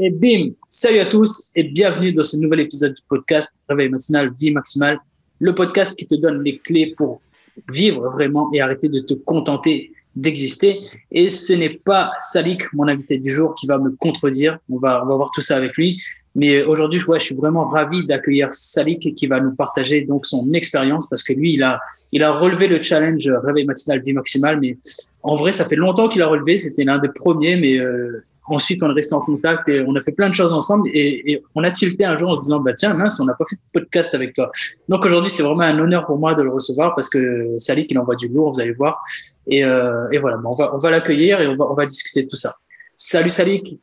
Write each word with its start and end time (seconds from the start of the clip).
Et 0.00 0.10
bim, 0.10 0.52
salut 0.68 1.00
à 1.00 1.06
tous 1.06 1.50
et 1.56 1.64
bienvenue 1.64 2.12
dans 2.12 2.22
ce 2.22 2.36
nouvel 2.36 2.60
épisode 2.60 2.94
du 2.94 3.02
podcast 3.08 3.50
Réveil 3.68 3.88
matinal, 3.88 4.30
vie 4.38 4.52
maximale, 4.52 5.00
le 5.40 5.52
podcast 5.56 5.98
qui 5.98 6.06
te 6.06 6.14
donne 6.14 6.44
les 6.44 6.58
clés 6.58 6.94
pour 6.96 7.20
vivre 7.68 8.08
vraiment 8.10 8.48
et 8.52 8.60
arrêter 8.60 8.88
de 8.88 9.00
te 9.00 9.14
contenter 9.14 9.90
d'exister. 10.14 10.82
Et 11.10 11.30
ce 11.30 11.52
n'est 11.52 11.80
pas 11.84 12.12
Salik, 12.20 12.72
mon 12.74 12.86
invité 12.86 13.18
du 13.18 13.28
jour, 13.28 13.56
qui 13.56 13.66
va 13.66 13.78
me 13.78 13.90
contredire. 13.90 14.60
On 14.70 14.78
va, 14.78 15.02
voir 15.04 15.32
tout 15.34 15.40
ça 15.40 15.56
avec 15.56 15.76
lui. 15.76 16.00
Mais 16.36 16.62
aujourd'hui, 16.62 17.00
je 17.00 17.18
suis 17.18 17.34
vraiment 17.34 17.68
ravi 17.68 18.06
d'accueillir 18.06 18.52
Salik 18.52 19.16
qui 19.16 19.26
va 19.26 19.40
nous 19.40 19.56
partager 19.56 20.02
donc 20.02 20.26
son 20.26 20.52
expérience 20.52 21.08
parce 21.08 21.24
que 21.24 21.32
lui, 21.32 21.54
il 21.54 21.64
a, 21.64 21.80
il 22.12 22.22
a 22.22 22.30
relevé 22.30 22.68
le 22.68 22.80
challenge 22.84 23.28
réveil 23.42 23.64
matinal 23.64 24.00
vie 24.00 24.12
maximale. 24.12 24.60
Mais 24.60 24.78
en 25.24 25.34
vrai, 25.34 25.50
ça 25.50 25.64
fait 25.64 25.74
longtemps 25.74 26.08
qu'il 26.08 26.22
a 26.22 26.28
relevé. 26.28 26.56
C'était 26.56 26.84
l'un 26.84 26.98
des 26.98 27.08
premiers, 27.08 27.56
mais 27.56 27.80
euh, 27.80 28.22
Ensuite, 28.48 28.82
on 28.82 28.90
est 28.90 28.94
resté 28.94 29.14
en 29.14 29.20
contact 29.20 29.68
et 29.68 29.84
on 29.86 29.94
a 29.94 30.00
fait 30.00 30.12
plein 30.12 30.28
de 30.28 30.34
choses 30.34 30.52
ensemble. 30.52 30.88
Et, 30.92 31.42
on 31.54 31.64
a 31.64 31.70
tilté 31.70 32.04
un 32.04 32.18
jour 32.18 32.30
en 32.30 32.36
se 32.36 32.46
disant, 32.46 32.60
bah 32.60 32.72
tiens, 32.74 32.94
mince, 32.94 33.20
on 33.20 33.24
n'a 33.24 33.34
pas 33.34 33.44
fait 33.48 33.56
de 33.56 33.80
podcast 33.80 34.14
avec 34.14 34.34
toi. 34.34 34.50
Donc 34.88 35.04
aujourd'hui, 35.04 35.30
c'est 35.30 35.42
vraiment 35.42 35.62
un 35.62 35.78
honneur 35.78 36.06
pour 36.06 36.18
moi 36.18 36.34
de 36.34 36.42
le 36.42 36.50
recevoir 36.50 36.94
parce 36.94 37.08
que 37.08 37.56
Salik, 37.58 37.90
il 37.90 37.98
envoie 37.98 38.16
du 38.16 38.28
lourd, 38.28 38.52
vous 38.52 38.60
allez 38.60 38.72
voir. 38.72 39.02
Et, 39.46 39.64
euh, 39.64 40.08
et 40.12 40.18
voilà, 40.18 40.38
on 40.44 40.50
va, 40.50 40.74
on 40.74 40.78
va 40.78 40.90
l'accueillir 40.90 41.40
et 41.40 41.46
on 41.46 41.56
va, 41.56 41.70
on 41.70 41.74
va 41.74 41.86
discuter 41.86 42.24
de 42.24 42.28
tout 42.28 42.36
ça. 42.36 42.54
Salut 42.96 43.30
Salik. 43.30 43.78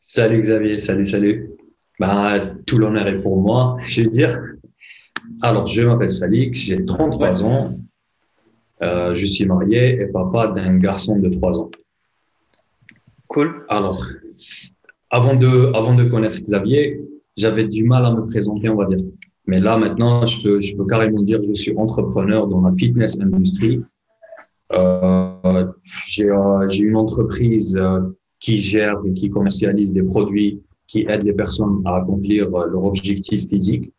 Salut 0.00 0.40
Xavier, 0.40 0.78
salut, 0.78 1.06
salut. 1.06 1.50
Bah, 1.98 2.40
tout 2.66 2.78
l'honneur 2.78 3.06
est 3.06 3.20
pour 3.20 3.36
moi, 3.36 3.76
je 3.80 4.02
vais 4.02 4.08
dire. 4.08 4.40
Alors, 5.42 5.66
je 5.66 5.82
m'appelle 5.82 6.10
Salik, 6.10 6.54
j'ai 6.54 6.84
33 6.84 7.44
ans. 7.44 7.78
Euh, 8.82 9.14
je 9.14 9.26
suis 9.26 9.44
marié 9.44 10.00
et 10.00 10.06
papa 10.06 10.48
d'un 10.48 10.78
garçon 10.78 11.16
de 11.16 11.28
3 11.28 11.60
ans. 11.60 11.70
Cool. 13.30 13.64
Alors, 13.68 14.00
avant 15.08 15.36
de, 15.36 15.70
avant 15.72 15.94
de 15.94 16.02
connaître 16.02 16.40
Xavier, 16.40 17.00
j'avais 17.36 17.66
du 17.68 17.84
mal 17.84 18.04
à 18.04 18.12
me 18.12 18.26
présenter, 18.26 18.68
on 18.68 18.74
va 18.74 18.86
dire. 18.86 19.06
Mais 19.46 19.60
là, 19.60 19.76
maintenant, 19.76 20.26
je 20.26 20.42
peux, 20.42 20.60
je 20.60 20.74
peux 20.74 20.84
carrément 20.84 21.22
dire 21.22 21.40
que 21.40 21.46
je 21.46 21.54
suis 21.54 21.72
entrepreneur 21.76 22.48
dans 22.48 22.60
la 22.60 22.72
fitness 22.72 23.20
industrie. 23.20 23.82
Euh, 24.72 25.64
j'ai 26.08 26.28
euh, 26.28 26.66
une 26.68 26.96
entreprise 26.96 27.76
euh, 27.76 28.00
qui 28.40 28.58
gère 28.58 28.96
et 29.06 29.12
qui 29.12 29.30
commercialise 29.30 29.92
des 29.92 30.02
produits 30.02 30.60
qui 30.88 31.06
aident 31.08 31.22
les 31.22 31.32
personnes 31.32 31.82
à 31.84 31.98
accomplir 31.98 32.52
euh, 32.52 32.66
leur 32.66 32.82
objectif 32.82 33.48
physique. 33.48 33.92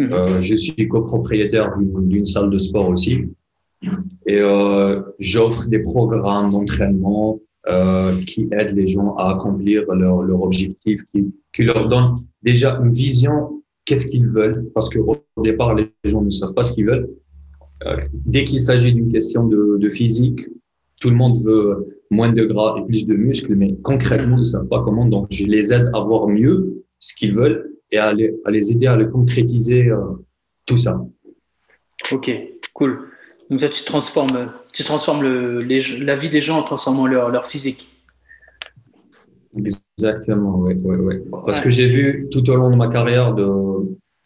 Euh, 0.00 0.40
je 0.40 0.54
suis 0.54 0.88
copropriétaire 0.88 1.76
d'une 1.78 2.24
salle 2.24 2.48
de 2.48 2.56
sport 2.56 2.88
aussi. 2.88 3.28
Et 4.26 4.40
j'offre 5.18 5.66
des 5.68 5.80
programmes 5.80 6.50
d'entraînement, 6.52 7.38
euh, 7.68 8.20
qui 8.26 8.48
aident 8.50 8.74
les 8.74 8.88
gens 8.88 9.14
à 9.16 9.34
accomplir 9.34 9.84
leur, 9.94 10.22
leur 10.22 10.42
objectif, 10.42 11.00
qui, 11.52 11.62
leur 11.62 11.88
donne 11.88 12.14
déjà 12.42 12.78
une 12.82 12.90
vision, 12.90 13.62
qu'est-ce 13.84 14.08
qu'ils 14.08 14.26
veulent, 14.26 14.68
parce 14.74 14.88
qu'au 14.88 15.16
départ, 15.44 15.76
les 15.76 15.88
gens 16.04 16.22
ne 16.22 16.30
savent 16.30 16.54
pas 16.54 16.64
ce 16.64 16.72
qu'ils 16.72 16.86
veulent. 16.86 17.08
Euh, 17.86 17.96
dès 18.12 18.42
qu'il 18.42 18.58
s'agit 18.58 18.92
d'une 18.92 19.12
question 19.12 19.46
de, 19.46 19.88
physique, 19.88 20.40
tout 21.00 21.10
le 21.10 21.16
monde 21.16 21.38
veut 21.38 21.86
moins 22.10 22.32
de 22.32 22.44
gras 22.44 22.76
et 22.78 22.84
plus 22.84 23.06
de 23.06 23.14
muscles, 23.14 23.54
mais 23.54 23.76
concrètement, 23.82 24.36
ils 24.36 24.40
ne 24.40 24.44
savent 24.44 24.68
pas 24.68 24.82
comment. 24.82 25.06
Donc, 25.06 25.28
je 25.30 25.44
les 25.44 25.72
aide 25.72 25.88
à 25.94 26.00
voir 26.00 26.26
mieux 26.26 26.84
ce 26.98 27.14
qu'ils 27.14 27.34
veulent 27.34 27.72
et 27.92 27.98
à 27.98 28.12
les, 28.12 28.34
à 28.44 28.50
les 28.50 28.72
aider 28.72 28.86
à 28.86 28.96
le 28.96 29.06
concrétiser, 29.06 29.88
euh, 29.88 30.00
tout 30.66 30.76
ça. 30.76 31.00
Ok, 32.10 32.30
cool. 32.74 33.11
Donc 33.52 33.60
toi, 33.60 33.68
tu 33.68 33.84
transformes, 33.84 34.50
tu 34.72 34.82
transformes 34.82 35.22
le, 35.22 35.58
la 35.58 36.14
vie 36.16 36.30
des 36.30 36.40
gens 36.40 36.58
en 36.58 36.62
transformant 36.62 37.06
leur, 37.06 37.28
leur 37.28 37.44
physique. 37.44 37.90
Exactement, 39.58 40.60
oui. 40.60 40.72
Ouais, 40.76 40.96
ouais. 40.96 41.22
Parce 41.44 41.60
que 41.60 41.68
j'ai 41.68 41.84
vu 41.84 42.28
tout 42.30 42.48
au 42.48 42.54
long 42.54 42.70
de 42.70 42.76
ma 42.76 42.88
carrière, 42.88 43.34
de, 43.34 43.46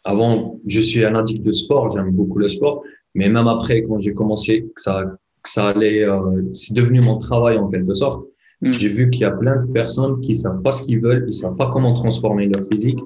avant, 0.05 0.61
je 0.65 0.79
suis 0.79 1.03
un 1.03 1.13
addict 1.15 1.45
de 1.45 1.51
sport, 1.51 1.89
j'aime 1.89 2.11
beaucoup 2.11 2.39
le 2.39 2.47
sport, 2.47 2.83
mais 3.15 3.27
même 3.27 3.49
après, 3.49 3.83
quand 3.83 3.99
j'ai 3.99 4.13
commencé, 4.13 4.61
que 4.73 4.81
ça, 4.81 5.03
que 5.43 5.49
ça 5.49 5.67
allait, 5.67 6.05
euh, 6.05 6.43
c'est 6.53 6.73
devenu 6.73 7.01
mon 7.01 7.17
travail 7.17 7.57
en 7.57 7.67
quelque 7.67 7.95
sorte. 7.95 8.25
Mm. 8.61 8.71
J'ai 8.71 8.87
vu 8.87 9.09
qu'il 9.09 9.23
y 9.23 9.25
a 9.25 9.31
plein 9.31 9.61
de 9.61 9.69
personnes 9.73 10.21
qui 10.21 10.35
savent 10.35 10.61
pas 10.61 10.71
ce 10.71 10.83
qu'ils 10.83 11.01
veulent, 11.01 11.25
ils 11.27 11.33
savent 11.33 11.57
pas 11.57 11.69
comment 11.69 11.93
transformer 11.93 12.47
leur 12.47 12.63
physique 12.63 12.99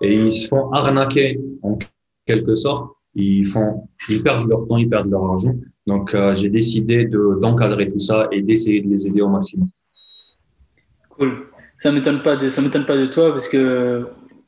et 0.00 0.14
ils 0.14 0.32
se 0.32 0.48
font 0.48 0.72
arnaquer 0.72 1.38
en 1.60 1.78
quelque 2.24 2.54
sorte 2.54 2.95
ils 3.16 3.46
font, 3.46 3.88
ils 4.08 4.22
perdent 4.22 4.48
leur 4.48 4.66
temps, 4.68 4.76
ils 4.76 4.88
perdent 4.88 5.10
leur 5.10 5.24
argent. 5.24 5.54
Donc, 5.86 6.14
euh, 6.14 6.34
j'ai 6.34 6.50
décidé 6.50 7.06
de, 7.06 7.38
d'encadrer 7.40 7.88
tout 7.88 7.98
ça 7.98 8.28
et 8.30 8.42
d'essayer 8.42 8.82
de 8.82 8.88
les 8.88 9.06
aider 9.06 9.22
au 9.22 9.28
maximum. 9.28 9.68
Cool. 11.10 11.46
Ça 11.78 11.92
m'étonne 11.92 12.20
pas 12.20 12.48
ça 12.48 12.62
m'étonne 12.62 12.84
pas 12.84 12.96
de 12.96 13.06
toi 13.06 13.30
parce 13.30 13.48
que, 13.48 14.06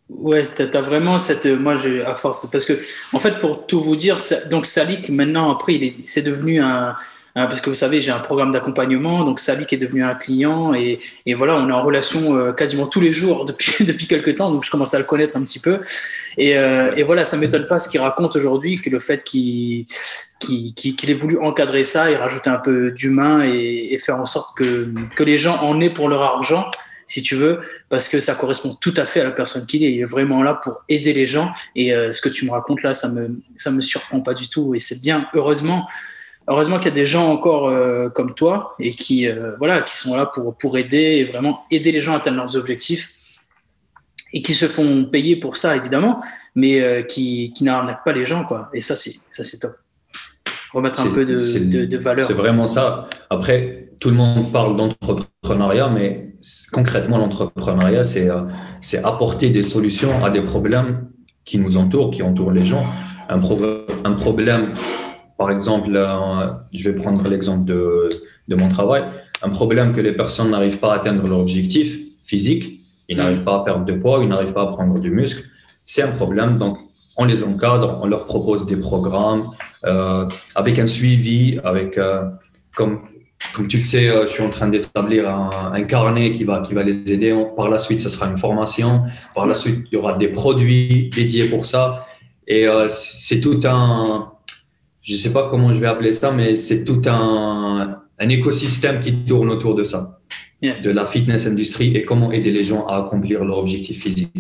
ouais, 0.08 0.42
t'as, 0.42 0.80
vraiment 0.80 1.18
cette, 1.18 1.46
moi, 1.46 1.76
j'ai, 1.76 2.02
à 2.02 2.14
force, 2.14 2.50
parce 2.50 2.66
que, 2.66 2.74
en 3.12 3.18
fait, 3.18 3.38
pour 3.38 3.66
tout 3.66 3.80
vous 3.80 3.96
dire, 3.96 4.18
donc 4.50 4.66
Salik, 4.66 5.08
maintenant, 5.08 5.50
après, 5.50 5.74
il 5.74 5.84
est, 5.84 5.94
c'est 6.04 6.22
devenu 6.22 6.60
un, 6.60 6.94
parce 7.46 7.60
que 7.60 7.70
vous 7.70 7.74
savez, 7.74 8.00
j'ai 8.00 8.10
un 8.10 8.18
programme 8.18 8.50
d'accompagnement, 8.50 9.24
donc 9.24 9.40
Salik 9.40 9.72
est 9.72 9.76
devenu 9.78 10.02
un 10.02 10.14
client 10.14 10.74
et, 10.74 10.98
voilà, 11.34 11.56
on 11.56 11.68
est 11.68 11.72
en 11.72 11.82
relation 11.82 12.36
euh, 12.36 12.52
quasiment 12.52 12.86
tous 12.86 13.00
les 13.00 13.12
jours 13.12 13.44
depuis, 13.46 13.84
depuis 13.84 14.06
quelques 14.06 14.36
temps, 14.36 14.50
donc 14.50 14.64
je 14.64 14.70
commence 14.70 14.94
à 14.94 14.98
le 14.98 15.04
connaître 15.04 15.36
un 15.36 15.42
petit 15.42 15.60
peu. 15.60 15.80
Et, 16.36 16.58
euh, 16.58 16.90
voilà, 17.04 17.24
ça 17.24 17.36
m'étonne 17.36 17.66
pas 17.66 17.78
ce 17.78 17.88
qu'il 17.88 18.00
raconte 18.00 18.36
aujourd'hui, 18.36 18.80
que 18.80 18.90
le 18.90 18.98
fait 18.98 19.22
qu'il 19.24 19.86
ait 20.48 21.14
voulu 21.14 21.38
encadrer 21.38 21.84
ça 21.84 22.10
et 22.10 22.16
rajouter 22.16 22.50
un 22.50 22.58
peu 22.58 22.90
d'humain 22.90 23.44
et, 23.44 23.88
et, 23.92 23.98
faire 23.98 24.18
en 24.18 24.26
sorte 24.26 24.56
que, 24.56 24.88
que 25.16 25.22
les 25.22 25.38
gens 25.38 25.56
en 25.62 25.80
aient 25.80 25.92
pour 25.92 26.08
leur 26.08 26.22
argent 26.22 26.70
si 27.08 27.22
tu 27.22 27.34
veux, 27.34 27.58
parce 27.88 28.06
que 28.08 28.20
ça 28.20 28.34
correspond 28.34 28.76
tout 28.78 28.92
à 28.96 29.06
fait 29.06 29.20
à 29.20 29.24
la 29.24 29.30
personne 29.30 29.66
qu'il 29.66 29.82
est. 29.82 29.92
Il 29.92 30.00
est 30.00 30.04
vraiment 30.04 30.42
là 30.42 30.54
pour 30.54 30.84
aider 30.90 31.14
les 31.14 31.24
gens. 31.24 31.50
Et 31.74 31.94
euh, 31.94 32.12
ce 32.12 32.20
que 32.20 32.28
tu 32.28 32.44
me 32.44 32.50
racontes 32.50 32.82
là, 32.82 32.92
ça 32.92 33.08
me, 33.08 33.40
ça 33.56 33.70
me 33.70 33.80
surprend 33.80 34.20
pas 34.20 34.34
du 34.34 34.48
tout. 34.48 34.74
Et 34.74 34.78
c'est 34.78 35.00
bien, 35.00 35.26
heureusement, 35.32 35.86
heureusement 36.48 36.78
qu'il 36.78 36.88
y 36.88 36.92
a 36.92 36.94
des 36.94 37.06
gens 37.06 37.30
encore 37.30 37.68
euh, 37.68 38.08
comme 38.08 38.34
toi 38.34 38.74
et 38.80 38.92
qui, 38.92 39.28
euh, 39.28 39.52
voilà, 39.58 39.82
qui 39.82 39.96
sont 39.96 40.16
là 40.16 40.26
pour, 40.26 40.56
pour 40.56 40.78
aider 40.78 41.18
et 41.18 41.24
vraiment 41.24 41.60
aider 41.70 41.92
les 41.92 42.00
gens 42.00 42.14
à 42.14 42.16
atteindre 42.16 42.38
leurs 42.38 42.56
objectifs 42.56 43.14
et 44.32 44.42
qui 44.42 44.52
se 44.52 44.66
font 44.66 45.04
payer 45.04 45.36
pour 45.36 45.56
ça, 45.56 45.76
évidemment, 45.76 46.20
mais 46.54 46.80
euh, 46.80 47.02
qui, 47.02 47.52
qui 47.54 47.64
n'arnaquent 47.64 48.04
pas 48.04 48.12
les 48.12 48.24
gens. 48.24 48.44
Quoi. 48.44 48.68
Et 48.74 48.80
ça, 48.80 48.96
c'est, 48.96 49.12
ça, 49.30 49.44
c'est 49.44 49.58
top. 49.58 49.72
Remettre 50.72 51.00
un 51.00 51.10
peu 51.10 51.24
de, 51.24 51.34
de, 51.64 51.86
de 51.86 51.96
valeur. 51.96 52.26
C'est 52.26 52.34
vraiment 52.34 52.66
ça. 52.66 53.08
Après, 53.30 53.88
tout 54.00 54.10
le 54.10 54.16
monde 54.16 54.52
parle 54.52 54.76
d'entrepreneuriat, 54.76 55.88
mais 55.88 56.34
concrètement, 56.72 57.16
l'entrepreneuriat, 57.16 58.04
c'est, 58.04 58.28
c'est 58.82 59.02
apporter 59.02 59.48
des 59.48 59.62
solutions 59.62 60.22
à 60.22 60.30
des 60.30 60.42
problèmes 60.42 61.08
qui 61.46 61.56
nous 61.56 61.78
entourent, 61.78 62.10
qui 62.10 62.22
entourent 62.22 62.52
les 62.52 62.66
gens. 62.66 62.84
Un, 63.30 63.40
un 64.04 64.12
problème 64.12 64.74
par 65.38 65.50
exemple, 65.50 65.90
je 66.72 66.90
vais 66.90 66.94
prendre 66.94 67.26
l'exemple 67.28 67.64
de, 67.64 68.08
de, 68.48 68.56
mon 68.56 68.68
travail. 68.68 69.04
Un 69.42 69.48
problème 69.48 69.94
que 69.94 70.00
les 70.00 70.12
personnes 70.12 70.50
n'arrivent 70.50 70.78
pas 70.78 70.92
à 70.92 70.96
atteindre 70.96 71.26
leur 71.26 71.38
objectif 71.38 71.98
physique, 72.22 72.80
ils 73.08 73.16
mm. 73.16 73.20
n'arrivent 73.20 73.44
pas 73.44 73.54
à 73.54 73.64
perdre 73.64 73.84
de 73.84 73.92
poids, 73.92 74.20
ils 74.22 74.28
n'arrivent 74.28 74.52
pas 74.52 74.62
à 74.62 74.66
prendre 74.66 75.00
du 75.00 75.10
muscle, 75.10 75.44
c'est 75.86 76.02
un 76.02 76.10
problème. 76.10 76.58
Donc, 76.58 76.78
on 77.16 77.24
les 77.24 77.42
encadre, 77.42 77.98
on 78.02 78.06
leur 78.06 78.26
propose 78.26 78.66
des 78.66 78.76
programmes 78.76 79.50
euh, 79.84 80.28
avec 80.54 80.78
un 80.78 80.86
suivi, 80.86 81.58
avec 81.64 81.96
euh, 81.96 82.24
comme 82.74 83.00
comme 83.54 83.68
tu 83.68 83.78
le 83.78 83.82
sais, 83.82 84.08
euh, 84.08 84.26
je 84.26 84.32
suis 84.32 84.42
en 84.42 84.50
train 84.50 84.68
d'établir 84.68 85.30
un, 85.30 85.72
un, 85.72 85.82
carnet 85.84 86.32
qui 86.32 86.44
va, 86.44 86.60
qui 86.60 86.74
va 86.74 86.82
les 86.82 87.10
aider. 87.12 87.32
Par 87.56 87.70
la 87.70 87.78
suite, 87.78 88.00
ce 88.00 88.08
sera 88.08 88.26
une 88.26 88.36
formation. 88.36 89.02
Par 89.34 89.46
la 89.46 89.54
suite, 89.54 89.86
il 89.90 89.94
y 89.94 89.96
aura 89.96 90.16
des 90.16 90.28
produits 90.28 91.10
dédiés 91.14 91.44
pour 91.44 91.64
ça. 91.64 92.06
Et 92.46 92.66
euh, 92.66 92.86
c'est 92.88 93.40
tout 93.40 93.60
un, 93.64 94.32
je 95.02 95.12
ne 95.12 95.18
sais 95.18 95.32
pas 95.32 95.48
comment 95.48 95.72
je 95.72 95.78
vais 95.78 95.86
appeler 95.86 96.12
ça, 96.12 96.32
mais 96.32 96.56
c'est 96.56 96.84
tout 96.84 97.02
un, 97.06 98.00
un, 98.18 98.28
écosystème 98.28 99.00
qui 99.00 99.24
tourne 99.24 99.50
autour 99.50 99.74
de 99.74 99.84
ça, 99.84 100.18
de 100.62 100.90
la 100.90 101.06
fitness 101.06 101.46
industrie 101.46 101.96
et 101.96 102.04
comment 102.04 102.32
aider 102.32 102.50
les 102.50 102.64
gens 102.64 102.86
à 102.86 102.98
accomplir 102.98 103.44
leur 103.44 103.58
objectif 103.58 104.02
physique. 104.02 104.30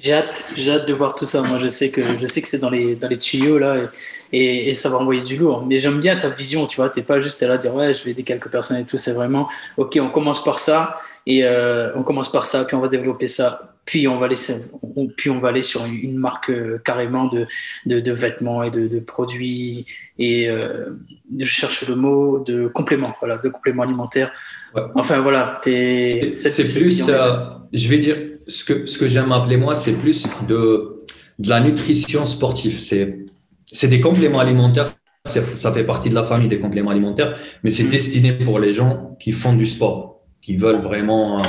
J'ai 0.00 0.14
hâte, 0.14 0.46
j'ai 0.56 0.72
hâte 0.72 0.88
de 0.88 0.94
voir 0.94 1.14
tout 1.14 1.26
ça. 1.26 1.42
Moi, 1.42 1.58
je 1.58 1.68
sais 1.68 1.90
que 1.90 2.00
je 2.18 2.26
sais 2.26 2.40
que 2.40 2.48
c'est 2.48 2.60
dans 2.60 2.70
les 2.70 2.94
dans 2.96 3.08
les 3.08 3.18
tuyaux 3.18 3.58
là 3.58 3.90
et, 4.32 4.70
et, 4.70 4.74
ça 4.74 4.88
va 4.88 4.96
envoyer 4.96 5.22
du 5.22 5.36
lourd. 5.36 5.66
Mais 5.66 5.78
j'aime 5.78 6.00
bien 6.00 6.16
ta 6.16 6.30
vision, 6.30 6.66
tu 6.66 6.76
vois. 6.76 6.88
T'es 6.88 7.02
pas 7.02 7.20
juste 7.20 7.42
là 7.42 7.52
à 7.52 7.56
dire 7.58 7.74
ouais, 7.74 7.92
je 7.92 8.02
vais 8.04 8.12
aider 8.12 8.22
quelques 8.22 8.48
personnes 8.48 8.78
et 8.78 8.86
tout. 8.86 8.96
C'est 8.96 9.12
vraiment 9.12 9.48
ok. 9.76 9.98
On 10.00 10.08
commence 10.08 10.42
par 10.42 10.58
ça 10.58 11.00
et 11.26 11.44
euh, 11.44 11.94
on 11.96 12.02
commence 12.02 12.30
par 12.32 12.46
ça, 12.46 12.64
puis 12.64 12.76
on 12.76 12.80
va 12.80 12.88
développer 12.88 13.26
ça 13.26 13.70
puis 13.90 14.06
on 14.06 14.20
va 14.20 14.28
laisser, 14.28 14.54
puis 15.16 15.30
on 15.30 15.40
va 15.40 15.48
aller 15.48 15.62
sur 15.62 15.84
une 15.84 16.16
marque 16.16 16.50
euh, 16.50 16.80
carrément 16.84 17.24
de, 17.24 17.46
de, 17.86 18.12
vêtements 18.12 18.62
et 18.62 18.70
de, 18.70 19.00
produits 19.00 19.84
et 20.16 20.48
euh, 20.48 20.90
je 21.36 21.44
cherche 21.44 21.88
le 21.88 21.96
mot 21.96 22.38
de 22.38 22.68
complément, 22.68 23.12
voilà, 23.18 23.38
de 23.38 23.48
complément 23.48 23.82
alimentaire. 23.82 24.30
Enfin 24.94 25.20
voilà, 25.20 25.60
c'est 25.64 26.20
plus, 26.78 27.04
je 27.72 27.88
vais 27.88 27.98
dire 27.98 28.16
ce 28.46 28.62
que 28.62 28.86
ce 28.86 28.96
que 28.96 29.08
j'aime 29.08 29.32
appeler 29.32 29.56
moi, 29.56 29.74
c'est 29.74 29.94
plus 29.94 30.26
de 30.48 31.02
de 31.40 31.48
la 31.48 31.58
nutrition 31.60 32.26
sportive. 32.26 32.78
C'est 32.78 33.26
c'est 33.64 33.88
des 33.88 34.00
compléments 34.00 34.40
alimentaires. 34.40 34.86
Ça 35.24 35.72
fait 35.72 35.84
partie 35.84 36.10
de 36.10 36.14
la 36.14 36.22
famille 36.22 36.48
des 36.48 36.58
compléments 36.58 36.90
alimentaires, 36.90 37.36
mais 37.62 37.70
c'est 37.70 37.84
mm. 37.84 37.90
destiné 37.90 38.32
pour 38.32 38.58
les 38.58 38.72
gens 38.72 39.16
qui 39.20 39.32
font 39.32 39.54
du 39.54 39.66
sport, 39.66 40.09
qui 40.50 40.56
veulent 40.56 40.80
vraiment 40.80 41.40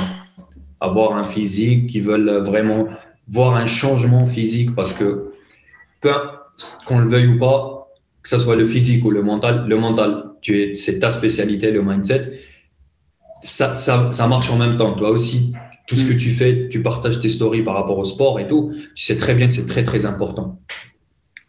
avoir 0.80 1.16
un 1.16 1.24
physique, 1.24 1.88
qui 1.88 1.98
veulent 1.98 2.40
vraiment 2.44 2.86
voir 3.26 3.56
un 3.56 3.66
changement 3.66 4.26
physique 4.26 4.76
parce 4.76 4.92
que, 4.92 5.32
peu, 6.00 6.12
qu'on 6.86 7.00
le 7.00 7.08
veuille 7.08 7.26
ou 7.26 7.36
pas, 7.36 7.88
que 8.22 8.28
ce 8.28 8.38
soit 8.38 8.54
le 8.54 8.64
physique 8.64 9.04
ou 9.04 9.10
le 9.10 9.22
mental, 9.22 9.64
le 9.66 9.76
mental, 9.76 10.26
c'est 10.74 11.00
ta 11.00 11.10
spécialité, 11.10 11.72
le 11.72 11.82
mindset, 11.82 12.30
ça, 13.42 13.74
ça, 13.74 14.12
ça, 14.12 14.28
marche 14.28 14.48
en 14.52 14.56
même 14.56 14.76
temps. 14.76 14.92
Toi 14.92 15.10
aussi, 15.10 15.52
tout 15.88 15.96
ce 15.96 16.04
que 16.04 16.14
mm. 16.14 16.18
tu 16.18 16.30
fais, 16.30 16.68
tu 16.70 16.80
partages 16.80 17.18
tes 17.18 17.28
stories 17.28 17.62
par 17.64 17.74
rapport 17.74 17.98
au 17.98 18.04
sport 18.04 18.38
et 18.38 18.46
tout, 18.46 18.70
tu 18.94 19.04
sais 19.04 19.16
très 19.16 19.34
bien 19.34 19.48
que 19.48 19.54
c'est 19.54 19.66
très, 19.66 19.82
très 19.82 20.06
important. 20.06 20.60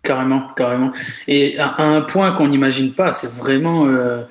Carrément, 0.02 0.48
carrément. 0.56 0.92
Et 1.28 1.60
à, 1.60 1.84
un 1.84 2.02
point 2.02 2.32
qu'on 2.32 2.48
n'imagine 2.48 2.94
pas, 2.94 3.12
c'est 3.12 3.40
vraiment... 3.40 3.86
Euh, 3.86 4.24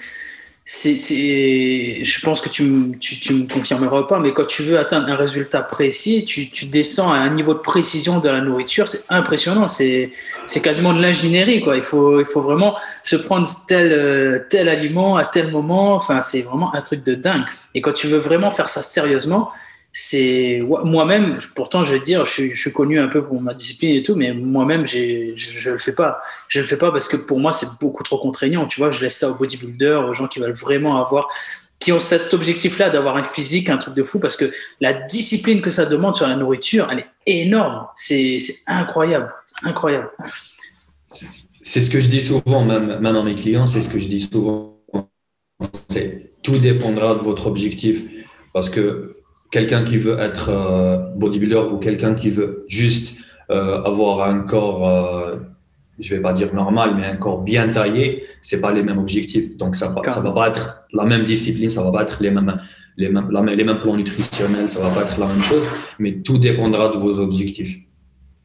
c'est, 0.64 2.04
je 2.04 2.20
pense 2.20 2.40
que 2.40 2.48
tu, 2.48 2.62
me, 2.62 2.96
tu, 2.96 3.18
tu 3.18 3.34
me 3.34 3.52
confirmeras 3.52 4.04
pas, 4.04 4.20
mais 4.20 4.32
quand 4.32 4.46
tu 4.46 4.62
veux 4.62 4.78
atteindre 4.78 5.08
un 5.08 5.16
résultat 5.16 5.60
précis, 5.60 6.24
tu, 6.24 6.50
tu 6.50 6.66
descends 6.66 7.12
à 7.12 7.16
un 7.16 7.30
niveau 7.30 7.54
de 7.54 7.58
précision 7.58 8.20
de 8.20 8.28
la 8.28 8.40
nourriture, 8.40 8.86
c'est 8.86 9.12
impressionnant, 9.12 9.66
c'est, 9.66 10.12
c'est 10.46 10.62
quasiment 10.62 10.94
de 10.94 11.02
l'ingénierie, 11.02 11.62
quoi. 11.62 11.76
Il 11.76 11.82
faut, 11.82 12.20
il 12.20 12.26
faut 12.26 12.40
vraiment 12.40 12.78
se 13.02 13.16
prendre 13.16 13.48
tel, 13.66 13.92
euh, 13.92 14.38
tel 14.50 14.68
aliment 14.68 15.16
à 15.16 15.24
tel 15.24 15.50
moment, 15.50 15.94
enfin, 15.94 16.22
c'est 16.22 16.42
vraiment 16.42 16.72
un 16.74 16.82
truc 16.82 17.02
de 17.02 17.14
dingue. 17.14 17.44
Et 17.74 17.80
quand 17.80 17.92
tu 17.92 18.06
veux 18.06 18.18
vraiment 18.18 18.52
faire 18.52 18.68
ça 18.68 18.82
sérieusement, 18.82 19.50
c'est 19.94 20.62
moi-même, 20.64 21.36
pourtant 21.54 21.84
je 21.84 21.92
vais 21.92 22.00
dire, 22.00 22.24
je 22.24 22.54
suis, 22.54 22.72
connu 22.72 22.98
un 22.98 23.08
peu 23.08 23.22
pour 23.22 23.40
ma 23.42 23.52
discipline 23.52 23.94
et 23.94 24.02
tout, 24.02 24.16
mais 24.16 24.32
moi-même, 24.32 24.86
je, 24.86 25.32
je 25.36 25.70
le 25.70 25.78
fais 25.78 25.94
pas. 25.94 26.22
Je 26.48 26.60
le 26.60 26.66
fais 26.66 26.78
pas 26.78 26.90
parce 26.90 27.08
que 27.08 27.18
pour 27.18 27.38
moi, 27.38 27.52
c'est 27.52 27.78
beaucoup 27.78 28.02
trop 28.02 28.18
contraignant. 28.18 28.66
Tu 28.66 28.80
vois, 28.80 28.90
je 28.90 29.02
laisse 29.02 29.18
ça 29.18 29.30
aux 29.30 29.36
bodybuilders, 29.36 30.08
aux 30.08 30.14
gens 30.14 30.28
qui 30.28 30.40
veulent 30.40 30.52
vraiment 30.52 31.04
avoir, 31.04 31.28
qui 31.78 31.92
ont 31.92 32.00
cet 32.00 32.32
objectif-là 32.32 32.88
d'avoir 32.88 33.18
un 33.18 33.22
physique, 33.22 33.68
un 33.68 33.76
truc 33.76 33.94
de 33.94 34.02
fou, 34.02 34.18
parce 34.18 34.38
que 34.38 34.50
la 34.80 34.94
discipline 34.94 35.60
que 35.60 35.70
ça 35.70 35.84
demande 35.84 36.16
sur 36.16 36.26
la 36.26 36.36
nourriture, 36.36 36.88
elle 36.90 37.00
est 37.00 37.42
énorme. 37.42 37.86
C'est 37.94 38.38
incroyable, 38.68 39.30
incroyable. 39.62 40.10
C'est 41.60 41.82
ce 41.82 41.90
que 41.90 42.00
je 42.00 42.08
dis 42.08 42.22
souvent, 42.22 42.64
même, 42.64 42.98
même 42.98 43.16
à 43.16 43.22
mes 43.22 43.34
clients, 43.34 43.66
c'est 43.66 43.82
ce 43.82 43.90
que 43.90 43.98
je 43.98 44.08
dis 44.08 44.20
souvent. 44.20 44.80
Tout 46.42 46.58
dépendra 46.58 47.14
de 47.14 47.20
votre 47.20 47.46
objectif, 47.46 48.02
parce 48.54 48.70
que 48.70 49.21
quelqu'un 49.52 49.84
qui 49.84 49.98
veut 49.98 50.18
être 50.18 50.48
euh, 50.48 50.96
bodybuilder 51.14 51.62
ou 51.72 51.76
quelqu'un 51.76 52.14
qui 52.14 52.30
veut 52.30 52.64
juste 52.66 53.16
euh, 53.50 53.82
avoir 53.82 54.28
un 54.28 54.40
corps, 54.40 54.88
euh, 54.88 55.36
je 56.00 56.14
vais 56.14 56.20
pas 56.20 56.32
dire 56.32 56.52
normal, 56.54 56.96
mais 56.96 57.06
un 57.06 57.16
corps 57.16 57.42
bien 57.42 57.68
taillé, 57.68 58.24
c'est 58.40 58.60
pas 58.60 58.72
les 58.72 58.82
mêmes 58.82 58.98
objectifs. 58.98 59.56
Donc 59.56 59.76
ça, 59.76 59.94
ça 60.08 60.20
va 60.20 60.32
pas 60.32 60.48
être 60.48 60.84
la 60.92 61.04
même 61.04 61.24
discipline, 61.24 61.68
ça 61.68 61.84
va 61.84 61.92
pas 61.92 62.02
être 62.02 62.20
les 62.20 62.30
mêmes, 62.30 62.58
les 62.96 63.10
mêmes, 63.10 63.30
les 63.30 63.64
mêmes 63.64 63.80
plans 63.80 63.96
nutritionnels, 63.96 64.68
ça 64.68 64.80
va 64.80 64.88
pas 64.88 65.02
être 65.02 65.20
la 65.20 65.26
même 65.26 65.42
chose, 65.42 65.68
mais 65.98 66.12
tout 66.22 66.38
dépendra 66.38 66.88
de 66.88 66.96
vos 66.98 67.20
objectifs. 67.20 67.78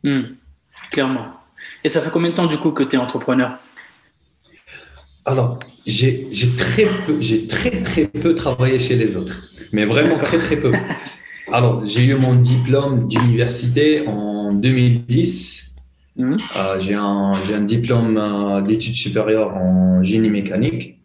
Hmm. 0.04 0.36
clairement. 0.92 1.28
Et 1.84 1.90
ça 1.90 2.02
fait 2.02 2.12
combien 2.12 2.30
de 2.30 2.36
temps 2.36 2.46
du 2.46 2.58
coup 2.58 2.72
que 2.72 2.84
tu 2.84 2.98
es 2.98 3.00
entrepreneur? 3.00 3.58
Alors, 5.26 5.60
j'ai 5.86 6.30
très 6.58 6.86
peu, 7.06 7.20
très 7.48 7.82
très 7.82 8.06
peu 8.08 8.36
travaillé 8.36 8.80
chez 8.80 8.96
les 8.96 9.18
autres, 9.18 9.42
mais 9.72 9.86
vraiment 9.86 10.18
très 10.18 10.38
très 10.38 10.58
peu. 10.58 10.72
Alors, 11.52 11.86
j'ai 11.86 12.06
eu 12.06 12.16
mon 12.16 12.36
diplôme 12.36 13.08
d'université 13.08 14.06
en 14.06 14.54
2010. 14.54 15.76
Mmh. 16.18 16.36
Euh, 16.58 16.80
j'ai 16.80 16.96
un, 16.96 17.34
un, 17.34 17.62
diplôme 17.62 18.18
euh, 18.18 18.62
d'études 18.62 18.96
supérieures 18.96 19.56
en 19.56 20.04
génie 20.04 20.30
mécanique. 20.30 21.00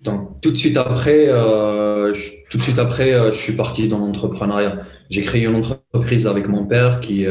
Donc, 0.00 0.40
tout 0.40 0.52
de 0.52 0.56
suite 0.56 0.76
après, 0.76 1.26
euh, 1.28 2.14
tout 2.48 2.56
de 2.56 2.62
suite 2.62 2.78
après, 2.78 3.12
je 3.32 3.36
suis 3.36 3.54
parti 3.54 3.88
dans 3.88 3.98
l'entrepreneuriat. 3.98 4.78
J'ai 5.10 5.22
créé 5.22 5.44
une 5.44 5.56
entreprise 5.56 6.26
avec 6.26 6.48
mon 6.48 6.64
père 6.64 7.00
qui, 7.00 7.26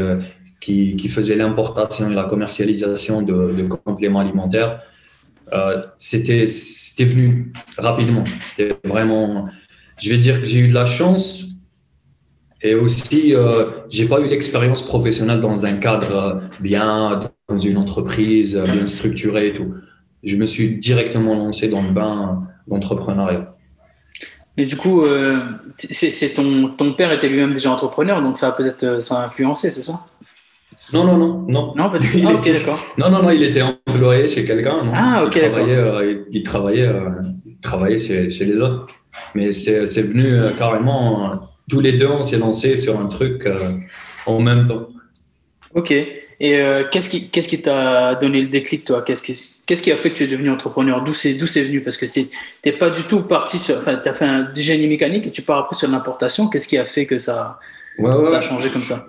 qui, 0.59 0.97
qui, 0.97 1.07
faisait 1.07 1.37
l'importation 1.37 2.11
et 2.11 2.13
la 2.13 2.25
commercialisation 2.25 3.21
de, 3.21 3.53
de 3.53 3.63
compléments 3.63 4.19
alimentaires 4.19 4.81
euh, 5.53 5.83
c'était 5.97 6.45
venu 6.45 7.51
rapidement. 7.77 8.23
C'était 8.41 8.75
vraiment, 8.83 9.47
je 9.99 10.09
vais 10.09 10.17
dire 10.17 10.39
que 10.39 10.45
j'ai 10.45 10.59
eu 10.59 10.67
de 10.67 10.73
la 10.73 10.85
chance 10.85 11.55
et 12.61 12.73
aussi, 12.73 13.35
euh, 13.35 13.65
j'ai 13.89 14.07
pas 14.07 14.19
eu 14.19 14.27
l'expérience 14.27 14.81
professionnelle 14.81 15.39
dans 15.39 15.65
un 15.65 15.77
cadre 15.77 16.41
bien, 16.59 17.29
dans 17.47 17.57
une 17.57 17.77
entreprise 17.77 18.57
bien 18.57 18.87
structurée 18.87 19.47
et 19.47 19.53
tout. 19.53 19.73
Je 20.23 20.35
me 20.35 20.45
suis 20.45 20.77
directement 20.77 21.35
lancé 21.35 21.67
dans 21.67 21.83
le 21.83 21.91
bain 21.91 22.47
d'entrepreneuriat. 22.67 23.55
Mais 24.57 24.65
du 24.65 24.77
coup, 24.77 25.03
euh, 25.03 25.37
c'est 25.77 26.33
ton, 26.33 26.69
ton 26.69 26.93
père 26.93 27.11
était 27.11 27.27
lui-même 27.27 27.51
déjà 27.51 27.71
entrepreneur, 27.71 28.21
donc 28.21 28.37
ça 28.37 28.47
a 28.47 28.51
peut-être 28.53 29.03
ça 29.03 29.19
a 29.19 29.25
influencé, 29.25 29.69
c'est 29.69 29.83
ça? 29.83 30.05
Non, 30.93 31.03
non, 31.03 31.17
non, 31.17 31.45
non. 31.49 31.73
Non, 31.75 31.89
pas 31.89 31.97
du 31.97 32.09
tout. 32.09 32.19
Ah, 32.27 32.41
d'accord. 32.43 32.93
Non, 32.97 33.09
non, 33.09 33.23
non, 33.23 33.31
il 33.31 33.43
était 33.43 33.61
employé 33.61 34.27
chez 34.27 34.45
quelqu'un. 34.45 34.77
Ah, 34.93 35.23
ok. 35.25 35.35
Il 35.35 35.41
travaillait, 35.41 35.75
euh, 35.75 36.23
il, 36.31 36.43
travaillait, 36.43 36.87
euh, 36.87 37.09
travaillait 37.61 37.97
chez, 37.97 38.29
chez, 38.29 38.45
les 38.45 38.61
autres. 38.61 38.85
Mais 39.33 39.51
c'est 39.51 40.01
venu 40.01 40.33
euh, 40.33 40.51
carrément, 40.51 41.39
tous 41.69 41.79
les 41.79 41.93
deux, 41.93 42.07
on 42.07 42.21
s'est 42.21 42.37
lancé 42.37 42.75
sur 42.75 42.99
un 42.99 43.07
truc 43.07 43.47
en 44.25 44.39
même 44.39 44.67
temps. 44.67 44.89
Ok. 45.73 45.91
Et 46.41 46.59
qu'est-ce 46.91 47.09
qui 47.09 47.29
qu'est-ce 47.29 47.47
qui 47.47 47.61
t'a 47.61 48.15
donné 48.15 48.41
le 48.41 48.49
déclic, 48.49 48.83
toi? 48.83 49.01
Qu'est-ce 49.01 49.23
qui, 49.23 49.63
qu'est-ce 49.65 49.81
qui 49.81 49.91
a 49.91 49.95
fait 49.95 50.11
que 50.11 50.17
tu 50.17 50.23
es 50.25 50.27
devenu 50.27 50.49
entrepreneur? 50.49 51.01
D'où 51.01 51.13
c'est 51.13 51.33
venu? 51.33 51.81
Parce 51.81 51.95
que 51.95 52.05
t'es 52.61 52.73
pas 52.73 52.89
du 52.89 53.03
tout 53.03 53.21
parti 53.21 53.57
sur. 53.57 53.77
Enfin, 53.77 53.95
tu 53.95 54.09
as 54.09 54.13
fait 54.13 54.25
un, 54.25 54.49
génie 54.53 54.87
mécanique 54.87 55.25
et 55.27 55.31
tu 55.31 55.41
pars 55.41 55.59
après 55.59 55.75
sur 55.75 55.89
l'importation. 55.89 56.49
Qu'est-ce 56.49 56.67
qui 56.67 56.77
a 56.77 56.83
fait 56.83 57.05
que 57.05 57.17
ça, 57.17 57.59
ça 57.97 58.37
a 58.37 58.41
changé 58.41 58.69
comme 58.69 58.81
ça? 58.81 59.07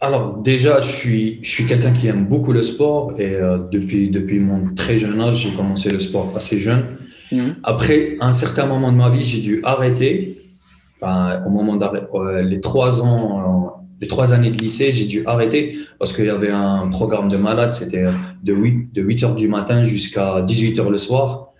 Alors 0.00 0.36
déjà, 0.38 0.80
je 0.80 0.90
suis, 0.90 1.38
je 1.42 1.48
suis 1.48 1.66
quelqu'un 1.66 1.92
qui 1.92 2.08
aime 2.08 2.26
beaucoup 2.26 2.52
le 2.52 2.62
sport 2.62 3.14
et 3.18 3.34
euh, 3.34 3.58
depuis, 3.70 4.10
depuis 4.10 4.38
mon 4.38 4.74
très 4.74 4.98
jeune 4.98 5.20
âge, 5.20 5.36
j'ai 5.36 5.56
commencé 5.56 5.90
le 5.90 5.98
sport 5.98 6.32
assez 6.36 6.58
jeune. 6.58 6.84
Mhm. 7.32 7.56
Après, 7.62 8.16
à 8.20 8.28
un 8.28 8.32
certain 8.32 8.66
moment 8.66 8.92
de 8.92 8.98
ma 8.98 9.08
vie, 9.08 9.22
j'ai 9.22 9.40
dû 9.40 9.60
arrêter. 9.64 10.40
au 11.02 11.50
moment 11.50 11.76
d'arrêt, 11.76 12.02
les 12.42 12.60
trois 12.60 13.02
ans, 13.02 13.22
euh, 13.38 13.70
les 14.00 14.08
trois 14.08 14.34
années 14.34 14.50
de 14.50 14.58
lycée, 14.58 14.92
j'ai 14.92 15.06
dû 15.06 15.22
arrêter 15.26 15.74
parce 15.98 16.12
qu'il 16.12 16.26
y 16.26 16.30
avait 16.30 16.50
un 16.50 16.88
programme 16.88 17.28
de 17.28 17.36
malade. 17.36 17.72
C'était 17.72 18.04
de 18.42 18.52
8, 18.52 18.92
de 18.92 19.02
8 19.02 19.22
heures 19.24 19.34
du 19.34 19.48
matin 19.48 19.84
jusqu'à 19.84 20.42
18 20.42 20.80
heures 20.80 20.90
le 20.90 20.98
soir. 20.98 21.52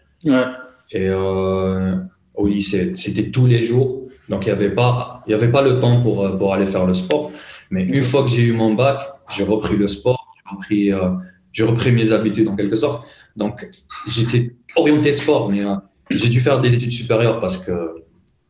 Et 0.91 1.09
euh, 1.09 1.95
au 2.35 2.47
lycée, 2.47 2.93
c'était 2.95 3.31
tous 3.31 3.47
les 3.47 3.63
jours. 3.63 4.03
Donc, 4.29 4.45
il 4.45 4.49
n'y 4.49 4.53
avait, 4.53 4.71
pas, 4.71 5.23
il 5.27 5.31
y 5.31 5.35
avait 5.35 5.51
pas 5.51 5.63
le 5.63 5.79
temps 5.79 6.01
pour, 6.01 6.37
pour 6.39 6.55
aller 6.55 6.67
faire 6.67 6.87
le 6.87 6.94
sport. 6.94 7.31
Mais 7.75 7.83
une 7.83 8.05
fois 8.05 8.23
que 8.23 8.29
j'ai 8.29 8.43
eu 8.43 8.53
mon 8.53 8.75
bac, 8.75 9.01
j'ai 9.35 9.43
repris 9.43 9.77
le 9.77 9.89
sport, 9.89 10.25
j'ai 10.37 10.55
repris, 10.55 10.93
euh, 10.93 11.11
j'ai 11.53 11.65
repris 11.65 11.91
mes 11.91 12.13
habitudes 12.13 12.49
en 12.49 12.55
quelque 12.55 12.77
sorte. 12.77 13.05
Donc, 13.35 13.69
j'étais 14.07 14.55
orienté 14.77 15.11
sport, 15.11 15.51
mais 15.51 15.65
euh, 15.65 15.75
j'ai 16.09 16.29
dû 16.29 16.41
faire 16.41 16.61
des 16.61 16.73
études 16.73 16.93
supérieures 16.93 17.41
parce 17.41 17.59
que 17.59 17.73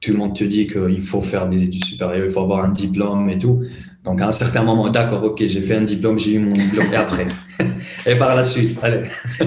tout 0.03 0.13
le 0.13 0.19
monde 0.19 0.37
te 0.37 0.45
dit 0.45 0.67
qu'il 0.67 1.01
faut 1.01 1.23
faire 1.23 1.49
des 1.49 1.65
études 1.65 1.87
supérieures, 1.87 2.27
il 2.27 2.33
faut 2.33 2.43
avoir 2.43 2.67
un 2.67 2.69
diplôme 2.69 3.31
et 3.31 3.39
tout. 3.39 3.63
Donc, 4.05 4.21
à 4.21 4.27
un 4.27 4.31
certain 4.31 4.63
moment, 4.63 4.91
d'accord, 4.91 5.25
ok, 5.25 5.43
j'ai 5.47 5.63
fait 5.63 5.77
un 5.77 5.85
diplôme, 5.85 6.19
j'ai 6.19 6.35
eu 6.35 6.41
mon 6.41 6.51
diplôme 6.51 6.93
et 6.93 6.97
après? 6.97 7.29
et 8.07 8.17
par 8.17 8.37
la 8.37 8.43
suite, 8.43 8.77
allez. 8.83 9.05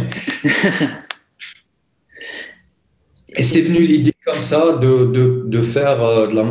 et 3.36 3.44
c'est 3.44 3.62
venu 3.62 3.86
l'idée 3.86 4.16
comme 4.26 4.40
ça 4.40 4.72
de, 4.82 5.06
de, 5.06 5.44
de 5.46 5.62
faire 5.62 6.04
euh, 6.04 6.26
de 6.26 6.34
la 6.34 6.44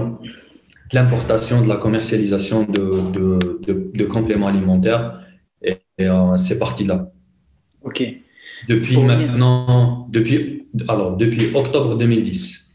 l'importation, 0.93 1.63
de 1.63 1.69
la 1.69 1.77
commercialisation 1.77 2.65
de, 2.65 3.11
de, 3.13 3.91
de, 3.95 4.05
compléments 4.05 4.49
alimentaires. 4.49 5.21
Et, 5.63 5.79
euh, 6.01 6.37
c'est 6.37 6.59
parti 6.59 6.85
de 6.85 6.89
là. 6.89 7.11
OK. 7.83 8.03
Depuis 8.69 8.97
maintenant, 8.99 10.07
depuis, 10.11 10.67
alors, 10.89 11.17
depuis 11.17 11.55
octobre 11.55 11.97
2010, 11.97 12.71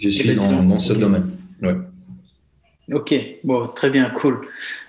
je 0.00 0.08
suis 0.08 0.34
dans, 0.34 0.62
dans, 0.62 0.78
ce 0.78 0.92
domaine. 0.92 1.30
Ouais. 1.62 1.76
Ok, 2.92 3.14
bon, 3.44 3.68
très 3.68 3.90
bien, 3.90 4.08
cool. 4.10 4.48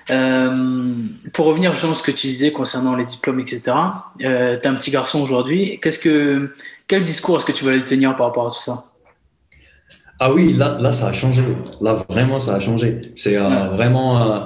Euh, 0.09 0.93
pour 1.33 1.47
revenir 1.47 1.75
sur 1.75 1.93
ce 1.95 2.01
que 2.01 2.11
tu 2.11 2.27
disais 2.27 2.51
concernant 2.51 2.95
les 2.95 3.05
diplômes, 3.05 3.41
etc., 3.41 3.73
euh, 4.21 4.57
tu 4.57 4.67
as 4.67 4.71
un 4.71 4.75
petit 4.75 4.91
garçon 4.91 5.21
aujourd'hui. 5.21 5.79
Qu'est-ce 5.81 5.99
que, 5.99 6.53
quel 6.87 7.03
discours 7.03 7.37
est-ce 7.37 7.45
que 7.45 7.51
tu 7.51 7.65
vas 7.65 7.71
lui 7.71 7.83
tenir 7.83 8.15
par 8.15 8.27
rapport 8.27 8.47
à 8.47 8.51
tout 8.51 8.61
ça? 8.61 8.85
Ah 10.21 10.33
oui, 10.33 10.53
là, 10.53 10.77
là, 10.79 10.91
ça 10.91 11.07
a 11.07 11.13
changé. 11.13 11.41
Là, 11.79 11.93
vraiment, 12.09 12.39
ça 12.39 12.55
a 12.55 12.59
changé. 12.59 12.99
C'est 13.15 13.37
euh, 13.37 13.69
vraiment 13.69 14.21
euh, 14.21 14.39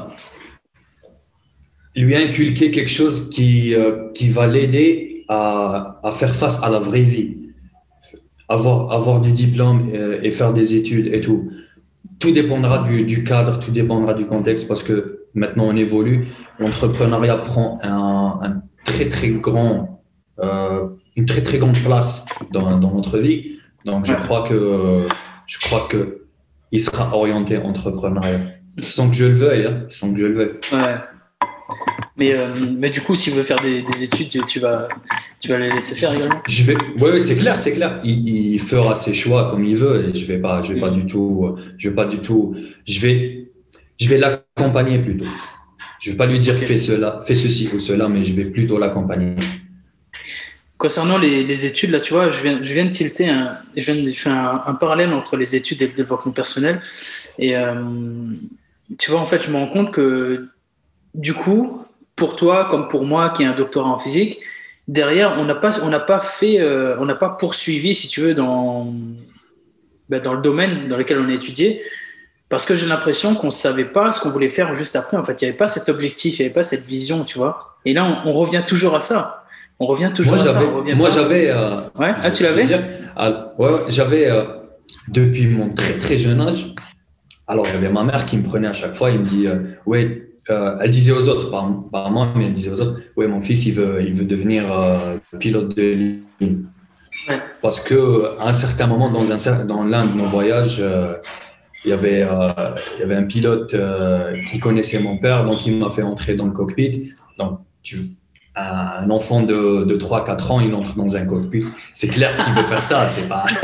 lui 1.95 2.15
inculquer 2.15 2.69
quelque 2.69 2.89
chose 2.91 3.29
qui, 3.31 3.73
euh, 3.73 4.11
qui 4.13 4.29
va 4.29 4.45
l'aider 4.45 5.25
à, 5.29 5.99
à, 6.03 6.11
faire 6.11 6.35
face 6.35 6.61
à 6.61 6.69
la 6.69 6.79
vraie 6.79 7.01
vie. 7.01 7.37
Avoir, 8.49 8.91
avoir 8.91 9.19
des 9.19 9.31
diplômes 9.31 9.89
et, 10.21 10.29
faire 10.29 10.53
des 10.53 10.75
études 10.75 11.07
et 11.07 11.21
tout. 11.21 11.49
Tout 12.19 12.31
dépendra 12.31 12.83
du, 12.87 13.03
du, 13.03 13.23
cadre, 13.23 13.57
tout 13.57 13.71
dépendra 13.71 14.13
du 14.13 14.27
contexte 14.27 14.67
parce 14.67 14.83
que 14.83 15.25
maintenant 15.33 15.65
on 15.69 15.75
évolue. 15.75 16.27
L'entrepreneuriat 16.59 17.37
prend 17.37 17.79
un, 17.81 18.39
un, 18.43 18.61
très, 18.85 19.07
très 19.07 19.29
grand, 19.29 20.03
une 21.15 21.25
très, 21.25 21.41
très 21.41 21.57
grande 21.57 21.77
place 21.77 22.25
dans, 22.51 22.77
dans 22.77 22.93
notre 22.93 23.17
vie. 23.17 23.53
Donc, 23.85 24.05
je 24.05 24.13
crois 24.13 24.43
que 24.43 25.07
je 25.47 25.59
crois 25.59 25.87
qu'il 25.89 26.79
sera 26.79 27.15
orienté 27.15 27.57
entrepreneuriat. 27.57 28.39
Sans 28.79 29.09
que 29.09 29.15
je 29.15 29.25
le 29.25 29.33
veuille, 29.35 29.65
hein, 29.65 29.83
sans 29.87 30.11
que 30.13 30.19
je 30.19 30.25
le 30.25 30.33
veuille. 30.33 30.51
Ouais. 30.71 30.95
Mais, 32.17 32.33
euh, 32.33 32.53
mais 32.77 32.89
du 32.89 33.01
coup, 33.01 33.15
s'il 33.15 33.33
veut 33.33 33.43
faire 33.43 33.59
des, 33.59 33.81
des 33.81 34.03
études, 34.03 34.29
tu, 34.29 34.41
tu 34.45 34.59
vas, 34.59 34.87
tu 35.39 35.49
vas 35.49 35.57
les 35.59 35.69
laisser 35.69 35.95
faire 35.95 36.13
également? 36.13 36.41
Je 36.47 36.63
vais, 36.63 36.75
ouais, 36.99 37.19
c'est 37.19 37.35
clair, 37.35 37.57
c'est 37.57 37.73
clair. 37.73 37.99
Il, 38.03 38.27
il 38.27 38.59
fera 38.59 38.95
ses 38.95 39.13
choix 39.13 39.49
comme 39.49 39.63
il 39.65 39.75
veut. 39.75 40.09
Et 40.09 40.13
je 40.13 40.25
vais 40.25 40.37
pas, 40.39 40.61
je 40.61 40.73
vais 40.73 40.79
pas 40.79 40.91
Mm. 40.91 40.99
du 40.99 41.05
tout, 41.05 41.55
je 41.77 41.89
vais 41.89 41.95
pas 41.95 42.05
du 42.05 42.19
tout. 42.19 42.55
Je 42.87 42.99
vais, 42.99 43.51
je 43.99 44.07
vais 44.09 44.17
l'accompagner 44.17 44.99
plutôt. 44.99 45.25
Je 45.99 46.11
vais 46.11 46.17
pas 46.17 46.25
lui 46.25 46.37
dire 46.39 46.55
fais 46.55 46.77
cela, 46.77 47.19
fais 47.25 47.33
ceci 47.33 47.69
ou 47.73 47.79
cela, 47.79 48.07
mais 48.09 48.23
je 48.23 48.33
vais 48.33 48.45
plutôt 48.45 48.77
l'accompagner. 48.77 49.35
Concernant 50.83 51.17
les, 51.17 51.65
études, 51.65 51.91
là, 51.91 52.01
tu 52.01 52.11
vois, 52.11 52.29
je 52.29 52.43
viens, 52.43 52.57
de 52.57 52.89
tilter, 52.89 53.29
un, 53.29 53.57
je 53.77 53.89
viens 53.89 54.03
de 54.03 54.11
faire 54.11 54.63
un, 54.67 54.73
parallèle 54.73 55.13
entre 55.13 55.37
les 55.37 55.55
études 55.55 55.81
et 55.81 55.87
le 55.87 55.93
développement 55.93 56.33
personnel. 56.33 56.81
Et 57.39 57.55
euh, 57.55 57.73
tu 58.97 59.09
vois, 59.09 59.21
en 59.21 59.25
fait, 59.25 59.41
je 59.41 59.49
me 59.49 59.55
rends 59.55 59.69
compte 59.69 59.93
que 59.93 60.49
du 61.13 61.33
coup, 61.33 61.85
pour 62.17 62.35
toi, 62.35 62.65
comme 62.65 62.89
pour 62.89 63.05
moi, 63.05 63.29
qui 63.29 63.43
ai 63.43 63.45
un 63.45 63.53
doctorat 63.53 63.91
en 63.91 63.97
physique, 63.97 64.41
derrière, 64.89 65.37
on 65.39 65.45
n'a 65.45 65.55
pas, 65.55 65.79
on 65.83 65.87
n'a 65.87 66.01
pas 66.01 66.19
fait, 66.19 66.59
euh, 66.59 66.97
on 66.99 67.05
n'a 67.05 67.15
pas 67.15 67.29
poursuivi, 67.29 67.95
si 67.95 68.09
tu 68.09 68.19
veux, 68.19 68.33
dans, 68.33 68.93
ben, 70.09 70.21
dans 70.21 70.33
le 70.33 70.41
domaine 70.41 70.89
dans 70.89 70.97
lequel 70.97 71.17
on 71.17 71.29
a 71.29 71.33
étudié, 71.33 71.81
parce 72.49 72.65
que 72.65 72.75
j'ai 72.75 72.87
l'impression 72.87 73.35
qu'on 73.35 73.47
ne 73.47 73.51
savait 73.51 73.85
pas 73.85 74.11
ce 74.11 74.19
qu'on 74.19 74.31
voulait 74.31 74.49
faire 74.49 74.75
juste 74.75 74.97
après. 74.97 75.15
En 75.15 75.23
fait, 75.23 75.41
il 75.41 75.45
n'y 75.45 75.49
avait 75.51 75.57
pas 75.57 75.69
cet 75.69 75.87
objectif, 75.87 76.39
il 76.39 76.41
n'y 76.41 76.45
avait 76.47 76.53
pas 76.53 76.61
cette 76.61 76.83
vision, 76.83 77.23
tu 77.23 77.37
vois. 77.37 77.77
Et 77.85 77.93
là, 77.93 78.21
on 78.25 78.33
revient 78.33 78.63
toujours 78.67 78.95
à 78.95 78.99
ça. 78.99 79.42
On 79.79 79.85
revient 79.87 80.11
toujours 80.13 80.33
Moi, 80.35 80.41
à 80.43 80.47
ça. 80.47 80.59
j'avais, 80.59 80.93
on 80.93 80.95
moi, 80.95 81.09
j'avais. 81.09 81.49
euh, 81.49 81.81
Ouais. 81.99 82.13
Ah, 82.21 82.31
tu 82.31 82.43
l'avais 82.43 82.65
ah, 83.15 83.53
ouais, 83.57 83.69
ouais, 83.69 83.79
j'avais 83.89 84.29
euh, 84.29 84.43
depuis 85.07 85.47
mon 85.47 85.69
très 85.69 85.97
très 85.97 86.17
jeune 86.17 86.41
âge. 86.41 86.73
Alors, 87.47 87.67
avait 87.67 87.89
ma 87.89 88.03
mère 88.03 88.25
qui 88.25 88.37
me 88.37 88.43
prenait 88.43 88.67
à 88.67 88.73
chaque 88.73 88.95
fois. 88.95 89.11
Il 89.11 89.19
me 89.19 89.25
dit, 89.25 89.45
euh, 89.47 89.55
ouais, 89.85 90.29
euh, 90.49 90.77
elle 90.81 90.91
disait 90.91 91.11
aux 91.11 91.27
autres, 91.27 91.49
pas, 91.51 91.67
pas 91.91 92.05
à 92.05 92.09
moi, 92.09 92.29
mais 92.35 92.45
elle 92.45 92.53
disait 92.53 92.71
aux 92.71 92.81
autres, 92.81 92.99
ouais, 93.17 93.27
mon 93.27 93.41
fils, 93.41 93.65
il 93.65 93.73
veut, 93.73 94.01
il 94.01 94.13
veut 94.13 94.25
devenir 94.25 94.63
euh, 94.71 95.17
pilote 95.39 95.75
de 95.75 95.81
ligne. 96.39 96.63
Ouais. 97.27 97.39
Parce 97.61 97.79
que 97.79 98.37
à 98.39 98.47
un 98.49 98.53
certain 98.53 98.87
moment, 98.87 99.09
dans 99.11 99.31
un 99.31 99.65
dans 99.65 99.83
l'un 99.83 100.05
de 100.05 100.17
nos 100.17 100.25
voyages, 100.25 100.83
il 101.85 101.89
y 101.89 101.93
avait, 101.93 102.21
il 102.21 102.99
y 102.99 103.03
avait 103.03 103.15
un 103.15 103.23
pilote 103.23 103.75
qui 104.49 104.59
connaissait 104.59 104.99
mon 105.01 105.17
père, 105.17 105.45
donc 105.45 105.65
il 105.65 105.77
m'a 105.77 105.89
fait 105.89 106.03
entrer 106.03 106.35
dans 106.35 106.45
le 106.45 106.51
cockpit. 106.53 107.13
Donc, 107.37 107.59
tu, 107.81 107.97
un 108.55 109.09
enfant 109.09 109.41
de, 109.41 109.83
de 109.83 109.97
3-4 109.97 110.51
ans, 110.51 110.59
il 110.59 110.73
entre 110.75 110.95
dans 110.95 111.15
un 111.15 111.25
cockpit. 111.25 111.65
C'est 111.93 112.07
clair 112.07 112.35
qu'il 112.37 112.53
veut 112.53 112.63
faire 112.63 112.81
ça, 112.81 113.07
c'est 113.07 113.27
pas. 113.27 113.45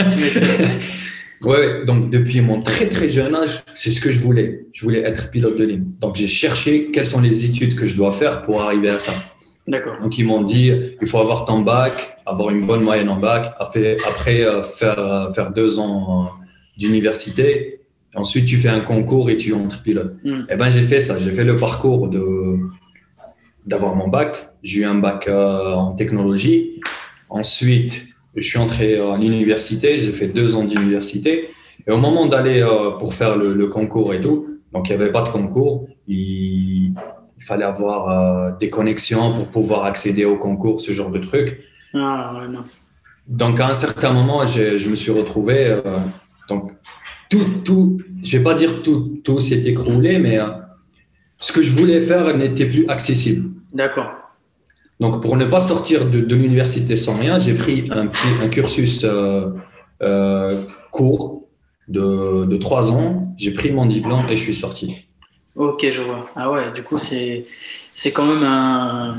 Ouais, 1.45 1.85
donc 1.85 2.09
depuis 2.09 2.41
mon 2.41 2.59
très 2.59 2.89
très 2.89 3.09
jeune 3.09 3.33
âge, 3.33 3.63
c'est 3.73 3.91
ce 3.91 4.01
que 4.01 4.11
je 4.11 4.19
voulais. 4.19 4.65
Je 4.73 4.83
voulais 4.83 4.99
être 4.99 5.31
pilote 5.31 5.57
de 5.57 5.63
ligne. 5.63 5.85
Donc 5.99 6.15
j'ai 6.15 6.27
cherché 6.27 6.91
quelles 6.91 7.05
sont 7.05 7.21
les 7.21 7.45
études 7.45 7.75
que 7.75 7.85
je 7.85 7.95
dois 7.95 8.11
faire 8.11 8.41
pour 8.41 8.61
arriver 8.61 8.89
à 8.89 8.99
ça. 8.99 9.13
D'accord. 9.65 9.95
Donc 10.01 10.17
ils 10.17 10.25
m'ont 10.25 10.41
dit, 10.41 10.71
il 11.01 11.07
faut 11.07 11.19
avoir 11.19 11.45
ton 11.45 11.61
bac, 11.61 12.17
avoir 12.25 12.49
une 12.49 12.65
bonne 12.65 12.83
moyenne 12.83 13.07
en 13.07 13.17
bac, 13.17 13.53
après, 13.59 13.95
après 14.07 14.43
euh, 14.43 14.63
faire, 14.63 14.99
euh, 14.99 15.29
faire 15.29 15.51
deux 15.51 15.79
ans 15.79 16.25
euh, 16.25 16.29
d'université. 16.77 17.81
Ensuite, 18.15 18.45
tu 18.45 18.57
fais 18.57 18.69
un 18.69 18.79
concours 18.79 19.29
et 19.29 19.37
tu 19.37 19.53
entres 19.53 19.81
pilote. 19.83 20.15
Mm. 20.25 20.41
Eh 20.49 20.55
ben, 20.55 20.71
j'ai 20.71 20.81
fait 20.81 20.99
ça. 20.99 21.19
J'ai 21.19 21.31
fait 21.31 21.43
le 21.43 21.55
parcours 21.55 22.09
de 22.09 22.57
d'avoir 23.65 23.95
mon 23.95 24.07
bac. 24.07 24.49
J'ai 24.63 24.81
eu 24.81 24.85
un 24.85 24.95
bac 24.95 25.27
euh, 25.27 25.73
en 25.73 25.93
technologie. 25.93 26.79
Ensuite, 27.29 28.05
je 28.35 28.41
suis 28.41 28.57
entré 28.57 28.99
à 28.99 29.17
l'université. 29.17 29.99
J'ai 29.99 30.11
fait 30.11 30.27
deux 30.27 30.55
ans 30.55 30.63
d'université. 30.63 31.49
Et 31.87 31.91
au 31.91 31.97
moment 31.97 32.25
d'aller 32.25 32.61
euh, 32.61 32.91
pour 32.91 33.13
faire 33.13 33.37
le, 33.37 33.53
le 33.53 33.67
concours 33.67 34.13
et 34.13 34.21
tout, 34.21 34.47
donc 34.73 34.89
il 34.89 34.95
n'y 34.95 35.01
avait 35.01 35.11
pas 35.11 35.21
de 35.21 35.29
concours. 35.29 35.87
Il, 36.07 36.93
il 37.37 37.43
fallait 37.43 37.65
avoir 37.65 38.09
euh, 38.09 38.51
des 38.59 38.69
connexions 38.69 39.33
pour 39.33 39.47
pouvoir 39.47 39.85
accéder 39.85 40.25
au 40.25 40.35
concours, 40.35 40.81
ce 40.81 40.91
genre 40.91 41.11
de 41.11 41.19
trucs. 41.19 41.61
Ah, 41.93 42.43
mince. 42.49 42.85
Donc, 43.27 43.59
à 43.59 43.67
un 43.67 43.73
certain 43.73 44.11
moment, 44.11 44.45
je, 44.45 44.89
me 44.89 44.95
suis 44.95 45.11
retrouvé. 45.11 45.79
donc, 46.47 46.71
tout, 47.29 47.45
tout, 47.63 48.01
je 48.23 48.37
vais 48.37 48.43
pas 48.43 48.55
dire 48.55 48.81
tout, 48.81 49.03
tout 49.23 49.39
s'est 49.39 49.61
écroulé, 49.61 50.17
mais 50.17 50.39
ce 51.39 51.51
que 51.51 51.61
je 51.61 51.71
voulais 51.71 52.01
faire 52.01 52.35
n'était 52.35 52.65
plus 52.65 52.87
accessible. 52.87 53.49
D'accord. 53.73 54.11
Donc, 54.99 55.21
pour 55.21 55.37
ne 55.37 55.45
pas 55.45 55.61
sortir 55.61 56.09
de, 56.09 56.19
de 56.19 56.35
l'université 56.35 56.95
sans 56.97 57.15
rien, 57.15 57.37
j'ai 57.37 57.53
pris 57.53 57.85
un, 57.91 58.07
petit, 58.07 58.27
un 58.43 58.49
cursus 58.49 59.01
euh, 59.05 59.47
euh, 60.01 60.65
court 60.91 61.47
de, 61.87 62.45
de 62.45 62.57
trois 62.57 62.91
ans. 62.91 63.23
J'ai 63.37 63.51
pris 63.51 63.71
mon 63.71 63.85
diplôme 63.85 64.25
et 64.29 64.35
je 64.35 64.43
suis 64.43 64.55
sorti. 64.55 64.97
Ok, 65.55 65.85
je 65.89 66.01
vois. 66.01 66.29
Ah 66.35 66.51
ouais, 66.51 66.71
du 66.75 66.83
coup, 66.83 66.97
c'est 66.97 67.45
quand 68.13 68.25
même 68.25 68.43
un. 68.43 69.17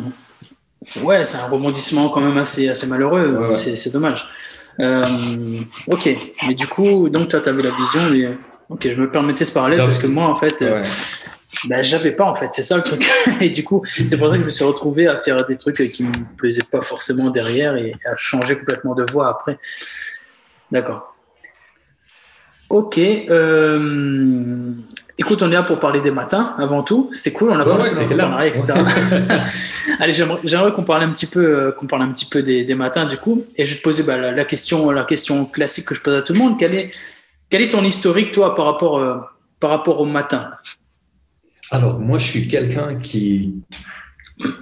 Ouais, 1.03 1.25
c'est 1.25 1.39
un 1.39 1.49
rebondissement 1.49 2.09
quand 2.09 2.21
même 2.21 2.37
assez, 2.39 2.69
assez 2.69 2.87
malheureux. 2.89 3.37
Ouais, 3.37 3.49
ouais. 3.51 3.57
C'est 3.57 3.93
dommage. 3.93 4.27
Euh, 4.81 5.03
ok, 5.89 6.15
mais 6.47 6.55
du 6.55 6.67
coup, 6.67 7.09
donc 7.09 7.29
toi, 7.29 7.41
tu 7.41 7.49
avais 7.49 7.63
la 7.63 7.71
vision. 7.71 8.01
Mais... 8.11 8.29
Ok, 8.69 8.89
je 8.89 9.01
me 9.01 9.11
permettais 9.11 9.45
ce 9.45 9.53
parallèle 9.53 9.79
parce 9.79 9.99
que 9.99 10.07
moi, 10.07 10.27
en 10.27 10.35
fait, 10.35 10.63
euh, 10.63 10.81
Ouais. 10.81 10.87
Bah, 11.69 11.83
j'avais 11.83 12.13
pas, 12.13 12.25
en 12.25 12.35
fait. 12.35 12.49
C'est 12.53 12.63
ça 12.63 12.77
le 12.77 12.83
truc. 12.83 13.09
Et 13.41 13.51
du 13.51 13.65
coup, 13.65 13.83
c'est 13.87 14.19
pour 14.19 14.29
ça 14.31 14.35
que 14.37 14.41
je 14.41 14.47
me 14.47 14.51
suis 14.51 14.65
retrouvé 14.65 15.07
à 15.07 15.19
faire 15.19 15.45
des 15.45 15.57
trucs 15.57 15.77
qui 15.77 16.03
me 16.05 16.13
plaisaient 16.37 16.63
pas 16.71 16.81
forcément 16.81 17.31
derrière 17.31 17.77
et 17.77 17.93
à 18.05 18.17
changer 18.17 18.57
complètement 18.59 18.95
de 18.95 19.05
voie 19.11 19.29
après. 19.29 19.59
D'accord. 20.71 21.17
Ok. 22.69 22.99
euh, 22.99 24.73
Écoute, 25.19 25.43
on 25.43 25.51
est 25.51 25.55
là 25.55 25.65
pour 25.65 25.79
parler 25.79 26.01
des 26.01 26.13
matins 26.13 26.55
avant 26.57 26.83
tout. 26.83 27.11
C'est 27.13 27.33
cool, 27.35 27.51
on 27.51 27.55
a 27.59 27.65
Ouais, 27.65 27.65
parlé 27.77 27.83
ouais, 27.95 28.07
de 28.07 28.15
l'entrepreneuriat, 28.15 28.47
etc. 28.47 28.73
Allez, 29.99 30.13
j'aimerais 30.15 30.41
j'aimerais 30.45 30.73
qu'on 30.73 30.85
parle 30.85 31.03
un 31.03 31.13
petit 31.13 31.27
peu, 31.27 31.45
euh, 31.45 31.73
qu'on 31.73 31.87
parle 31.87 32.03
un 32.03 32.13
petit 32.13 32.25
peu 32.27 32.41
des, 32.41 32.65
des 32.65 32.75
matins 32.75 33.05
du 33.05 33.19
coup. 33.19 33.45
Et 33.57 33.67
je 33.67 33.73
vais 33.73 33.79
te 33.79 33.83
poser 33.83 34.05
bah, 34.05 34.17
la, 34.17 34.31
la 34.31 34.45
question, 34.47 34.91
la 34.91 35.05
question 35.05 35.45
classique 35.45 35.87
que 35.87 35.95
je 35.95 36.01
pose 36.01 36.15
à 36.17 36.23
tout 36.23 36.33
le 36.33 36.39
monde. 36.39 36.59
Quel 36.59 36.75
est, 36.75 36.91
quel 37.51 37.61
est 37.61 37.71
ton 37.71 37.85
historique 37.85 38.33
toi 38.33 38.55
par 38.55 38.65
rapport, 38.65 38.99
euh, 38.99 39.17
par 39.59 39.69
rapport 39.71 40.01
au 40.01 40.07
matin? 40.07 40.53
Alors, 41.71 41.99
moi, 42.01 42.19
je 42.19 42.25
suis 42.25 42.49
quelqu'un 42.49 42.97
qui. 42.97 43.55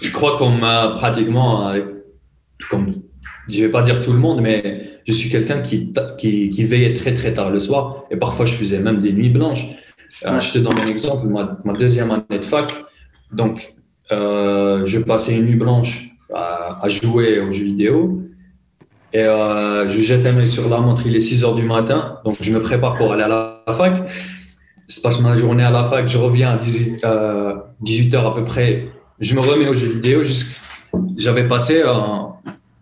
Je 0.00 0.10
crois 0.12 0.36
qu'on 0.36 0.50
m'a 0.50 0.88
pratiquement. 0.96 1.70
euh, 1.70 1.80
Comme, 2.70 2.90
je 3.50 3.62
vais 3.62 3.70
pas 3.70 3.82
dire 3.82 4.00
tout 4.00 4.12
le 4.12 4.18
monde, 4.18 4.40
mais 4.42 5.00
je 5.06 5.12
suis 5.12 5.30
quelqu'un 5.30 5.60
qui, 5.62 5.90
qui, 6.18 6.48
qui 6.50 6.64
veillait 6.64 6.92
très, 6.92 7.14
très 7.14 7.32
tard 7.32 7.50
le 7.50 7.60
soir. 7.60 8.04
Et 8.10 8.16
parfois, 8.16 8.44
je 8.44 8.52
faisais 8.54 8.80
même 8.80 8.98
des 8.98 9.12
nuits 9.12 9.30
blanches. 9.30 9.66
Euh. 10.26 10.38
Je 10.40 10.52
te 10.52 10.58
donne 10.58 10.78
un 10.80 10.86
exemple. 10.88 11.26
Ma, 11.28 11.58
ma 11.64 11.72
deuxième 11.72 12.10
année 12.10 12.38
de 12.38 12.44
fac, 12.44 12.72
donc, 13.32 13.74
euh, 14.12 14.84
je 14.86 14.98
passais 14.98 15.36
une 15.36 15.44
nuit 15.46 15.54
blanche 15.56 16.08
à, 16.34 16.78
à 16.82 16.88
jouer 16.88 17.40
aux 17.40 17.50
jeux 17.50 17.64
vidéo. 17.64 18.22
Et 19.14 19.20
euh, 19.20 19.88
je 19.88 20.00
jette 20.00 20.26
un 20.26 20.36
œil 20.36 20.46
sur 20.46 20.68
la 20.68 20.80
montre, 20.80 21.06
il 21.06 21.16
est 21.16 21.20
6 21.20 21.42
heures 21.44 21.54
du 21.54 21.62
matin, 21.62 22.18
donc 22.26 22.36
je 22.42 22.52
me 22.52 22.60
prépare 22.60 22.96
pour 22.96 23.10
aller 23.14 23.22
à 23.22 23.28
la 23.28 23.72
fac. 23.72 24.02
Je 24.88 25.00
passe 25.00 25.20
ma 25.20 25.36
journée 25.36 25.64
à 25.64 25.70
la 25.70 25.84
fac, 25.84 26.08
je 26.08 26.18
reviens 26.18 26.52
à 26.52 26.58
18, 26.58 27.04
euh, 27.04 27.54
18 27.80 28.14
heures 28.14 28.26
à 28.26 28.34
peu 28.34 28.44
près, 28.44 28.88
je 29.20 29.34
me 29.34 29.40
remets 29.40 29.68
aux 29.68 29.74
jeux 29.74 29.88
vidéo. 29.88 30.22
J'avais 31.16 31.46
passé 31.46 31.82
euh, 31.84 31.94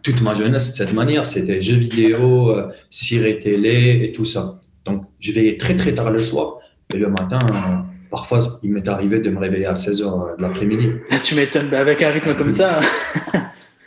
toute 0.03 0.21
ma 0.23 0.35
jeunesse 0.35 0.71
de 0.71 0.77
cette 0.77 0.93
manière, 0.93 1.27
c'était 1.27 1.61
jeux 1.61 1.77
vidéo, 1.77 2.51
euh, 2.51 2.71
télé 2.91 4.05
et 4.05 4.13
tout 4.13 4.25
ça. 4.25 4.55
Donc 4.85 5.05
je 5.19 5.33
veillais 5.33 5.57
très 5.57 5.75
très 5.75 5.95
tard 5.95 6.11
le 6.11 6.23
soir 6.23 6.59
et 6.95 6.99
le 6.99 7.09
matin, 7.09 7.39
euh, 7.51 7.77
parfois 8.11 8.39
il 8.63 8.71
m'est 8.71 8.87
arrivé 8.87 9.19
de 9.19 9.31
me 9.31 9.39
réveiller 9.39 9.67
à 9.67 9.75
16 9.75 10.03
heures 10.03 10.37
de 10.37 10.43
l'après-midi. 10.43 10.91
Tu 11.25 11.35
m'étonnes, 11.35 11.71
bah, 11.71 11.81
avec 11.81 12.03
un 12.03 12.11
rythme 12.11 12.35
comme 12.37 12.51
ça. 12.51 12.81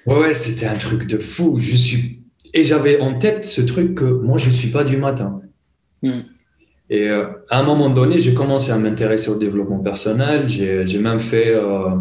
Ouais, 0.05 0.19
ouais, 0.19 0.33
c'était 0.33 0.65
un 0.65 0.75
truc 0.75 1.05
de 1.05 1.19
fou. 1.19 1.57
Je 1.59 1.75
suis... 1.75 2.23
Et 2.55 2.63
j'avais 2.63 2.99
en 2.99 3.19
tête 3.19 3.45
ce 3.45 3.61
truc 3.61 3.93
que 3.93 4.05
moi, 4.05 4.39
je 4.39 4.47
ne 4.47 4.51
suis 4.51 4.69
pas 4.69 4.83
du 4.83 4.97
matin. 4.97 5.41
Hmm. 6.01 6.21
Et 6.89 7.09
euh, 7.09 7.25
à 7.49 7.59
un 7.59 7.63
moment 7.63 7.89
donné, 7.89 8.17
j'ai 8.17 8.33
commencé 8.33 8.71
à 8.71 8.77
m'intéresser 8.77 9.29
au 9.29 9.37
développement 9.37 9.79
personnel. 9.79 10.49
J'ai 10.49 10.99
même 10.99 11.19
fait 11.19 11.53
euh, 11.55 11.95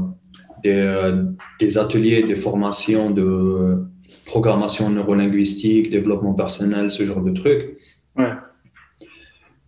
des, 0.62 1.12
des 1.60 1.78
ateliers, 1.78 2.22
des 2.22 2.34
formations 2.34 3.10
de 3.10 3.84
programmation 4.24 4.88
neurolinguistique, 4.90 5.90
développement 5.90 6.32
personnel, 6.32 6.90
ce 6.90 7.04
genre 7.04 7.20
de 7.20 7.32
trucs. 7.32 7.76
Ouais. 8.16 8.32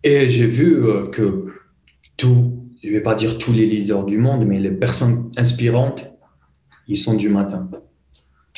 Et 0.03 0.27
j'ai 0.27 0.47
vu 0.47 0.83
euh, 0.83 1.07
que 1.07 1.45
tout, 2.17 2.57
je 2.81 2.87
ne 2.87 2.93
vais 2.93 3.01
pas 3.01 3.13
dire 3.13 3.37
tous 3.37 3.53
les 3.53 3.67
leaders 3.67 4.03
du 4.03 4.17
monde, 4.17 4.45
mais 4.45 4.59
les 4.59 4.71
personnes 4.71 5.31
inspirantes, 5.37 6.07
ils 6.87 6.97
sont 6.97 7.13
du 7.15 7.29
matin. 7.29 7.69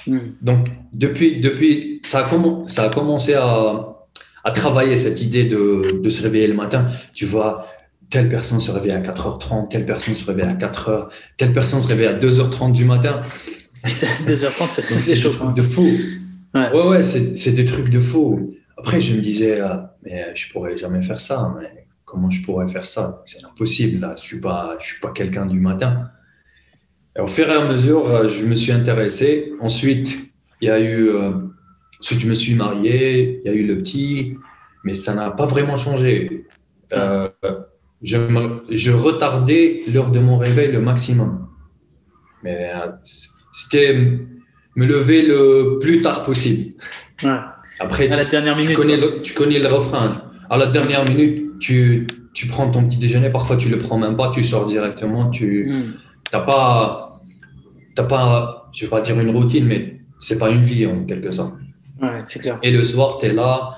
Hmm. 0.08 0.20
Donc, 0.42 0.68
depuis, 0.94 1.42
depuis 1.42 2.00
ça, 2.04 2.26
a 2.26 2.30
comm- 2.30 2.68
ça 2.70 2.84
a 2.84 2.90
commencé 2.90 3.34
à, 3.34 4.03
à 4.44 4.52
travailler 4.52 4.98
cette 4.98 5.22
idée 5.22 5.46
de, 5.46 6.00
de 6.02 6.10
se 6.10 6.22
réveiller 6.22 6.48
le 6.48 6.54
matin. 6.54 6.88
Tu 7.14 7.26
vois, 7.26 7.68
telle 8.10 8.30
personne 8.30 8.60
se 8.60 8.72
réveille 8.72 8.92
à 8.92 9.02
4h30, 9.02 9.70
telle 9.70 9.86
personne 9.86 10.16
se 10.16 10.26
réveille 10.26 10.46
à 10.46 10.54
4h, 10.54 11.08
telle 11.38 11.54
personne 11.54 11.82
se 11.82 11.88
réveille 11.88 12.08
à 12.08 12.18
2h30 12.18 12.72
du 12.72 12.86
matin. 12.86 13.24
Putain, 13.84 14.08
2h30, 14.28 14.72
c'est 14.72 15.16
des 15.16 15.20
chaud. 15.20 15.32
même. 15.44 15.54
de 15.54 15.62
fou. 15.62 15.88
Ouais. 16.54 16.72
Ouais, 16.72 16.88
ouais, 16.88 17.02
c'est 17.02 17.52
des 17.52 17.66
trucs 17.66 17.90
de 17.90 18.00
fou. 18.00 18.54
après, 18.78 19.02
je 19.02 19.16
me 19.16 19.20
disais, 19.22 19.60
mais 20.04 20.28
je 20.36 20.52
pourrais 20.52 20.78
jamais 20.78 21.02
faire 21.02 21.20
ça. 21.20 21.54
Mais 21.60 21.88
comment 22.06 22.30
je 22.30 22.42
pourrais 22.44 22.68
faire 22.68 22.86
ça? 22.86 23.24
C'est 23.26 23.44
impossible. 23.44 24.02
Là. 24.02 24.14
Je 24.16 24.22
suis 24.22 24.40
pas, 24.40 24.78
je 24.80 24.86
suis 24.86 25.00
pas 25.00 25.12
quelqu'un 25.12 25.46
du 25.46 25.60
matin. 25.60 26.10
Et 27.18 27.22
au 27.22 27.28
fur 27.28 27.50
et 27.50 27.54
à 27.54 27.66
mesure, 27.66 28.28
je 28.28 28.46
me 28.46 28.56
suis 28.56 28.72
intéressé. 28.72 29.52
Ensuite, 29.60 30.20
il 30.62 30.68
y 30.68 30.72
a 30.72 30.80
eu, 30.80 31.10
ensuite 32.04 32.20
je 32.20 32.28
me 32.28 32.34
suis 32.34 32.56
marié. 32.56 33.42
Il 33.44 33.50
y 33.50 33.54
a 33.54 33.56
eu 33.56 33.66
le 33.66 33.78
petit, 33.78 34.36
mais 34.84 34.94
ça 34.94 35.16
n'a 35.16 35.32
pas 35.32 35.46
vraiment 35.46 35.78
changé. 35.78 36.46
Euh, 36.92 37.30
je, 38.02 38.18
je, 38.70 38.92
retardais 38.92 39.82
l'heure 39.92 40.12
de 40.12 40.20
mon 40.20 40.38
réveil 40.38 40.70
le 40.70 40.82
maximum. 40.82 41.48
Mais 42.44 42.70
euh, 42.76 42.90
c'était 43.54 43.96
me 44.76 44.86
lever 44.86 45.22
le 45.22 45.78
plus 45.80 46.02
tard 46.02 46.24
possible. 46.24 46.74
Après, 47.80 48.10
à 48.10 48.18
la 48.18 48.26
dernière 48.26 48.58
minute. 48.58 48.72
Tu 48.72 48.76
connais, 48.76 48.98
le, 48.98 49.22
tu 49.22 49.34
connais 49.34 49.60
le 49.60 49.68
refrain. 49.68 50.24
À 50.50 50.58
la 50.58 50.68
dernière 50.68 51.06
minute, 51.06 51.58
tu, 51.60 52.06
tu, 52.34 52.48
prends 52.48 52.70
ton 52.70 52.86
petit 52.86 52.98
déjeuner. 52.98 53.30
Parfois, 53.30 53.56
tu 53.56 53.70
le 53.70 53.78
prends 53.78 53.98
même 53.98 54.18
pas. 54.18 54.30
Tu 54.30 54.44
sors 54.44 54.66
directement. 54.66 55.30
Tu 55.30 55.72
n'as 56.34 56.42
hmm. 56.42 56.46
pas, 56.46 57.22
t'as 57.96 58.04
pas, 58.04 58.70
je 58.74 58.84
vais 58.84 58.90
pas 58.90 59.00
dire 59.00 59.18
une 59.22 59.30
routine, 59.30 59.66
mais 59.66 60.02
c'est 60.20 60.38
pas 60.38 60.50
une 60.50 60.64
vie 60.64 60.86
en 60.86 61.06
quelque 61.06 61.32
sorte. 61.32 61.54
Ouais, 62.04 62.24
clair. 62.40 62.60
Et 62.62 62.72
le 62.72 62.84
soir, 62.84 63.18
tu 63.18 63.28
es 63.28 63.34
là 63.34 63.78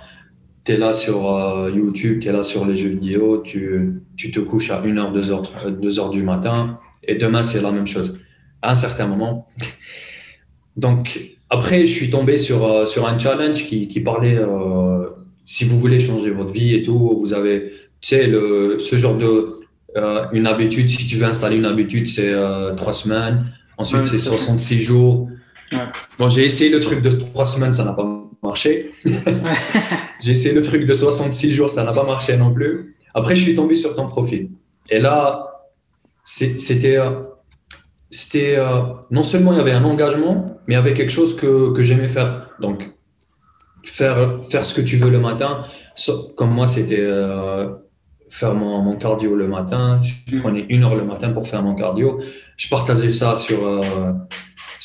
tu 0.65 0.71
es 0.71 0.77
là 0.77 0.93
sur 0.93 1.31
euh, 1.31 1.69
YouTube, 1.69 2.19
tu 2.21 2.27
es 2.27 2.31
là 2.31 2.43
sur 2.43 2.65
les 2.65 2.75
jeux 2.75 2.89
vidéo, 2.89 3.37
tu, 3.43 4.01
tu 4.17 4.31
te 4.31 4.39
couches 4.39 4.71
à 4.71 4.81
1h, 4.81 5.13
2h, 5.13 5.79
2h 5.79 6.09
du 6.09 6.23
matin, 6.23 6.79
et 7.03 7.15
demain, 7.15 7.43
c'est 7.43 7.61
la 7.61 7.71
même 7.71 7.85
chose. 7.85 8.19
À 8.63 8.71
un 8.71 8.75
certain 8.75 9.05
moment. 9.05 9.45
Donc, 10.75 11.35
après, 11.51 11.85
je 11.85 11.93
suis 11.93 12.09
tombé 12.09 12.37
sur, 12.37 12.65
euh, 12.65 12.85
sur 12.87 13.07
un 13.07 13.17
challenge 13.19 13.63
qui, 13.63 13.87
qui 13.87 13.99
parlait, 13.99 14.37
euh, 14.37 15.05
si 15.45 15.65
vous 15.65 15.79
voulez 15.79 15.99
changer 15.99 16.31
votre 16.31 16.51
vie 16.51 16.73
et 16.73 16.81
tout, 16.81 17.15
vous 17.19 17.33
avez, 17.33 17.67
tu 18.01 18.09
sais, 18.09 18.25
le, 18.25 18.79
ce 18.79 18.95
genre 18.97 19.17
de, 19.17 19.55
une 20.33 20.47
habitude, 20.47 20.89
si 20.89 21.05
tu 21.05 21.15
veux 21.15 21.25
installer 21.25 21.55
une 21.55 21.65
habitude, 21.65 22.07
c'est 22.07 22.33
trois 22.75 22.91
semaines, 22.91 23.45
ensuite 23.77 24.03
c'est 24.03 24.17
66 24.17 24.81
jours. 24.81 25.29
Bon, 26.19 26.29
j'ai 26.29 26.45
essayé 26.45 26.69
le 26.69 26.79
truc 26.79 27.01
de 27.01 27.09
trois 27.09 27.45
semaines, 27.45 27.73
ça 27.73 27.83
n'a 27.83 27.93
pas 27.93 28.07
marché. 28.43 28.89
j'ai 30.21 30.31
essayé 30.31 30.53
le 30.53 30.61
truc 30.61 30.85
de 30.85 30.93
66 30.93 31.51
jours, 31.51 31.69
ça 31.69 31.83
n'a 31.83 31.93
pas 31.93 32.03
marché 32.03 32.37
non 32.37 32.53
plus. 32.53 32.95
Après, 33.13 33.35
je 33.35 33.41
suis 33.41 33.55
tombé 33.55 33.75
sur 33.75 33.95
ton 33.95 34.07
profil. 34.07 34.49
Et 34.89 34.99
là, 34.99 35.65
c'était 36.23 36.99
c'était 38.11 38.55
euh, 38.57 38.81
non 39.11 39.23
seulement 39.23 39.51
il 39.51 39.57
y 39.57 39.61
avait 39.61 39.71
un 39.71 39.83
engagement, 39.83 40.45
mais 40.67 40.73
il 40.73 40.77
y 40.77 40.79
avait 40.79 40.93
quelque 40.93 41.11
chose 41.11 41.35
que, 41.35 41.73
que 41.73 41.83
j'aimais 41.83 42.07
faire. 42.07 42.49
Donc, 42.59 42.91
faire, 43.83 44.39
faire 44.49 44.65
ce 44.65 44.73
que 44.73 44.81
tu 44.81 44.97
veux 44.97 45.09
le 45.09 45.19
matin. 45.19 45.63
Comme 46.37 46.51
moi, 46.51 46.67
c'était 46.67 46.99
euh, 46.99 47.69
faire 48.29 48.53
mon, 48.53 48.81
mon, 48.81 48.95
cardio 48.95 49.35
le 49.35 49.47
matin. 49.47 49.99
Je 50.01 50.37
prenais 50.37 50.65
une 50.69 50.83
heure 50.83 50.95
le 50.95 51.03
matin 51.03 51.31
pour 51.31 51.47
faire 51.47 51.61
mon 51.63 51.75
cardio. 51.75 52.19
Je 52.57 52.69
partageais 52.69 53.11
ça 53.11 53.35
sur, 53.35 53.65
euh, 53.65 53.81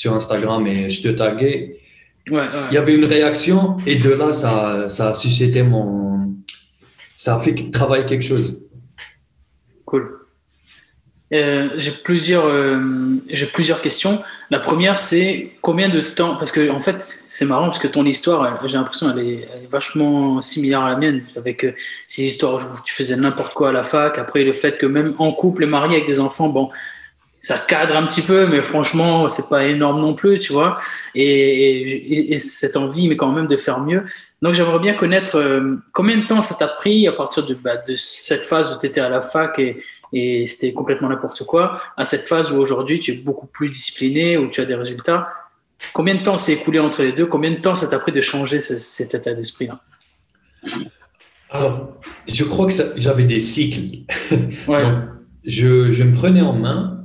sur 0.00 0.14
Instagram 0.14 0.66
et 0.66 0.88
je 0.88 1.02
te 1.02 1.09
taguais. 1.09 1.78
Il 2.26 2.73
y 2.73 2.78
avait 2.78 2.95
une 2.95 3.04
réaction 3.04 3.76
et 3.87 3.97
de 3.97 4.11
là, 4.11 4.33
ça, 4.33 4.88
ça 4.88 5.11
a 5.11 5.14
suscité 5.14 5.62
mon. 5.62 6.37
Ça 7.16 7.35
a 7.35 7.38
fait 7.38 7.71
travailler 7.71 8.07
quelque 8.07 8.25
chose. 8.25 8.62
Cool. 9.85 10.21
Euh, 11.35 11.69
j'ai 11.76 11.90
plusieurs, 11.90 12.47
euh, 12.47 12.80
j'ai 13.28 13.45
plusieurs 13.45 13.83
questions. 13.83 14.23
La 14.50 14.59
première, 14.59 14.97
c'est 14.97 15.52
combien 15.61 15.90
de 15.90 16.00
temps 16.00 16.37
Parce 16.37 16.50
que 16.50 16.71
en 16.71 16.80
fait, 16.80 17.21
c'est 17.26 17.45
marrant 17.45 17.66
parce 17.66 17.78
que 17.78 17.87
ton 17.87 18.07
histoire, 18.07 18.66
j'ai 18.66 18.78
l'impression, 18.78 19.12
elle 19.14 19.26
est, 19.26 19.49
vachement 19.71 20.40
similaire 20.40 20.80
à 20.80 20.88
la 20.88 20.97
mienne. 20.97 21.25
Avec 21.37 21.64
euh, 21.64 21.75
ces 22.07 22.25
histoires 22.25 22.57
où 22.57 22.80
tu 22.85 22.95
faisais 22.95 23.16
n'importe 23.16 23.52
quoi 23.52 23.69
à 23.69 23.73
la 23.73 23.85
fac. 23.85 24.16
Après, 24.16 24.45
le 24.45 24.54
fait 24.54 24.78
que 24.78 24.87
même 24.87 25.14
en 25.19 25.33
couple 25.33 25.64
et 25.64 25.66
marié 25.66 25.97
avec 25.97 26.07
des 26.07 26.21
enfants, 26.21 26.49
bon, 26.49 26.70
ça 27.40 27.59
cadre 27.59 27.96
un 27.96 28.07
petit 28.07 28.22
peu, 28.22 28.46
mais 28.46 28.62
franchement, 28.62 29.29
c'est 29.29 29.48
pas 29.48 29.64
énorme 29.64 30.00
non 30.00 30.14
plus, 30.14 30.38
tu 30.38 30.53
vois. 30.53 30.76
Et, 31.14 32.38
cette 32.38 32.76
envie, 32.76 33.09
mais 33.09 33.16
quand 33.16 33.33
même 33.33 33.46
de 33.46 33.57
faire 33.57 33.81
mieux. 33.81 34.05
Donc, 34.42 34.55
j'aimerais 34.55 34.79
bien 34.79 34.94
connaître 34.94 35.38
euh, 35.38 35.76
combien 35.92 36.18
de 36.18 36.26
temps 36.26 36.40
ça 36.40 36.55
t'a 36.55 36.68
pris 36.68 37.07
à 37.09 37.12
partir 37.12 37.46
de, 37.46 37.55
bah, 37.55 37.76
de 37.76 37.94
cette 37.96 38.42
phase 38.42 38.74
où 38.74 38.79
tu 38.79 38.87
étais 38.87 39.00
à 39.00 39.09
la 39.09 39.20
fac 39.20 39.59
et, 39.59 39.83
et 40.12 40.46
c'était 40.46 40.72
complètement 40.72 41.09
n'importe 41.09 41.44
quoi, 41.44 41.81
à 41.96 42.05
cette 42.05 42.22
phase 42.22 42.50
où 42.50 42.57
aujourd'hui 42.57 42.98
tu 42.98 43.12
es 43.12 43.16
beaucoup 43.16 43.46
plus 43.46 43.70
discipliné, 43.70 44.37
où 44.37 44.48
tu 44.48 44.61
as 44.61 44.64
des 44.64 44.74
résultats. 44.74 45.29
Combien 45.92 46.14
de 46.14 46.22
temps 46.22 46.37
s'est 46.37 46.53
écoulé 46.53 46.79
entre 46.79 47.03
les 47.03 47.12
deux? 47.12 47.26
Combien 47.26 47.50
de 47.50 47.61
temps 47.61 47.74
ça 47.74 47.88
t'a 47.88 47.98
pris 47.98 48.12
de 48.12 48.20
changer 48.20 48.61
cet 48.61 49.14
état 49.14 49.33
d'esprit-là? 49.33 49.81
Alors, 51.50 51.96
je 52.29 52.44
crois 52.44 52.66
que 52.66 52.72
j'avais 52.96 53.24
des 53.24 53.40
cycles. 53.40 54.05
Donc, 54.66 54.94
je, 55.44 55.90
je 55.90 56.03
me 56.03 56.14
prenais 56.14 56.42
en 56.42 56.53
main 56.53 57.00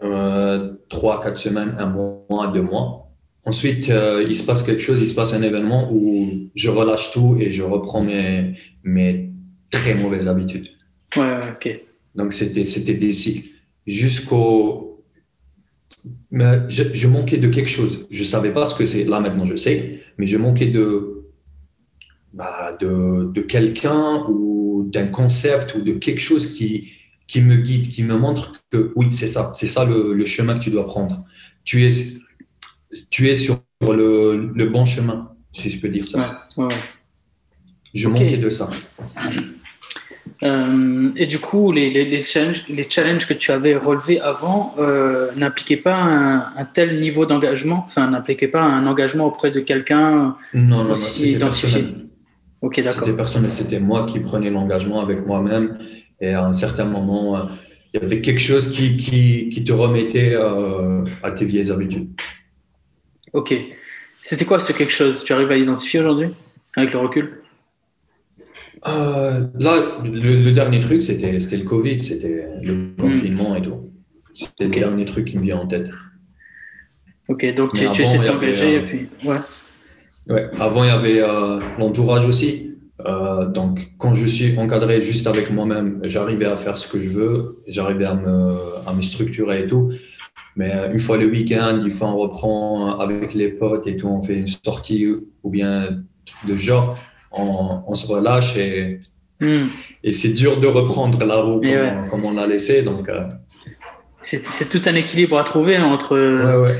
trois, 0.00 1.20
quatre 1.22 1.38
semaines, 1.38 1.76
un 1.78 1.86
mois, 1.86 2.50
deux 2.52 2.62
mois. 2.62 3.10
Ensuite, 3.44 3.88
euh, 3.88 4.24
il 4.26 4.34
se 4.34 4.44
passe 4.44 4.62
quelque 4.62 4.82
chose, 4.82 5.00
il 5.00 5.08
se 5.08 5.14
passe 5.14 5.32
un 5.32 5.42
événement 5.42 5.90
où 5.92 6.50
je 6.54 6.70
relâche 6.70 7.10
tout 7.10 7.38
et 7.40 7.50
je 7.50 7.62
reprends 7.62 8.02
mes, 8.02 8.54
mes 8.84 9.30
très 9.70 9.94
mauvaises 9.94 10.28
habitudes. 10.28 10.68
Ouais, 11.16 11.40
ok. 11.50 11.80
Donc, 12.14 12.32
c'était, 12.32 12.64
c'était 12.64 12.94
des 12.94 13.12
cycles. 13.12 13.48
Jusqu'au. 13.86 15.04
Mais 16.30 16.60
je, 16.68 16.82
je, 16.92 17.08
manquais 17.08 17.38
de 17.38 17.48
quelque 17.48 17.68
chose. 17.68 18.06
Je 18.10 18.20
ne 18.20 18.26
savais 18.26 18.52
pas 18.52 18.64
ce 18.64 18.74
que 18.74 18.84
c'est. 18.84 19.04
Là, 19.04 19.20
maintenant, 19.20 19.46
je 19.46 19.56
sais. 19.56 20.00
Mais 20.18 20.26
je 20.26 20.36
manquais 20.36 20.66
de, 20.66 21.24
bah, 22.34 22.76
de, 22.78 23.30
de 23.32 23.40
quelqu'un 23.40 24.26
ou 24.28 24.88
d'un 24.92 25.06
concept 25.06 25.74
ou 25.74 25.82
de 25.82 25.92
quelque 25.92 26.20
chose 26.20 26.54
qui, 26.54 26.92
qui 27.30 27.40
me 27.42 27.54
guide, 27.54 27.86
qui 27.86 28.02
me 28.02 28.16
montre 28.16 28.54
que 28.72 28.92
oui, 28.96 29.06
c'est 29.10 29.28
ça, 29.28 29.52
c'est 29.54 29.66
ça 29.66 29.84
le, 29.84 30.24
chemin 30.24 30.54
que 30.54 30.64
tu 30.64 30.70
dois 30.70 30.84
prendre. 30.84 31.24
Tu 31.62 31.84
es, 31.84 31.92
tu 33.08 33.28
es 33.28 33.36
sur 33.36 33.60
le, 33.82 34.50
le 34.52 34.66
bon 34.66 34.84
chemin, 34.84 35.30
si 35.52 35.70
je 35.70 35.80
peux 35.80 35.88
dire 35.88 36.04
ça. 36.04 36.48
Je 37.94 38.08
manquais 38.08 38.36
de 38.36 38.50
ça. 38.50 38.68
Euh, 40.42 41.10
et 41.14 41.26
du 41.26 41.38
coup, 41.38 41.70
les, 41.70 41.90
les, 41.90 42.04
les, 42.04 42.20
challenges, 42.20 42.64
les, 42.68 42.88
challenges, 42.90 43.28
que 43.28 43.34
tu 43.34 43.52
avais 43.52 43.76
relevés 43.76 44.20
avant 44.20 44.74
euh, 44.80 45.30
n'impliquaient 45.36 45.76
pas 45.76 46.02
un, 46.56 46.64
tel 46.64 46.98
niveau 46.98 47.26
d'engagement, 47.26 47.84
enfin, 47.86 48.10
n'impliquaient 48.10 48.48
pas 48.48 48.62
un 48.62 48.88
engagement 48.88 49.26
auprès 49.26 49.52
de 49.52 49.60
quelqu'un 49.60 50.36
aussi 50.90 51.34
identifié? 51.34 51.84
Ok, 52.60 52.76
d'accord. 52.78 53.04
C'était 53.04 53.16
personnel, 53.16 53.50
c'était 53.50 53.80
moi 53.80 54.04
qui 54.04 54.18
prenais 54.18 54.50
l'engagement 54.50 55.00
avec 55.00 55.24
moi-même 55.24 55.78
et 56.20 56.34
à 56.34 56.44
un 56.44 56.52
certain 56.52 56.84
moment, 56.84 57.36
euh, 57.36 57.44
il 57.92 58.00
y 58.00 58.04
avait 58.04 58.20
quelque 58.20 58.40
chose 58.40 58.70
qui, 58.70 58.96
qui, 58.96 59.48
qui 59.48 59.64
te 59.64 59.72
remettait 59.72 60.34
euh, 60.34 61.04
à 61.22 61.30
tes 61.32 61.44
vieilles 61.44 61.70
habitudes. 61.70 62.10
Ok. 63.32 63.54
C'était 64.22 64.44
quoi 64.44 64.60
ce 64.60 64.72
quelque 64.72 64.92
chose? 64.92 65.24
Tu 65.24 65.32
arrives 65.32 65.50
à 65.50 65.56
l'identifier 65.56 66.00
aujourd'hui 66.00 66.28
avec 66.76 66.92
le 66.92 66.98
recul? 66.98 67.38
Euh, 68.86 69.46
Là, 69.58 69.98
le, 70.04 70.50
dernier 70.50 70.78
truc, 70.78 71.02
c'était 71.02 71.32
le 71.32 71.64
Covid, 71.64 72.02
c'était 72.02 72.46
le 72.62 72.74
hmm. 72.74 72.96
confinement 72.96 73.56
et 73.56 73.62
tout. 73.62 73.90
C'était 74.32 74.64
le 74.64 74.70
dernier 74.70 75.04
truc 75.06 75.26
qui 75.26 75.38
me 75.38 75.42
vient 75.42 75.58
en 75.58 75.66
tête. 75.66 75.88
Ok, 77.28 77.54
donc 77.54 77.74
tu, 77.74 77.90
tu 77.92 78.02
essaies 78.02 78.18
de 78.18 78.26
t'engager 78.26 78.76
et 78.76 78.80
puis. 78.82 79.08
Ouais. 79.24 79.38
Ouais, 80.28 80.48
avant, 80.58 80.84
il 80.84 80.88
y 80.88 80.90
avait 80.90 81.20
l'entourage 81.78 82.26
aussi. 82.26 82.69
Euh, 83.06 83.46
donc, 83.46 83.90
quand 83.98 84.12
je 84.14 84.26
suis 84.26 84.58
encadré 84.58 85.00
juste 85.00 85.26
avec 85.26 85.50
moi-même, 85.50 86.00
j'arrivais 86.04 86.46
à 86.46 86.56
faire 86.56 86.76
ce 86.78 86.88
que 86.88 86.98
je 86.98 87.08
veux, 87.08 87.62
j'arrivais 87.66 88.06
à 88.06 88.14
me, 88.14 88.56
à 88.86 88.92
me 88.92 89.02
structurer 89.02 89.64
et 89.64 89.66
tout. 89.66 89.92
Mais 90.56 90.72
une 90.92 90.98
fois 90.98 91.16
le 91.16 91.26
week-end, 91.26 91.80
une 91.82 91.90
fois 91.90 92.08
on 92.08 92.18
reprend 92.18 92.98
avec 92.98 93.34
les 93.34 93.48
potes 93.48 93.86
et 93.86 93.96
tout, 93.96 94.08
on 94.08 94.20
fait 94.20 94.34
une 94.34 94.48
sortie 94.48 95.06
ou 95.42 95.50
bien 95.50 96.02
de 96.46 96.56
genre, 96.56 96.98
on, 97.30 97.82
on 97.86 97.94
se 97.94 98.06
relâche 98.06 98.56
et, 98.56 99.00
hmm. 99.40 99.66
et 100.02 100.12
c'est 100.12 100.30
dur 100.30 100.58
de 100.58 100.66
reprendre 100.66 101.24
la 101.24 101.40
roue 101.40 101.60
comme, 102.10 102.24
on 102.24 102.32
l'a 102.32 102.46
laissé. 102.46 102.82
Donc, 102.82 103.08
euh. 103.08 103.28
c'est 104.20 104.68
tout 104.68 104.86
un 104.88 104.94
équilibre 104.94 105.38
à 105.38 105.44
trouver 105.44 105.78
entre. 105.78 106.16
Ouais, 106.16 106.68
ouais 106.68 106.76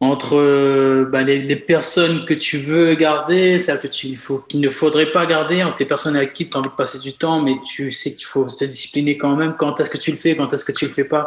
entre 0.00 0.36
euh, 0.36 1.06
bah, 1.10 1.22
les, 1.22 1.56
personnes 1.56 2.24
que 2.26 2.34
tu 2.34 2.58
veux 2.58 2.94
garder, 2.94 3.58
celles 3.58 3.80
que 3.80 3.86
tu, 3.86 4.14
faut, 4.16 4.38
qu'il 4.38 4.60
ne 4.60 4.68
faudrait 4.68 5.10
pas 5.10 5.24
garder, 5.24 5.62
entre 5.62 5.76
les 5.80 5.86
personnes 5.86 6.16
avec 6.16 6.34
qui 6.34 6.48
tu 6.50 6.56
as 6.56 6.60
envie 6.60 6.68
de 6.68 6.74
passer 6.74 6.98
du 6.98 7.14
temps, 7.14 7.40
mais 7.40 7.54
tu 7.64 7.90
sais 7.90 8.14
qu'il 8.14 8.26
faut 8.26 8.48
se 8.48 8.64
discipliner 8.64 9.16
quand 9.16 9.36
même. 9.36 9.54
Quand 9.58 9.80
est-ce 9.80 9.90
que 9.90 9.98
tu 9.98 10.10
le 10.10 10.18
fais, 10.18 10.36
quand 10.36 10.52
est-ce 10.52 10.64
que 10.64 10.72
tu 10.72 10.84
le 10.84 10.90
fais 10.90 11.04
pas? 11.04 11.26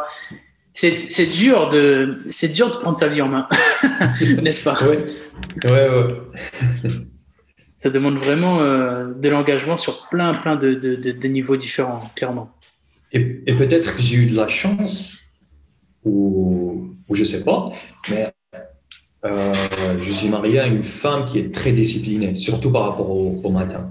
C'est, 0.72 1.26
dur 1.26 1.68
de 1.68 2.16
c'est 2.30 2.52
dur 2.52 2.70
de 2.70 2.76
prendre 2.76 2.96
sa 2.96 3.08
vie 3.08 3.20
en 3.20 3.28
main, 3.28 3.48
n'est-ce 4.42 4.62
pas? 4.62 4.78
Ouais. 4.84 5.04
ouais, 5.64 5.88
ouais. 5.88 6.88
Ça 7.74 7.90
demande 7.90 8.14
vraiment 8.14 8.60
euh, 8.60 9.12
de 9.12 9.28
l'engagement 9.28 9.76
sur 9.76 10.08
plein 10.08 10.34
plein 10.34 10.54
de, 10.54 10.74
de, 10.74 10.94
de, 10.94 11.28
niveaux 11.28 11.56
différents, 11.56 12.00
clairement. 12.14 12.52
Et, 13.12 13.42
et 13.46 13.54
peut-être 13.56 13.96
que 13.96 14.02
j'ai 14.02 14.16
eu 14.16 14.26
de 14.26 14.36
la 14.36 14.46
chance 14.46 15.22
ou, 16.04 16.94
ou 17.08 17.14
je 17.16 17.24
sais 17.24 17.42
pas, 17.42 17.70
mais 18.08 18.32
euh, 19.24 19.52
je 20.00 20.10
suis 20.10 20.28
marié 20.28 20.58
à 20.60 20.66
une 20.66 20.82
femme 20.82 21.26
qui 21.26 21.38
est 21.38 21.54
très 21.54 21.72
disciplinée, 21.72 22.34
surtout 22.34 22.72
par 22.72 22.90
rapport 22.90 23.10
au, 23.10 23.50
matin. 23.50 23.90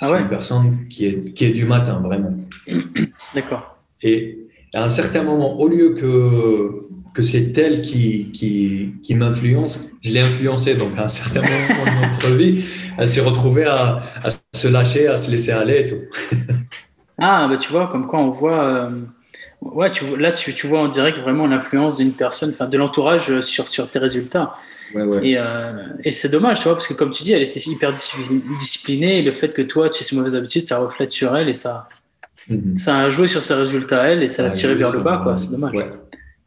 Ah 0.00 0.08
c'est 0.08 0.20
une 0.20 0.28
personne 0.28 0.88
qui 0.88 1.06
est, 1.06 1.32
qui 1.34 1.46
est 1.46 1.50
du 1.52 1.64
matin, 1.64 2.00
vraiment. 2.04 2.34
D'accord. 3.34 3.76
Et 4.02 4.38
à 4.74 4.82
un 4.82 4.88
certain 4.88 5.22
moment, 5.22 5.58
au 5.58 5.68
lieu 5.68 5.94
que, 5.94 6.88
que 7.14 7.22
c'est 7.22 7.56
elle 7.56 7.80
qui, 7.80 8.30
qui, 8.32 8.94
qui 9.02 9.14
m'influence, 9.14 9.88
je 10.02 10.12
l'ai 10.12 10.20
influencée. 10.20 10.74
Donc, 10.74 10.98
à 10.98 11.04
un 11.04 11.08
certain 11.08 11.40
moment 11.40 11.84
de 12.00 12.06
notre 12.06 12.30
vie, 12.36 12.64
elle 12.98 13.08
s'est 13.08 13.22
retrouvée 13.22 13.64
à, 13.64 14.02
à, 14.22 14.28
se 14.30 14.68
lâcher, 14.68 15.08
à 15.08 15.16
se 15.16 15.30
laisser 15.30 15.52
aller 15.52 15.80
et 15.80 15.84
tout. 15.86 16.36
ah, 17.18 17.46
bah 17.48 17.56
tu 17.56 17.70
vois, 17.70 17.86
comme 17.86 18.06
quoi 18.06 18.20
on 18.20 18.30
voit. 18.30 18.62
Euh, 18.62 18.90
ouais, 19.72 19.90
tu, 19.90 20.16
là, 20.16 20.32
tu, 20.32 20.54
tu, 20.54 20.66
vois 20.66 20.80
en 20.80 20.88
direct 20.88 21.18
vraiment 21.18 21.46
l'influence 21.46 21.96
d'une 21.96 22.12
personne, 22.12 22.50
enfin 22.50 22.66
de 22.66 22.76
l'entourage 22.76 23.40
sur, 23.40 23.68
sur 23.68 23.88
tes 23.88 23.98
résultats. 23.98 24.54
Ouais, 24.94 25.02
ouais. 25.02 25.28
Et, 25.28 25.38
euh, 25.38 25.72
et 26.04 26.12
c'est 26.12 26.28
dommage, 26.28 26.58
tu 26.58 26.64
vois, 26.64 26.74
parce 26.74 26.86
que 26.86 26.94
comme 26.94 27.10
tu 27.10 27.22
dis, 27.22 27.32
elle 27.32 27.42
était 27.42 27.60
hyper 27.60 27.92
disciplinée 27.92 29.18
et 29.18 29.22
le 29.22 29.32
fait 29.32 29.48
que 29.48 29.62
toi, 29.62 29.88
tu 29.88 30.00
aies 30.00 30.04
ces 30.04 30.16
mauvaises 30.16 30.36
habitudes, 30.36 30.64
ça 30.64 30.78
reflète 30.78 31.12
sur 31.12 31.36
elle 31.36 31.48
et 31.48 31.54
ça, 31.54 31.88
mhm. 32.48 32.76
ça 32.76 32.98
a 32.98 33.10
joué 33.10 33.26
sur 33.26 33.42
ses 33.42 33.54
résultats, 33.54 34.06
elle, 34.06 34.22
et 34.22 34.28
ça 34.28 34.42
l'a 34.42 34.50
tiré 34.50 34.74
vers 34.74 34.92
le 34.92 35.00
bas, 35.00 35.20
quoi. 35.22 35.36
C'est 35.36 35.50
dommage. 35.50 35.74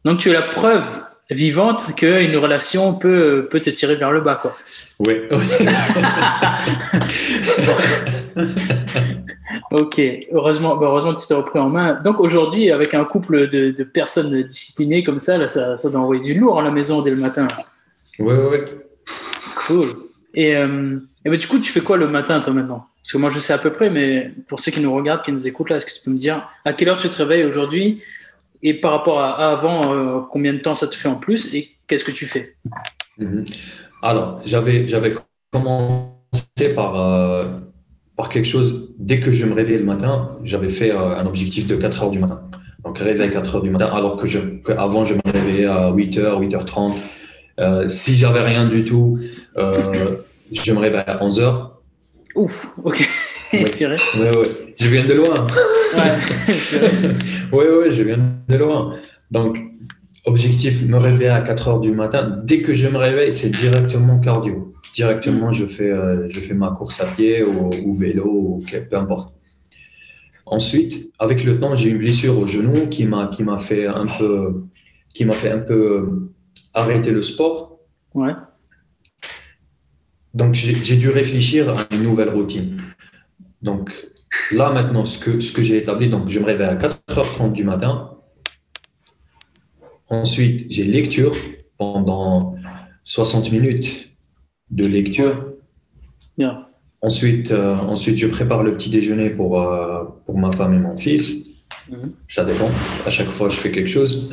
Donc, 0.04 0.18
tu 0.18 0.30
es 0.30 0.32
la 0.32 0.42
preuve 0.42 0.86
vivante 1.30 1.94
qu'une 1.94 2.36
relation 2.36 2.98
peut, 2.98 3.48
peut 3.50 3.60
te 3.60 3.70
tirer 3.70 3.96
vers 3.96 4.12
le 4.12 4.20
bas, 4.20 4.36
quoi. 4.36 4.56
Oui. 5.00 5.14
ok, 9.70 10.00
heureusement, 10.32 10.76
bah, 10.76 10.86
heureusement 10.88 11.14
que 11.14 11.20
tu 11.20 11.28
t'es 11.28 11.34
repris 11.34 11.58
en 11.58 11.68
main. 11.68 11.98
Donc 12.02 12.20
aujourd'hui, 12.20 12.70
avec 12.70 12.94
un 12.94 13.04
couple 13.04 13.48
de, 13.48 13.70
de, 13.70 13.84
personnes 13.84 14.42
disciplinées 14.42 15.04
comme 15.04 15.18
ça, 15.18 15.36
là, 15.36 15.48
ça, 15.48 15.76
ça 15.76 15.90
doit 15.90 16.00
envoyer 16.00 16.22
du 16.22 16.34
lourd 16.34 16.60
à 16.60 16.62
la 16.62 16.70
maison 16.70 17.02
dès 17.02 17.10
le 17.10 17.16
matin. 17.16 17.46
Oui, 18.18 18.34
oui, 18.36 18.44
oui. 18.50 18.58
Cool. 19.66 19.86
Et, 20.34 20.56
euh, 20.56 20.98
et 21.24 21.30
ben, 21.30 21.38
du 21.38 21.46
coup, 21.46 21.58
tu 21.58 21.70
fais 21.70 21.80
quoi 21.80 21.96
le 21.96 22.08
matin, 22.08 22.40
toi, 22.40 22.52
maintenant? 22.52 22.86
Parce 23.02 23.12
que 23.12 23.18
moi, 23.18 23.30
je 23.30 23.38
sais 23.38 23.52
à 23.52 23.58
peu 23.58 23.70
près, 23.70 23.90
mais 23.90 24.32
pour 24.48 24.60
ceux 24.60 24.70
qui 24.70 24.80
nous 24.80 24.94
regardent, 24.94 25.22
qui 25.22 25.32
nous 25.32 25.46
écoutent, 25.46 25.70
là, 25.70 25.76
est-ce 25.76 25.86
que 25.86 25.92
tu 25.92 26.00
peux 26.04 26.10
me 26.10 26.18
dire 26.18 26.48
à 26.64 26.72
quelle 26.72 26.88
heure 26.88 26.96
tu 26.96 27.08
te 27.08 27.16
réveilles 27.16 27.44
aujourd'hui? 27.44 28.02
Et 28.62 28.74
par 28.74 28.92
rapport 28.92 29.20
à, 29.20 29.52
avant, 29.52 29.92
euh, 29.92 30.20
combien 30.30 30.52
de 30.52 30.58
temps 30.58 30.74
ça 30.74 30.86
te 30.86 30.94
fait 30.94 31.08
en 31.08 31.16
plus 31.16 31.54
Et 31.54 31.68
qu'est-ce 31.86 32.04
que 32.04 32.10
tu 32.10 32.26
fais 32.26 32.56
mhm. 33.18 33.44
Alors, 34.02 34.40
j'avais, 34.44 34.86
j'avais 34.86 35.12
commencé 35.52 36.74
par, 36.74 37.00
euh, 37.00 37.48
par 38.16 38.28
quelque 38.28 38.46
chose. 38.46 38.94
Dès 38.98 39.20
que 39.20 39.30
je 39.30 39.46
me 39.46 39.54
réveillais 39.54 39.78
le 39.78 39.84
matin, 39.84 40.36
j'avais 40.44 40.68
fait 40.68 40.90
un 40.92 41.26
objectif 41.26 41.66
de 41.66 41.76
4 41.76 42.02
heures 42.02 42.10
du 42.10 42.18
matin. 42.18 42.42
Donc, 42.84 42.98
réveil 42.98 43.28
à 43.28 43.30
4 43.30 43.56
heures 43.56 43.62
du 43.62 43.70
matin, 43.70 43.90
alors 43.92 44.16
que, 44.16 44.26
je, 44.26 44.38
avant, 44.76 45.04
je 45.04 45.14
me 45.14 45.20
réveillais 45.24 45.66
à 45.66 45.90
8 45.90 46.18
heures, 46.18 46.40
8h30. 46.40 46.94
Euh, 47.60 47.88
si 47.88 48.14
j'avais 48.14 48.40
rien 48.40 48.66
du 48.66 48.84
tout, 48.84 49.18
euh, 49.56 50.16
je 50.52 50.72
me 50.72 50.78
réveille 50.78 51.02
à 51.06 51.18
11h. 51.18 51.70
Ouf, 52.36 52.68
ok. 52.84 53.08
Ouais, 54.18 54.36
ouais. 54.36 54.48
Je 54.78 54.88
viens 54.88 55.04
de 55.04 55.14
loin. 55.14 55.46
Ouais, 57.52 57.66
ouais, 57.66 57.90
je 57.90 58.02
viens 58.02 58.18
de 58.48 58.56
loin. 58.56 58.94
Donc, 59.30 59.58
objectif, 60.26 60.84
me 60.86 60.98
réveiller 60.98 61.30
à 61.30 61.40
4 61.40 61.70
h 61.70 61.80
du 61.80 61.92
matin. 61.92 62.40
Dès 62.44 62.60
que 62.60 62.74
je 62.74 62.86
me 62.88 62.98
réveille, 62.98 63.32
c'est 63.32 63.48
directement 63.48 64.18
cardio. 64.20 64.74
Directement, 64.94 65.50
je 65.50 65.64
fais, 65.64 65.90
euh, 65.90 66.28
je 66.28 66.40
fais 66.40 66.54
ma 66.54 66.70
course 66.70 67.00
à 67.00 67.06
pied 67.06 67.42
ou, 67.42 67.70
ou 67.84 67.94
vélo, 67.94 68.26
ou 68.26 68.64
peu 68.68 68.96
importe. 68.96 69.34
Ensuite, 70.44 71.10
avec 71.18 71.44
le 71.44 71.58
temps, 71.58 71.74
j'ai 71.74 71.90
une 71.90 71.98
blessure 71.98 72.38
au 72.38 72.46
genou 72.46 72.86
qui 72.88 73.04
m'a 73.04 73.28
qui 73.28 73.42
m'a 73.42 73.58
fait 73.58 73.86
un 73.86 74.06
peu 74.06 74.64
qui 75.12 75.24
m'a 75.24 75.34
fait 75.34 75.50
un 75.50 75.58
peu 75.58 76.30
arrêter 76.74 77.10
le 77.10 77.22
sport. 77.22 77.80
Ouais. 78.14 78.32
Donc, 80.34 80.54
j'ai 80.54 80.96
dû 80.96 81.08
réfléchir 81.08 81.70
à 81.70 81.76
une 81.94 82.02
nouvelle 82.02 82.28
routine. 82.28 82.78
Donc, 83.62 83.92
là, 84.52 84.70
maintenant, 84.70 85.04
ce 85.04 85.18
que, 85.18 85.40
ce 85.40 85.52
que 85.52 85.62
j'ai 85.62 85.76
établi, 85.76 86.08
donc, 86.08 86.28
je 86.28 86.40
me 86.40 86.44
réveille 86.44 86.68
à 86.68 86.76
4h30 86.76 87.52
du 87.52 87.64
matin. 87.64 88.14
Ensuite, 90.08 90.66
j'ai 90.70 90.84
lecture 90.84 91.34
pendant 91.76 92.56
60 93.04 93.52
minutes 93.52 94.10
de 94.70 94.86
lecture. 94.86 95.52
Bien. 96.36 96.66
Ensuite, 97.00 97.52
euh, 97.52 97.74
ensuite, 97.76 98.16
je 98.16 98.26
prépare 98.26 98.62
le 98.62 98.76
petit 98.76 98.90
déjeuner 98.90 99.30
pour, 99.30 99.60
euh, 99.60 100.04
pour 100.26 100.38
ma 100.38 100.52
femme 100.52 100.74
et 100.74 100.78
mon 100.78 100.96
fils. 100.96 101.32
Mhm. 101.90 102.12
Ça 102.26 102.44
dépend. 102.44 102.70
À 103.06 103.10
chaque 103.10 103.28
fois, 103.28 103.48
je 103.48 103.56
fais 103.56 103.70
quelque 103.70 103.88
chose. 103.88 104.30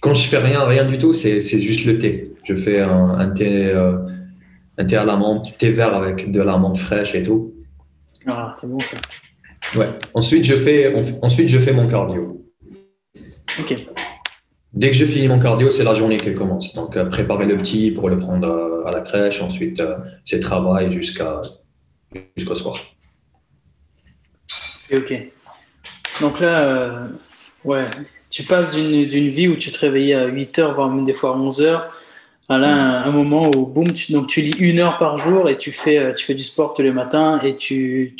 Quand 0.00 0.14
je 0.14 0.28
fais 0.28 0.38
rien, 0.38 0.64
rien 0.64 0.84
du 0.86 0.98
tout, 0.98 1.12
c'est 1.12 1.40
juste 1.40 1.86
le 1.86 1.98
thé. 1.98 2.32
Je 2.44 2.54
fais 2.54 2.80
un, 2.80 3.30
thé, 3.30 3.66
euh, 3.68 3.96
un 4.76 4.84
thé 4.84 4.96
à 4.96 5.04
la 5.04 5.16
menthe, 5.16 5.56
thé 5.58 5.70
vert 5.70 5.94
avec 5.94 6.30
de 6.30 6.40
la 6.40 6.58
menthe 6.58 6.78
fraîche 6.78 7.14
et 7.14 7.22
tout. 7.22 7.53
Ah, 8.26 8.52
c'est 8.56 8.68
bon 8.68 8.80
ça. 8.80 8.98
Ouais. 9.76 9.88
Ensuite, 10.14 10.44
je 10.44 10.56
fais, 10.56 10.94
ensuite, 11.22 11.48
je 11.48 11.58
fais 11.58 11.72
mon 11.72 11.88
cardio. 11.88 12.44
Ok. 13.58 13.74
Dès 14.72 14.90
que 14.90 14.96
je 14.96 15.04
finis 15.04 15.28
mon 15.28 15.38
cardio, 15.38 15.70
c'est 15.70 15.84
la 15.84 15.94
journée 15.94 16.16
qui 16.16 16.34
commence. 16.34 16.74
Donc, 16.74 16.96
euh, 16.96 17.04
préparer 17.06 17.46
le 17.46 17.56
petit 17.56 17.92
pour 17.92 18.08
le 18.08 18.18
prendre 18.18 18.48
euh, 18.48 18.86
à 18.86 18.90
la 18.90 19.00
crèche. 19.00 19.40
Ensuite, 19.40 19.82
c'est 20.24 20.40
travail 20.40 20.90
jusqu'à 20.90 21.40
jusqu'au 22.36 22.54
soir. 22.54 22.78
Ok. 24.92 25.14
Donc 26.20 26.40
là, 26.40 26.60
euh, 26.60 27.08
ouais, 27.64 27.84
tu 28.30 28.44
passes 28.44 28.74
d'une 28.74 29.28
vie 29.28 29.48
où 29.48 29.56
tu 29.56 29.70
te 29.70 29.78
réveillais 29.78 30.14
à 30.14 30.26
8 30.26 30.58
heures, 30.58 30.74
voire 30.74 30.90
même 30.90 31.04
des 31.04 31.14
fois 31.14 31.30
à 31.30 31.34
11 31.34 31.62
heures, 32.50 32.56
à 32.56 32.58
là, 32.58 33.04
un, 33.06 33.10
moment 33.10 33.50
où, 33.54 33.66
boum, 33.66 33.92
tu, 33.92 34.12
donc 34.12 34.26
tu 34.26 34.42
lis 34.42 34.54
une 34.58 34.80
heure 34.80 34.98
par 34.98 35.16
jour 35.16 35.48
et 35.48 35.56
tu 35.56 35.72
fais, 35.72 35.98
euh, 35.98 36.12
tu 36.12 36.24
fais 36.24 36.34
du 36.34 36.42
sport 36.42 36.74
tous 36.74 36.82
les 36.82 36.92
matins 36.92 37.38
et 37.40 37.56
tu 37.56 38.16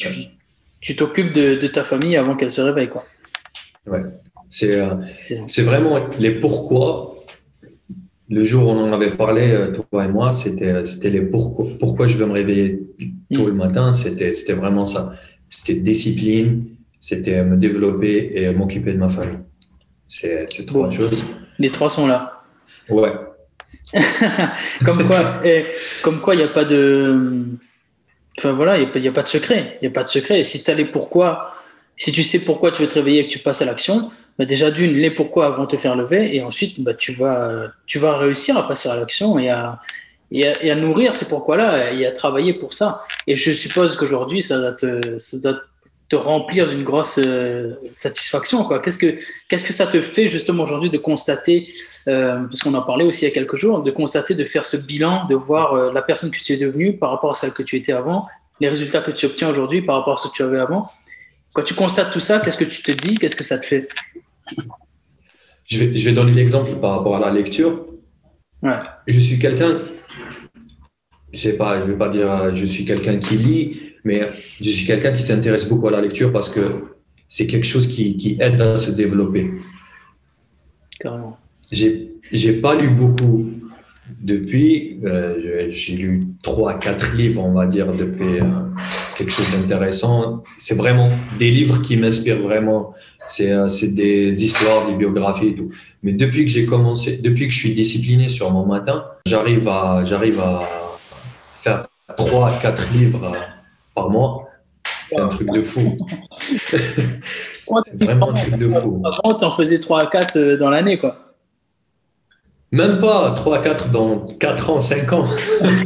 tu 0.81 0.97
t'occupes 0.97 1.33
de, 1.33 1.55
de, 1.55 1.67
ta 1.67 1.83
famille 1.83 2.17
avant 2.17 2.37
qu'elle 2.37 2.51
se 2.51 2.61
réveille. 2.61 2.89
Quoi. 2.89 3.05
Ouais, 3.87 4.03
c'est 4.49 4.77
euh, 4.77 4.95
c'est 5.49 5.63
vraiment 5.63 6.09
les 6.19 6.33
pourquoi. 6.33 7.11
Le 8.31 8.47
jour 8.47 8.67
où 8.67 8.71
on 8.71 8.89
en 8.89 8.93
avait 8.93 9.15
parlé, 9.15 9.71
toi 9.91 10.07
et 10.07 10.09
moi, 10.09 10.33
c'était 10.33 11.11
les 11.11 11.21
pourquoi, 11.21 11.67
pourquoi 11.79 12.07
je 12.07 12.17
veux 12.17 12.25
me 12.25 12.33
réveiller 12.33 12.83
tôt 13.33 13.47
le 13.47 13.53
mm. 13.53 13.57
matin. 13.57 13.93
C'était 13.93 14.55
vraiment 14.55 14.87
ça. 14.87 15.13
C'était 15.51 15.75
discipline, 15.75 16.65
c'était 17.01 17.45
me 17.45 17.57
développer 17.59 18.33
et 18.35 18.55
m'occuper 18.55 18.95
de 18.95 18.99
ma 18.99 19.11
famille. 19.11 19.41
C'est 20.09 20.67
trois 20.67 20.91
choses. 20.91 21.23
Les 21.59 21.71
trois 21.71 21.91
sont 21.91 22.07
là. 22.07 22.43
Ouais. 22.89 23.13
comme 24.85 25.07
quoi, 25.07 25.41
et, 25.45 25.67
comme 26.03 26.21
quoi, 26.21 26.35
il 26.35 26.39
n'y 26.39 26.45
a 26.45 26.49
pas 26.49 26.65
de. 26.65 27.45
Enfin 28.39 28.53
voilà, 28.53 28.79
il 28.79 29.01
n'y 29.01 29.09
a, 29.09 29.13
pas 29.13 29.23
de 29.23 29.29
secret. 29.29 29.79
Il 29.81 29.89
n'y 29.89 29.93
a 29.93 29.95
pas 29.95 30.03
de 30.03 30.09
secret. 30.09 30.41
Et 30.41 30.45
si 30.45 30.65
tu 30.65 30.75
les 30.75 30.85
pourquoi, 30.85 31.55
si 31.95 32.11
tu 32.11 32.23
sais 32.23 32.41
pourquoi 32.41 32.71
tu 32.71 32.83
veux 32.83 32.89
te 32.89 32.95
réveiller 32.95 33.21
et 33.21 33.29
que 33.29 33.33
tu 33.33 33.39
passes 33.39 33.63
à 33.63 33.65
l'action, 33.65 34.11
bah 34.39 34.45
déjà 34.45 34.71
d'une, 34.71 34.95
les 34.95 35.13
pourquoi 35.13 35.51
vont 35.51 35.67
te 35.67 35.77
faire 35.77 35.95
lever 35.95 36.35
et 36.35 36.43
ensuite 36.43 36.81
bah, 36.81 36.95
tu, 36.95 37.13
vas, 37.13 37.69
tu 37.87 38.01
vas 38.01 38.17
réussir 38.17 38.57
à 38.59 38.67
passer 38.67 38.89
à 38.89 38.97
l'action 38.97 39.39
et 39.39 39.49
à, 39.51 39.79
et 40.33 40.71
à, 40.71 40.75
nourrir 40.75 41.15
ces 41.15 41.29
pourquoi-là 41.29 41.93
et 41.93 42.07
à 42.07 42.11
travailler 42.11 42.55
pour 42.55 42.75
ça. 42.75 43.05
Et 43.29 43.37
je 43.37 43.53
suppose 43.53 43.97
qu'aujourd'hui, 43.97 44.43
ça 44.43 44.61
va 44.61 44.73
te, 44.73 45.19
ça 45.19 45.61
te 46.14 46.18
remplir 46.22 46.68
d'une 46.68 46.85
grosse 46.85 47.18
euh, 47.18 47.74
satisfaction. 47.92 48.64
Quoi. 48.64 48.79
Qu'est-ce, 48.79 48.98
que, 48.98 49.18
qu'est-ce 49.48 49.64
que 49.64 49.72
ça 49.72 49.87
te 49.87 50.00
fait 50.00 50.29
justement 50.29 50.62
aujourd'hui 50.62 50.90
de 50.90 50.98
constater, 50.98 51.68
euh, 52.07 52.44
parce 52.44 52.61
qu'on 52.61 52.74
en 52.74 52.83
parlait 52.83 53.05
aussi 53.05 53.24
il 53.24 53.29
y 53.29 53.31
a 53.31 53.35
quelques 53.35 53.57
jours, 53.57 53.83
de 53.83 53.90
constater, 53.90 54.35
de 54.35 54.44
faire 54.44 54.64
ce 54.64 54.77
bilan, 54.77 55.27
de 55.27 55.35
voir 55.35 55.74
euh, 55.74 55.92
la 55.92 56.03
personne 56.03 56.31
que 56.31 56.38
tu 56.38 56.53
es 56.53 56.57
devenue 56.57 56.96
par 56.96 57.11
rapport 57.11 57.33
à 57.33 57.35
celle 57.35 57.53
que 57.53 57.64
tu 57.64 57.77
étais 57.77 57.92
avant, 57.92 58.29
les 58.61 58.68
résultats 58.68 59.00
que 59.00 59.11
tu 59.11 59.27
obtiens 59.27 59.48
aujourd'hui 59.50 59.83
par 59.83 59.96
rapport 59.96 60.14
à 60.14 60.16
ce 60.18 60.29
que 60.29 60.35
tu 60.35 60.42
avais 60.44 60.61
avant? 60.61 60.87
Quand 61.53 61.62
tu 61.62 61.74
constates 61.74 62.12
tout 62.12 62.20
ça, 62.20 62.38
qu'est-ce 62.40 62.59
que 62.59 62.64
tu 62.64 62.83
te 62.83 62.92
dis? 62.92 63.16
Qu'est-ce 63.18 63.37
que 63.37 63.44
ça 63.44 63.59
te 63.59 63.64
fait? 63.64 63.88
Je 65.64 65.79
vais, 65.79 65.96
je 65.96 66.05
vais 66.05 66.12
donner 66.12 66.33
l'exemple 66.33 66.77
par 66.77 66.92
rapport 66.96 67.16
à 67.16 67.20
la 67.20 67.33
lecture. 67.33 67.87
Ouais. 68.62 68.79
Je 69.09 69.18
suis 69.18 69.38
quelqu'un, 69.38 69.83
je 71.33 71.38
sais 71.38 71.57
pas, 71.57 71.81
je 71.81 71.90
vais 71.90 71.98
pas 71.98 72.09
dire 72.09 72.55
je 72.55 72.66
suis 72.66 72.85
quelqu'un 72.85 73.18
qui 73.18 73.37
lit, 73.37 73.93
mais 74.05 74.21
je 74.61 74.71
suis 74.71 74.87
quelqu'un 74.87 75.12
qui 75.12 75.23
s'intéresse 75.23 75.67
beaucoup 75.67 75.88
à 75.88 75.90
la 75.90 76.01
lecture 76.01 76.33
parce 76.33 76.51
que 76.51 76.61
c'est 77.29 77.47
quelque 77.47 77.67
chose 77.67 77.87
qui, 77.87 78.17
qui, 78.17 78.37
aide 78.40 78.61
à 78.61 78.77
se 78.77 78.90
développer. 78.90 79.51
Carrément. 81.01 81.38
J'ai 81.73 82.53
pas 82.53 82.75
lu 82.75 82.90
beaucoup 82.90 83.51
depuis. 84.21 85.01
Euh, 85.05 85.67
j'ai 85.69 85.97
lu 85.97 86.23
trois, 86.43 86.79
quatre 86.79 87.14
livres, 87.14 87.43
on 87.43 87.53
va 87.53 87.67
dire, 87.67 87.93
depuis 87.93 88.40
euh, 88.40 88.45
quelque 89.17 89.33
chose 89.33 89.51
d'intéressant. 89.51 90.43
C'est 90.59 90.77
vraiment 90.77 91.11
des 91.38 91.51
livres 91.51 91.81
qui 91.83 91.97
m'inspirent 91.97 92.43
vraiment. 92.43 92.93
C'est 93.27 93.53
euh, 93.53 93.69
des 93.83 94.45
histoires, 94.45 94.87
des 94.87 94.95
biographies 94.95 95.49
et 95.49 95.55
tout. 95.55 95.71
Mais 96.03 96.12
depuis 96.12 96.45
que 96.45 96.51
j'ai 96.51 96.64
commencé, 96.64 97.19
depuis 97.19 97.47
que 97.47 97.53
je 97.53 97.59
suis 97.59 97.75
discipliné 97.75 98.29
sur 98.29 98.51
mon 98.51 98.67
matin, 98.67 99.05
j'arrive 99.27 99.67
à, 99.69 100.03
j'arrive 100.05 100.38
à 100.40 100.62
faire 101.53 101.87
trois, 102.17 102.59
quatre 102.61 102.93
livres 102.93 103.33
par 103.94 104.11
mois. 104.11 104.48
C'est 105.09 105.20
un 105.20 105.28
truc 105.28 105.50
de 105.52 105.62
fou. 105.62 105.96
c'est 106.68 108.04
vraiment 108.04 108.30
un 108.30 108.35
truc 108.35 108.57
de 108.57 108.68
fou. 108.68 109.02
Avant, 109.04 109.37
tu 109.37 109.44
en 109.44 109.50
faisais 109.50 109.80
3 109.80 110.02
à 110.02 110.07
4 110.07 110.37
euh, 110.37 110.57
dans 110.57 110.70
l'année, 110.70 110.98
quoi. 110.98 111.16
Même 112.72 112.98
pas 112.98 113.30
3, 113.30 113.61
4, 113.61 113.90
dans 113.90 114.26
4 114.26 114.70
ans, 114.70 114.80
5 114.80 115.12
ans. 115.12 115.24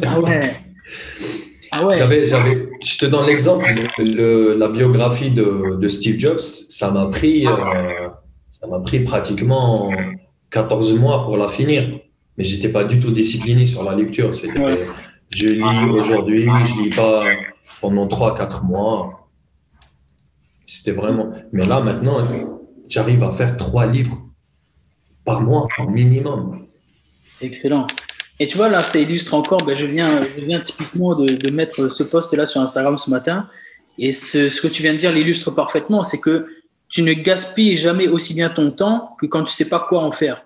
ah 0.06 0.20
ouais. 0.20 0.40
Ah 1.70 1.84
ouais. 1.84 1.92
J'avais, 1.92 2.24
j'avais, 2.24 2.66
je 2.82 2.96
te 2.96 3.04
donne 3.04 3.26
l'exemple, 3.26 3.66
la 3.98 4.68
biographie 4.68 5.30
de, 5.30 5.76
de, 5.78 5.88
Steve 5.88 6.18
Jobs, 6.18 6.38
ça 6.38 6.90
m'a 6.90 7.04
pris, 7.08 7.46
euh, 7.46 8.08
ça 8.50 8.66
m'a 8.66 8.80
pris 8.80 9.00
pratiquement 9.00 9.90
14 10.48 10.98
mois 10.98 11.26
pour 11.26 11.36
la 11.36 11.46
finir. 11.46 11.86
Mais 12.38 12.44
j'étais 12.44 12.70
pas 12.70 12.84
du 12.84 12.98
tout 12.98 13.10
discipliné 13.10 13.66
sur 13.66 13.84
la 13.84 13.94
lecture. 13.94 14.34
C'était, 14.34 14.86
je 15.30 15.48
lis 15.48 15.90
aujourd'hui, 15.90 16.48
je 16.64 16.82
lis 16.82 16.90
pas 16.90 17.24
pendant 17.80 18.06
3-4 18.06 18.64
mois. 18.64 19.28
C'était 20.66 20.92
vraiment. 20.92 21.32
Mais 21.52 21.66
là, 21.66 21.80
maintenant, 21.80 22.26
j'arrive 22.88 23.24
à 23.24 23.32
faire 23.32 23.56
3 23.56 23.86
livres 23.86 24.18
par 25.24 25.40
mois, 25.42 25.68
au 25.78 25.88
minimum. 25.88 26.66
Excellent. 27.40 27.86
Et 28.40 28.46
tu 28.46 28.56
vois, 28.56 28.68
là, 28.68 28.80
ça 28.80 28.98
illustre 28.98 29.34
encore, 29.34 29.64
ben, 29.64 29.74
je, 29.74 29.86
viens, 29.86 30.24
je 30.36 30.44
viens 30.44 30.60
typiquement 30.60 31.14
de, 31.14 31.26
de 31.26 31.50
mettre 31.50 31.88
ce 31.88 32.02
post-là 32.02 32.46
sur 32.46 32.60
Instagram 32.60 32.96
ce 32.96 33.10
matin. 33.10 33.48
Et 33.98 34.12
ce, 34.12 34.48
ce, 34.48 34.60
que 34.60 34.68
tu 34.68 34.82
viens 34.82 34.92
de 34.92 34.98
dire 34.98 35.12
l'illustre 35.12 35.50
parfaitement, 35.50 36.02
c'est 36.02 36.20
que 36.20 36.46
tu 36.88 37.02
ne 37.02 37.12
gaspilles 37.12 37.76
jamais 37.76 38.08
aussi 38.08 38.34
bien 38.34 38.48
ton 38.48 38.70
temps 38.70 39.16
que 39.20 39.26
quand 39.26 39.44
tu 39.44 39.52
sais 39.52 39.68
pas 39.68 39.80
quoi 39.80 40.02
en 40.02 40.12
faire. 40.12 40.44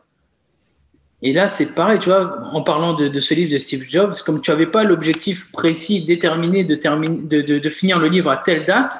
Et 1.24 1.32
là, 1.32 1.48
c'est 1.48 1.74
pareil, 1.74 2.00
tu 2.00 2.08
vois, 2.08 2.40
en 2.52 2.62
parlant 2.62 2.94
de, 2.94 3.20
ce 3.20 3.32
livre 3.34 3.52
de 3.52 3.58
Steve 3.58 3.84
Jobs, 3.88 4.14
comme 4.26 4.40
tu 4.40 4.50
n'avais 4.50 4.66
pas 4.66 4.82
l'objectif 4.82 5.52
précis, 5.52 6.04
déterminé 6.04 6.64
de, 6.64 6.74
de, 6.74 7.58
de, 7.58 7.68
finir 7.70 8.00
le 8.00 8.08
livre 8.08 8.28
à 8.28 8.36
telle 8.36 8.64
date, 8.64 8.94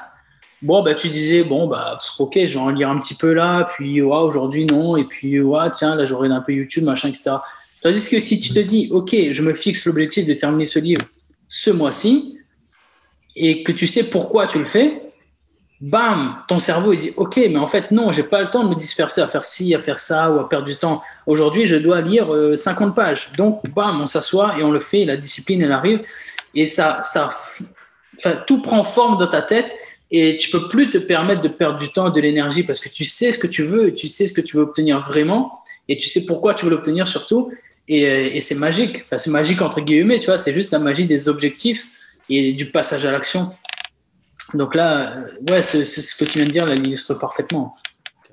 bon, 0.61 0.81
bah, 0.83 0.95
tu 0.95 1.09
disais, 1.09 1.43
bon, 1.43 1.67
bah, 1.67 1.97
ok, 2.19 2.39
je 2.45 2.53
vais 2.53 2.59
en 2.59 2.69
lire 2.69 2.89
un 2.89 2.97
petit 2.97 3.15
peu 3.15 3.33
là, 3.33 3.67
puis 3.75 4.01
ouais, 4.01 4.17
aujourd'hui 4.17 4.65
non, 4.65 4.95
et 4.95 5.03
puis 5.03 5.41
ouais, 5.41 5.69
tiens, 5.73 5.95
là, 5.95 6.05
j'aurai 6.05 6.29
un 6.29 6.39
peu 6.39 6.53
YouTube, 6.53 6.85
machin, 6.85 7.09
etc. 7.09 7.35
Tandis 7.81 8.09
que 8.09 8.19
si 8.19 8.39
tu 8.39 8.53
te 8.53 8.59
dis, 8.59 8.87
OK, 8.91 9.13
je 9.31 9.41
me 9.41 9.53
fixe 9.53 9.85
l'objectif 9.85 10.25
de 10.25 10.33
terminer 10.33 10.65
ce 10.65 10.79
livre 10.79 11.01
ce 11.49 11.71
mois-ci, 11.71 12.37
et 13.35 13.63
que 13.63 13.73
tu 13.73 13.85
sais 13.85 14.09
pourquoi 14.09 14.47
tu 14.47 14.59
le 14.59 14.65
fais, 14.65 15.01
bam, 15.83 16.37
ton 16.47 16.59
cerveau 16.59 16.93
il 16.93 16.97
dit, 16.97 17.11
OK, 17.17 17.35
mais 17.35 17.57
en 17.57 17.67
fait, 17.67 17.91
non, 17.91 18.13
j'ai 18.13 18.23
pas 18.23 18.41
le 18.41 18.47
temps 18.47 18.63
de 18.63 18.69
me 18.69 18.75
disperser 18.75 19.19
à 19.19 19.27
faire 19.27 19.43
ci, 19.43 19.75
à 19.75 19.79
faire 19.79 19.99
ça, 19.99 20.31
ou 20.31 20.39
à 20.39 20.47
perdre 20.47 20.65
du 20.65 20.77
temps. 20.77 21.03
Aujourd'hui, 21.27 21.67
je 21.67 21.75
dois 21.75 21.99
lire 21.99 22.29
50 22.55 22.87
euh, 22.87 22.91
pages. 22.93 23.31
Donc, 23.37 23.61
bam, 23.69 23.99
on 23.99 24.05
s'assoit 24.05 24.57
et 24.57 24.63
on 24.63 24.71
le 24.71 24.79
fait, 24.79 25.03
la 25.03 25.17
discipline, 25.17 25.61
elle 25.61 25.73
arrive, 25.73 26.01
et 26.55 26.65
ça, 26.65 27.01
ça, 27.03 27.29
tout 28.47 28.61
prend 28.61 28.85
forme 28.85 29.17
dans 29.17 29.27
ta 29.27 29.41
tête, 29.41 29.75
et 30.09 30.37
tu 30.37 30.51
peux 30.51 30.69
plus 30.69 30.89
te 30.89 30.97
permettre 30.97 31.41
de 31.41 31.49
perdre 31.49 31.77
du 31.77 31.91
temps, 31.91 32.09
de 32.09 32.21
l'énergie, 32.21 32.63
parce 32.63 32.79
que 32.79 32.87
tu 32.87 33.03
sais 33.03 33.33
ce 33.33 33.37
que 33.37 33.47
tu 33.47 33.63
veux, 33.63 33.93
tu 33.93 34.07
sais 34.07 34.25
ce 34.25 34.31
que 34.31 34.41
tu 34.41 34.55
veux 34.55 34.63
obtenir 34.63 35.01
vraiment, 35.01 35.59
et 35.89 35.97
tu 35.97 36.07
sais 36.07 36.25
pourquoi 36.25 36.53
tu 36.53 36.63
veux 36.63 36.71
l'obtenir 36.71 37.09
surtout, 37.09 37.51
et, 37.89 38.39
c'est 38.39 38.55
magique. 38.55 39.01
Enfin, 39.03 39.17
c'est 39.17 39.31
magique 39.31 39.61
entre 39.61 39.81
guillemets, 39.81 40.19
tu 40.19 40.27
vois. 40.27 40.37
C'est 40.37 40.53
juste 40.53 40.71
la 40.71 40.79
magie 40.79 41.05
des 41.05 41.27
objectifs 41.27 41.89
et 42.29 42.53
du 42.53 42.71
passage 42.71 43.05
à 43.05 43.11
l'action. 43.11 43.51
Donc 44.53 44.75
là, 44.75 45.25
ouais, 45.49 45.61
c'est 45.61 45.83
ce 45.83 46.15
que 46.15 46.25
tu 46.25 46.39
viens 46.39 46.47
de 46.47 46.51
dire, 46.51 46.65
l'illustre 46.65 47.13
parfaitement. 47.15 47.73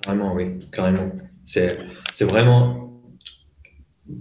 Carrément, 0.03 0.35
oui, 0.35 0.59
carrément. 0.73 1.11
C'est 1.45 1.79
vraiment. 2.23 3.01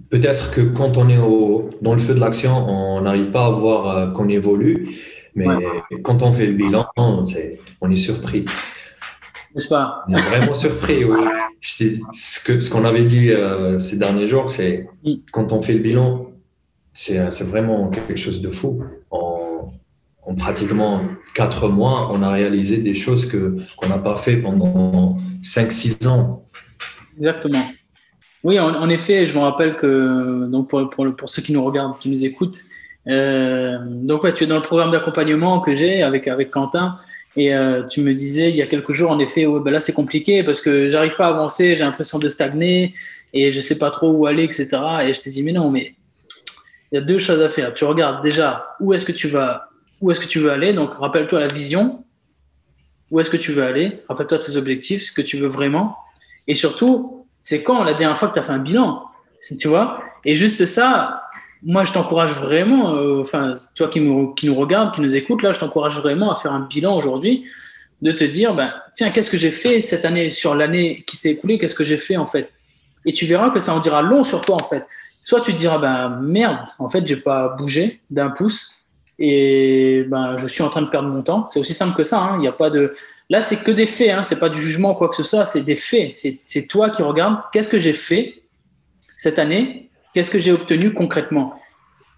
Peut-être 0.09 0.51
que 0.51 0.62
quand 0.62 0.97
on 0.97 1.09
est 1.09 1.17
au, 1.17 1.71
dans 1.81 1.93
le 1.93 1.99
feu 1.99 2.13
de 2.13 2.19
l'action, 2.19 2.55
on 2.55 3.01
n'arrive 3.01 3.31
pas 3.31 3.47
à 3.47 3.49
voir 3.49 3.97
euh, 3.97 4.12
qu'on 4.12 4.29
évolue, 4.29 4.88
mais 5.35 5.47
quand 6.03 6.21
on 6.21 6.31
fait 6.31 6.45
le 6.45 6.53
bilan, 6.53 6.88
on 6.95 7.23
est 7.91 7.95
surpris 7.95 8.45
n'est-ce 9.55 9.69
pas? 9.69 10.03
On 10.07 10.15
est 10.15 10.21
vraiment 10.21 10.53
surpris, 10.53 11.03
oui. 11.03 11.19
Ce 11.62 12.45
qu'on 12.45 12.59
ce 12.59 12.69
qu'on 12.69 12.85
avait 12.85 13.03
dit 13.03 13.31
euh, 13.31 13.77
ces 13.77 13.97
derniers 13.97 14.27
jours, 14.27 14.49
c'est 14.49 14.88
mm. 15.03 15.13
quand 15.31 15.51
on 15.51 15.62
fait 15.62 15.73
le 15.73 15.79
bilan, 15.79 16.31
c'est 16.93 17.43
vraiment 17.43 17.89
quelque 17.89 18.15
chose 18.15 18.41
de 18.41 18.49
fou. 18.49 18.83
En, 20.29 20.35
pratiquement 20.35 21.01
quatre 21.33 21.67
mois, 21.67 22.09
on 22.11 22.21
a 22.21 22.31
réalisé 22.31 22.77
des 22.77 22.93
choses 22.93 23.29
qu'on 23.29 23.87
n'a 23.87 23.97
pas 23.97 24.15
fait 24.15 24.37
pendant 24.37 25.17
5-6 25.43 26.07
ans. 26.07 26.45
Exactement. 27.17 27.65
Oui, 28.43 28.57
en, 28.57 28.89
effet, 28.89 29.25
je 29.25 29.35
me 29.35 29.41
rappelle 29.41 29.75
que 29.75 30.47
donc 30.47 30.69
pour, 30.69 30.89
pour, 30.89 31.05
pour, 31.15 31.29
ceux 31.29 31.41
qui 31.41 31.51
nous 31.51 31.63
regardent, 31.63 31.99
qui 31.99 32.09
nous 32.09 32.23
écoutent, 32.23 32.59
euh, 33.07 33.77
donc 33.85 34.33
tu 34.33 34.43
es 34.45 34.47
dans 34.47 34.55
le 34.55 34.61
programme 34.61 34.91
d'accompagnement 34.91 35.59
que 35.59 35.75
j'ai 35.75 36.03
avec, 36.03 36.27
avec 36.27 36.51
Quentin. 36.51 36.97
Et 37.35 37.53
euh, 37.53 37.85
tu 37.85 38.01
me 38.01 38.13
disais 38.13 38.49
il 38.49 38.55
y 38.55 38.61
a 38.61 38.67
quelques 38.67 38.93
jours, 38.93 39.11
en 39.11 39.19
effet, 39.19 39.45
ouais, 39.45 39.59
ben 39.59 39.71
là 39.71 39.79
c'est 39.79 39.93
compliqué 39.93 40.43
parce 40.43 40.61
que 40.61 40.89
j'arrive 40.89 41.15
pas 41.15 41.27
à 41.27 41.29
avancer, 41.29 41.75
j'ai 41.75 41.83
l'impression 41.83 42.17
de 42.17 42.27
stagner 42.27 42.93
et 43.33 43.51
je 43.51 43.59
sais 43.59 43.77
pas 43.77 43.91
trop 43.91 44.09
où 44.09 44.25
aller, 44.25 44.43
etc. 44.43 44.67
Et 45.03 45.13
je 45.13 45.21
te 45.21 45.29
dis, 45.29 45.43
mais 45.43 45.51
non, 45.51 45.69
mais 45.69 45.93
il 46.91 46.95
y 46.95 46.97
a 46.97 47.01
deux 47.01 47.19
choses 47.19 47.41
à 47.41 47.49
faire. 47.49 47.73
Tu 47.73 47.85
regardes 47.85 48.23
déjà 48.23 48.75
où 48.79 48.93
est-ce 48.93 49.05
que 49.05 49.11
tu 49.11 49.27
vas, 49.27 49.68
où 50.01 50.12
est-ce 50.12 50.19
que 50.19 50.27
tu 50.27 50.39
veux 50.39 50.51
aller? 50.51 50.73
Donc 50.73 50.93
rappelle-toi 50.93 51.39
la 51.39 51.47
vision, 51.47 52.03
où 53.12 53.19
est-ce 53.19 53.29
que 53.29 53.38
tu 53.38 53.51
veux 53.51 53.63
aller? 53.63 54.01
Rappelle-toi 54.07 54.39
tes 54.39 54.57
objectifs, 54.57 55.03
ce 55.03 55.12
que 55.12 55.21
tu 55.21 55.38
veux 55.38 55.47
vraiment. 55.47 55.97
Et 56.47 56.53
surtout, 56.53 57.25
c'est 57.41 57.63
quand 57.63 57.83
la 57.83 57.93
dernière 57.93 58.17
fois 58.17 58.27
que 58.27 58.33
tu 58.33 58.39
as 58.39 58.43
fait 58.43 58.51
un 58.51 58.59
bilan, 58.59 59.03
tu 59.59 59.67
vois? 59.67 60.01
Et 60.25 60.35
juste 60.35 60.65
ça, 60.65 61.23
moi, 61.63 61.83
je 61.83 61.91
t'encourage 61.91 62.31
vraiment, 62.31 62.95
euh, 62.95 63.21
enfin, 63.21 63.55
toi 63.75 63.88
qui, 63.88 63.99
qui, 64.35 64.47
nous 64.47 64.55
regarde, 64.55 64.93
qui 64.93 65.01
nous 65.01 65.15
écoute, 65.15 65.41
là, 65.43 65.51
je 65.51 65.59
t'encourage 65.59 65.97
vraiment 65.97 66.31
à 66.31 66.35
faire 66.35 66.53
un 66.53 66.62
bilan 66.62 66.95
aujourd'hui, 66.95 67.45
de 68.01 68.12
te 68.12 68.23
dire, 68.23 68.53
ben, 68.53 68.73
tiens, 68.93 69.09
qu'est-ce 69.09 69.29
que 69.29 69.38
j'ai 69.38 69.51
fait 69.51 69.81
cette 69.81 70.05
année, 70.05 70.29
sur 70.29 70.55
l'année 70.55 71.03
qui 71.05 71.17
s'est 71.17 71.31
écoulée, 71.31 71.57
qu'est-ce 71.57 71.75
que 71.75 71.83
j'ai 71.83 71.97
fait 71.97 72.15
en 72.17 72.27
fait? 72.27 72.51
Et 73.05 73.13
tu 73.13 73.25
verras 73.25 73.49
que 73.49 73.59
ça 73.59 73.73
en 73.73 73.79
dira 73.79 74.01
long 74.01 74.23
sur 74.23 74.41
toi 74.41 74.55
en 74.55 74.63
fait. 74.63 74.85
Soit 75.21 75.41
tu 75.41 75.51
diras, 75.51 75.79
ben 75.79 76.19
merde, 76.21 76.65
en 76.79 76.88
fait, 76.88 77.05
j'ai 77.05 77.17
pas 77.17 77.49
bougé 77.49 77.99
d'un 78.09 78.29
pouce 78.29 78.78
et 79.19 80.05
ben, 80.08 80.38
je 80.38 80.47
suis 80.47 80.63
en 80.63 80.69
train 80.69 80.82
de 80.82 80.88
perdre 80.88 81.10
mon 81.10 81.21
temps. 81.21 81.45
C'est 81.47 81.60
aussi 81.60 81.73
simple 81.73 81.95
que 81.95 82.03
ça. 82.03 82.21
Hein. 82.21 82.36
Il 82.38 82.39
n'y 82.39 82.47
a 82.47 82.53
pas 82.53 82.69
de. 82.69 82.93
Là, 83.29 83.41
c'est 83.41 83.58
que 83.58 83.71
des 83.71 83.86
faits. 83.86 84.12
Hein. 84.12 84.23
C'est 84.23 84.39
pas 84.39 84.49
du 84.49 84.62
jugement 84.62 84.91
ou 84.91 84.95
quoi 84.95 85.10
que 85.10 85.15
ce 85.15 85.23
soit. 85.23 85.43
C'est 85.45 85.63
des 85.63 85.75
faits. 85.75 86.17
C'est 86.45 86.67
toi 86.67 86.89
qui 86.89 87.03
regardes. 87.03 87.41
Qu'est-ce 87.51 87.69
que 87.69 87.79
j'ai 87.79 87.93
fait 87.93 88.43
cette 89.17 89.38
année? 89.38 89.89
Qu'est-ce 90.13 90.32
que 90.32 90.39
j'ai 90.39 90.53
obtenu 90.53 90.93
concrètement? 90.93 91.53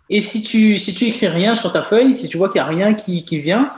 Et 0.09 0.21
si 0.21 0.43
tu 0.43 0.77
si 0.77 0.93
tu 0.93 1.05
écris 1.05 1.27
rien 1.27 1.55
sur 1.55 1.71
ta 1.71 1.81
feuille, 1.81 2.15
si 2.15 2.27
tu 2.27 2.37
vois 2.37 2.49
qu'il 2.49 2.61
n'y 2.61 2.67
a 2.67 2.69
rien 2.69 2.93
qui, 2.93 3.25
qui 3.25 3.39
vient, 3.39 3.73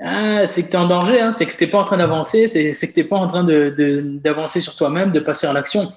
ah, 0.00 0.48
c'est 0.48 0.64
que 0.64 0.70
tu 0.70 0.76
es 0.76 0.78
en 0.78 0.88
danger, 0.88 1.20
hein. 1.20 1.32
c'est 1.32 1.46
que 1.46 1.56
tu 1.56 1.64
n'es 1.64 1.70
pas 1.70 1.78
en 1.78 1.84
train 1.84 1.98
d'avancer, 1.98 2.48
c'est, 2.48 2.72
que 2.72 2.94
tu 2.94 3.04
pas 3.04 3.16
en 3.16 3.26
train 3.26 3.44
de, 3.44 4.18
d'avancer 4.22 4.60
sur 4.60 4.74
toi-même, 4.76 5.12
de 5.12 5.20
passer 5.20 5.46
à 5.46 5.52
l'action. 5.52 5.92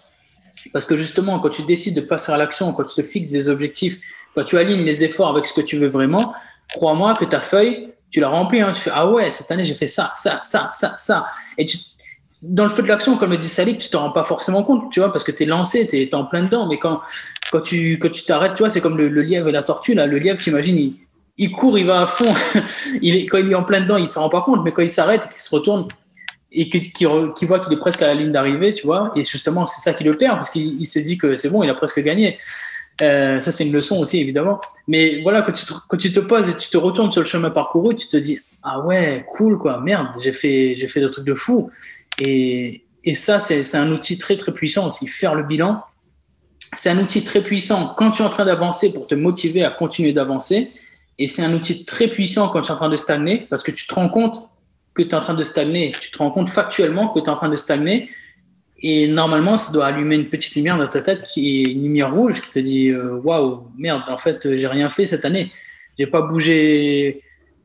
Parce 0.73 0.85
que 0.85 0.97
justement, 0.97 1.39
quand 1.39 1.49
tu 1.49 1.63
décides 1.63 1.95
de 1.95 2.01
passer 2.01 2.31
à 2.31 2.37
l'action, 2.37 2.73
quand 2.73 2.83
tu 2.83 2.95
te 2.95 3.07
fixes 3.07 3.29
des 3.29 3.49
objectifs, 3.49 3.99
quand 4.35 4.43
tu 4.43 4.57
alignes 4.57 4.83
les 4.83 5.03
efforts 5.03 5.29
avec 5.29 5.45
ce 5.45 5.53
que 5.53 5.61
tu 5.61 5.77
veux 5.77 5.87
vraiment, 5.87 6.33
crois-moi 6.73 7.13
que 7.13 7.25
ta 7.25 7.39
feuille, 7.39 7.89
tu 8.11 8.19
la 8.19 8.29
remplis. 8.29 8.61
Hein. 8.61 8.71
tu 8.73 8.81
fais 8.81 8.91
Ah 8.93 9.09
ouais, 9.09 9.29
cette 9.29 9.51
année, 9.51 9.63
j'ai 9.63 9.73
fait 9.73 9.87
ça, 9.87 10.11
ça, 10.15 10.41
ça, 10.43 10.69
ça, 10.73 10.95
ça. 10.97 11.27
Et 11.57 11.65
dans 12.41 12.63
le 12.63 12.69
feu 12.69 12.83
de 12.83 12.87
l'action, 12.87 13.17
comme 13.17 13.31
le 13.31 13.37
dit 13.37 13.47
Salik, 13.47 13.79
tu 13.79 13.89
te 13.89 13.97
rends 13.97 14.11
pas 14.11 14.23
forcément 14.23 14.63
compte, 14.63 14.91
tu 14.91 14.99
vois, 14.99 15.11
parce 15.11 15.23
que 15.23 15.31
tu 15.31 15.43
es 15.43 15.45
lancé, 15.45 15.87
tu 15.87 15.97
es, 15.97 16.15
en 16.15 16.25
plein 16.25 16.43
dedans. 16.43 16.67
Mais 16.67 16.79
quand, 16.79 17.01
quand 17.51 17.61
tu 17.61 17.99
quand 17.99 18.09
t'arrêtes, 18.25 18.53
tu 18.53 18.59
vois, 18.59 18.69
c'est 18.69 18.81
comme 18.81 18.97
le, 18.97 19.07
lièvre 19.21 19.49
et 19.49 19.51
la 19.51 19.63
tortue. 19.63 19.93
Là. 19.93 20.05
Le 20.07 20.17
lièvre, 20.17 20.37
tu 20.37 20.49
imagines, 20.49 20.77
il, 20.77 20.95
il, 21.37 21.51
court, 21.51 21.77
il 21.77 21.85
va 21.85 22.01
à 22.01 22.05
fond. 22.05 22.33
il 23.01 23.15
est, 23.15 23.25
quand 23.25 23.37
il 23.37 23.51
est 23.51 23.55
en 23.55 23.63
plein 23.63 23.81
dedans, 23.81 23.97
il 23.97 24.07
s'en 24.07 24.21
rend 24.21 24.29
pas 24.29 24.41
compte. 24.41 24.63
Mais 24.63 24.71
quand 24.71 24.81
il 24.81 24.89
s'arrête 24.89 25.23
et 25.25 25.29
qu'il 25.29 25.41
se 25.41 25.55
retourne 25.55 25.87
et 26.55 26.69
qu'il 26.69 27.07
voit 27.47 27.59
qu'il 27.59 27.73
est 27.73 27.79
presque 27.79 28.01
à 28.01 28.07
la 28.07 28.13
ligne 28.13 28.31
d'arrivée, 28.31 28.73
tu 28.73 28.85
vois, 28.85 29.11
et 29.15 29.23
justement, 29.23 29.65
c'est 29.65 29.81
ça 29.81 29.93
qui 29.93 30.05
le 30.05 30.15
perd, 30.15 30.35
parce 30.35 30.49
qu'il 30.49 30.85
s'est 30.87 31.01
dit 31.01 31.17
que 31.17 31.35
c'est 31.35 31.49
bon, 31.49 31.63
il 31.63 31.69
a 31.69 31.73
presque 31.73 31.99
gagné. 32.01 32.37
Euh, 33.01 33.39
ça, 33.39 33.51
c'est 33.51 33.65
une 33.65 33.73
leçon 33.73 33.99
aussi, 33.99 34.19
évidemment. 34.19 34.61
Mais 34.87 35.21
voilà, 35.21 35.41
quand 35.41 35.51
tu, 35.51 35.65
te, 35.65 35.73
quand 35.87 35.97
tu 35.97 36.13
te 36.13 36.19
poses 36.19 36.49
et 36.49 36.55
tu 36.55 36.69
te 36.69 36.77
retournes 36.77 37.11
sur 37.11 37.21
le 37.21 37.27
chemin 37.27 37.49
parcouru, 37.49 37.95
tu 37.95 38.07
te 38.07 38.17
dis, 38.17 38.39
ah 38.63 38.79
ouais, 38.81 39.25
cool, 39.27 39.57
quoi, 39.57 39.79
merde, 39.79 40.07
j'ai 40.19 40.31
fait, 40.31 40.75
j'ai 40.75 40.87
fait 40.87 41.01
des 41.01 41.09
trucs 41.09 41.25
de 41.25 41.33
fou. 41.33 41.69
Et, 42.19 42.85
et 43.03 43.13
ça, 43.13 43.39
c'est 43.39 43.75
un 43.75 43.91
outil 43.91 44.17
très, 44.17 44.37
très 44.37 44.53
puissant 44.53 44.87
aussi. 44.87 45.07
Faire 45.07 45.35
le 45.35 45.43
bilan, 45.43 45.83
c'est 46.73 46.89
un 46.89 46.97
outil 46.97 47.23
très 47.23 47.43
puissant 47.43 47.93
quand 47.95 48.11
tu 48.11 48.21
es 48.21 48.25
en 48.25 48.29
train 48.29 48.45
d'avancer 48.45 48.93
pour 48.93 49.07
te 49.07 49.15
motiver 49.15 49.63
à 49.63 49.69
continuer 49.69 50.13
d'avancer. 50.13 50.71
Et 51.17 51.27
c'est 51.27 51.43
un 51.43 51.53
outil 51.53 51.85
très 51.85 52.07
puissant 52.07 52.49
quand 52.49 52.61
tu 52.61 52.69
es 52.69 52.71
en 52.71 52.77
train 52.77 52.89
de 52.89 52.95
stagner 52.95 53.45
parce 53.49 53.63
que 53.63 53.71
tu 53.71 53.87
te 53.87 53.93
rends 53.93 54.09
compte 54.09 54.49
que 54.93 55.03
tu 55.03 55.09
es 55.09 55.13
en 55.13 55.21
train 55.21 55.33
de 55.33 55.43
stagner. 55.43 55.91
Tu 55.99 56.11
te 56.11 56.17
rends 56.17 56.31
compte 56.31 56.49
factuellement 56.49 57.09
que 57.09 57.19
tu 57.19 57.25
es 57.25 57.29
en 57.29 57.35
train 57.35 57.49
de 57.49 57.55
stagner. 57.55 58.09
Et 58.79 59.07
normalement, 59.07 59.57
ça 59.57 59.71
doit 59.71 59.85
allumer 59.85 60.15
une 60.15 60.29
petite 60.29 60.55
lumière 60.55 60.77
dans 60.77 60.87
ta 60.87 61.01
tête 61.01 61.27
qui 61.27 61.61
est 61.61 61.71
une 61.71 61.83
lumière 61.83 62.13
rouge 62.13 62.41
qui 62.41 62.51
te 62.51 62.59
dit 62.59 62.89
euh, 62.89 63.15
Waouh, 63.23 63.67
merde, 63.77 64.03
en 64.07 64.17
fait, 64.17 64.55
j'ai 64.55 64.67
rien 64.67 64.89
fait 64.89 65.05
cette 65.05 65.25
année. 65.25 65.51
J'ai 65.97 66.07
pas 66.07 66.21
bougé. 66.21 67.21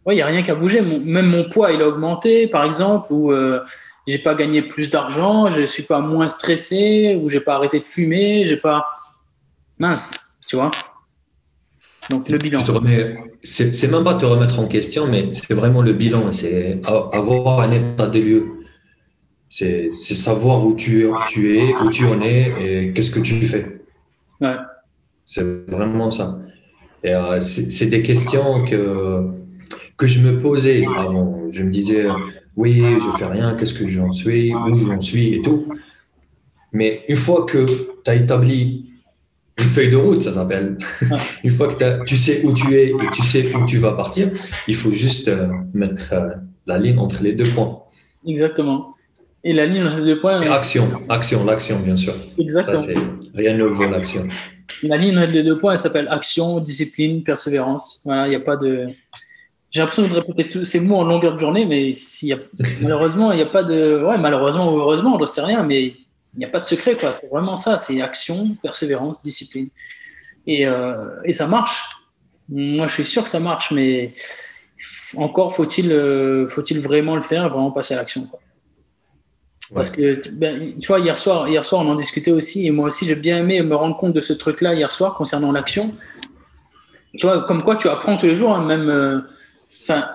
Il 0.07 0.15
n'y 0.15 0.23
a 0.23 0.27
rien 0.27 0.43
qu'à 0.43 0.55
bouger. 0.55 0.81
même 0.83 1.27
mon 1.27 1.49
poids, 1.49 1.73
il 1.73 1.83
a 1.83 1.89
augmenté, 1.89 2.47
par 2.47 2.65
exemple, 2.65 3.13
ou 3.13 3.33
euh, 3.33 3.61
j'ai 4.07 4.19
pas 4.19 4.35
gagné 4.35 4.63
plus 4.63 4.91
d'argent, 4.91 5.51
je 5.51 5.65
suis 5.67 5.83
pas 5.83 6.01
moins 6.01 6.27
stressé, 6.27 7.19
ou 7.21 7.29
j'ai 7.29 7.41
pas 7.41 7.55
arrêté 7.55 7.81
de 7.81 7.87
fumer, 7.87 8.45
j'ai 8.45 8.57
pas 8.57 8.87
mince, 9.79 10.37
tu 10.49 10.57
vois. 10.57 10.71
Donc 12.09 12.29
le 12.29 12.39
bilan. 12.39 12.65
C'est 13.43 13.91
même 13.91 14.05
pas 14.05 14.15
te 14.15 14.27
remettre 14.27 14.59
en 14.59 14.67
question, 14.67 15.07
mais 15.07 15.31
c'est 15.33 15.55
vraiment 15.55 15.83
le 15.83 15.93
bilan. 15.93 16.33
C'est 16.33 16.81
avoir 16.85 17.61
un 17.61 17.71
état 17.71 18.07
des 18.07 18.21
lieux. 18.21 18.47
C'est 19.51 19.93
savoir 19.93 20.65
où 20.65 20.75
tu, 20.75 21.07
tu 21.29 21.59
es, 21.59 21.75
où 21.75 21.91
tu 21.91 22.07
en 22.07 22.23
es 22.23 22.53
et 22.61 22.93
qu'est-ce 22.93 23.11
que 23.11 23.21
tu 23.21 23.35
fais. 23.35 23.81
Ouais. 24.41 24.55
C'est 25.27 25.45
vraiment 25.69 26.11
ça. 26.11 26.39
Et 27.03 27.13
euh, 27.13 27.41
c'est 27.41 27.87
des 27.87 28.03
questions 28.03 28.65
que, 28.65 29.27
que 29.97 30.07
je 30.07 30.21
me 30.21 30.39
posais 30.39 30.85
avant. 30.97 31.51
Je 31.51 31.63
me 31.63 31.71
disais, 31.71 32.07
oui, 32.57 32.81
je 32.81 33.19
fais 33.19 33.27
rien, 33.27 33.57
qu'est-ce 33.57 33.75
que 33.75 33.87
j'en 33.87 34.13
suis, 34.13 34.55
où 34.55 34.77
j'en 34.79 35.01
suis 35.01 35.35
et 35.35 35.43
tout. 35.43 35.67
Mais 36.73 37.05
une 37.09 37.17
fois 37.17 37.45
que 37.45 37.67
tu 38.05 38.11
as 38.11 38.15
établi 38.15 38.91
une 39.59 39.69
feuille 39.69 39.91
de 39.91 39.97
route, 39.97 40.23
ça 40.23 40.33
s'appelle. 40.33 40.79
une 41.45 41.51
fois 41.51 41.69
que 41.69 42.05
tu 42.05 42.17
sais 42.17 42.43
où 42.45 42.53
tu 42.53 42.75
es 42.75 42.91
et 42.91 43.11
tu 43.13 43.23
sais 43.23 43.55
où 43.55 43.67
tu 43.67 43.79
vas 43.79 43.93
partir, 43.93 44.31
il 44.69 44.75
faut 44.75 44.93
juste 44.93 45.29
euh, 45.29 45.49
mettre 45.75 46.13
euh, 46.13 46.29
la 46.67 46.79
ligne 46.79 46.99
entre 46.99 47.23
les 47.23 47.33
deux 47.33 47.45
points. 47.45 47.83
Exactement. 48.27 48.95
Et 49.43 49.53
la 49.55 49.65
ligne 49.65 49.89
les 49.89 50.05
deux 50.05 50.21
points. 50.21 50.41
action, 50.51 51.01
action, 51.09 51.45
l'action, 51.45 51.81
bien 51.81 51.97
sûr. 51.97 52.15
Exactement. 52.39 52.77
Ça, 52.77 52.93
rien 53.35 53.55
ne 53.55 53.65
vaut 53.65 53.89
l'action. 53.89 54.29
La 54.83 54.97
ligne 54.97 55.19
les 55.19 55.43
deux 55.43 55.59
points, 55.59 55.73
elle 55.73 55.79
s'appelle 55.79 56.09
action, 56.11 56.61
discipline, 56.61 57.23
persévérance. 57.23 58.03
Voilà, 58.05 58.27
il 58.27 58.31
n'y 58.31 58.37
a 58.37 58.41
pas 58.41 58.57
de. 58.57 58.85
J'ai 59.71 59.81
l'impression 59.81 60.07
de 60.07 60.15
répéter 60.15 60.51
tous 60.51 60.65
ces 60.65 60.81
mots 60.81 60.97
en 60.97 61.05
longueur 61.05 61.35
de 61.35 61.39
journée, 61.39 61.65
mais 61.65 61.91
y 62.23 62.33
a... 62.33 62.39
malheureusement, 62.83 63.33
il 63.33 63.37
n'y 63.37 63.43
a 63.43 63.47
pas 63.47 63.63
de. 63.63 64.03
Ouais, 64.05 64.19
malheureusement 64.19 64.73
ou 64.75 64.79
heureusement, 64.79 65.15
on 65.15 65.19
ne 65.19 65.27
sait 65.27 65.43
rien, 65.43 65.63
mais 65.63 65.85
il 66.35 66.39
n'y 66.39 66.45
a 66.45 66.49
pas 66.49 66.61
de 66.61 66.67
secret, 66.67 66.97
quoi. 66.97 67.13
C'est 67.13 67.29
vraiment 67.29 67.57
ça, 67.57 67.77
c'est 67.77 68.03
action, 68.03 68.55
persévérance, 68.63 69.23
discipline. 69.23 69.69
Et, 70.47 70.67
euh, 70.67 70.95
et, 71.25 71.33
ça 71.33 71.47
marche. 71.47 71.89
Moi, 72.49 72.87
je 72.87 72.93
suis 72.93 73.05
sûr 73.05 73.23
que 73.23 73.29
ça 73.29 73.41
marche, 73.41 73.71
mais 73.71 74.13
encore 75.17 75.55
faut-il 75.55 75.93
euh, 75.93 76.49
faut-il 76.49 76.81
vraiment 76.81 77.15
le 77.15 77.23
faire, 77.23 77.49
vraiment 77.49 77.71
passer 77.71 77.95
à 77.95 77.99
l'action, 77.99 78.27
quoi. 78.27 78.41
Parce 79.75 79.91
que, 79.91 80.29
ben, 80.31 80.75
tu 80.81 80.89
vois, 80.89 80.99
hier 80.99 81.17
soir, 81.17 81.49
hier 81.49 81.65
soir, 81.65 81.83
on 81.83 81.91
en 81.91 81.95
discutait 81.95 82.33
aussi, 82.33 82.67
et 82.67 82.71
moi 82.71 82.87
aussi, 82.87 83.07
j'ai 83.07 83.15
bien 83.15 83.39
aimé 83.39 83.63
me 83.63 83.77
rendre 83.77 83.97
compte 83.97 84.13
de 84.13 84.21
ce 84.21 84.33
truc-là 84.33 84.75
hier 84.75 84.91
soir 84.91 85.15
concernant 85.15 85.53
l'action. 85.53 85.95
Tu 87.17 87.27
vois, 87.27 87.45
comme 87.45 87.63
quoi 87.63 87.77
tu 87.77 87.89
apprends 87.89 88.17
tous 88.17 88.27
les 88.27 88.35
jours, 88.35 88.55
hein, 88.55 88.65
même. 88.65 88.89
Euh, 88.89 89.21
enfin, 89.83 90.09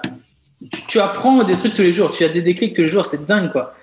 tu, 0.88 1.00
apprends 1.00 1.44
des 1.44 1.56
trucs 1.56 1.74
tous 1.74 1.84
les 1.84 1.92
jours, 1.92 2.12
tu 2.12 2.24
as 2.24 2.30
des 2.30 2.42
déclics 2.42 2.76
tous 2.76 2.82
les 2.82 2.90
jours, 2.90 3.06
c'est 3.06 3.26
dingue, 3.28 3.52
quoi. 3.52 3.74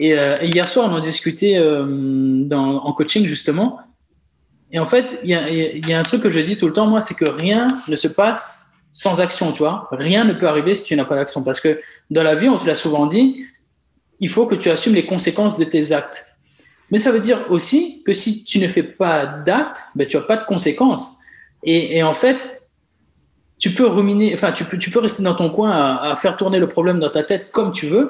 Euh, 0.00 0.38
et, 0.40 0.48
hier 0.48 0.68
soir, 0.68 0.88
on 0.90 0.94
en 0.94 1.00
discutait 1.00 1.56
euh, 1.58 1.84
dans, 1.86 2.84
en 2.84 2.92
coaching, 2.92 3.26
justement. 3.26 3.80
Et 4.70 4.78
en 4.78 4.86
fait, 4.86 5.18
il 5.24 5.30
y, 5.30 5.88
y 5.88 5.92
a, 5.92 5.98
un 5.98 6.02
truc 6.02 6.22
que 6.22 6.30
je 6.30 6.40
dis 6.40 6.56
tout 6.56 6.66
le 6.66 6.72
temps, 6.72 6.86
moi, 6.86 7.00
c'est 7.00 7.14
que 7.14 7.24
rien 7.24 7.80
ne 7.88 7.96
se 7.96 8.08
passe 8.08 8.74
sans 8.92 9.20
action, 9.20 9.52
tu 9.52 9.58
vois. 9.58 9.88
Rien 9.92 10.24
ne 10.24 10.32
peut 10.32 10.46
arriver 10.46 10.74
si 10.74 10.84
tu 10.84 10.96
n'as 10.96 11.04
pas 11.04 11.16
d'action. 11.16 11.42
Parce 11.42 11.60
que 11.60 11.80
dans 12.10 12.22
la 12.22 12.34
vie, 12.34 12.48
on 12.48 12.58
te 12.58 12.66
l'a 12.66 12.74
souvent 12.74 13.06
dit, 13.06 13.44
il 14.20 14.28
faut 14.28 14.46
que 14.46 14.54
tu 14.54 14.70
assumes 14.70 14.94
les 14.94 15.06
conséquences 15.06 15.56
de 15.56 15.64
tes 15.64 15.92
actes. 15.92 16.26
Mais 16.90 16.98
ça 16.98 17.10
veut 17.10 17.20
dire 17.20 17.44
aussi 17.50 18.02
que 18.04 18.12
si 18.12 18.44
tu 18.44 18.58
ne 18.58 18.68
fais 18.68 18.82
pas 18.82 19.26
d'actes, 19.26 19.80
ben, 19.94 20.06
tu 20.06 20.16
n'as 20.16 20.22
pas 20.22 20.36
de 20.38 20.44
conséquences. 20.46 21.18
Et, 21.62 22.02
en 22.02 22.14
fait, 22.14 22.62
tu 23.58 23.70
peux 23.70 23.86
ruminer, 23.86 24.32
enfin, 24.32 24.52
tu 24.52 24.64
peux, 24.64 24.78
tu 24.78 24.90
peux 24.90 25.00
rester 25.00 25.22
dans 25.22 25.34
ton 25.34 25.50
coin 25.50 25.70
à, 25.70 26.16
faire 26.16 26.36
tourner 26.36 26.60
le 26.60 26.68
problème 26.68 27.00
dans 27.00 27.10
ta 27.10 27.24
tête 27.24 27.50
comme 27.50 27.72
tu 27.72 27.86
veux. 27.86 28.08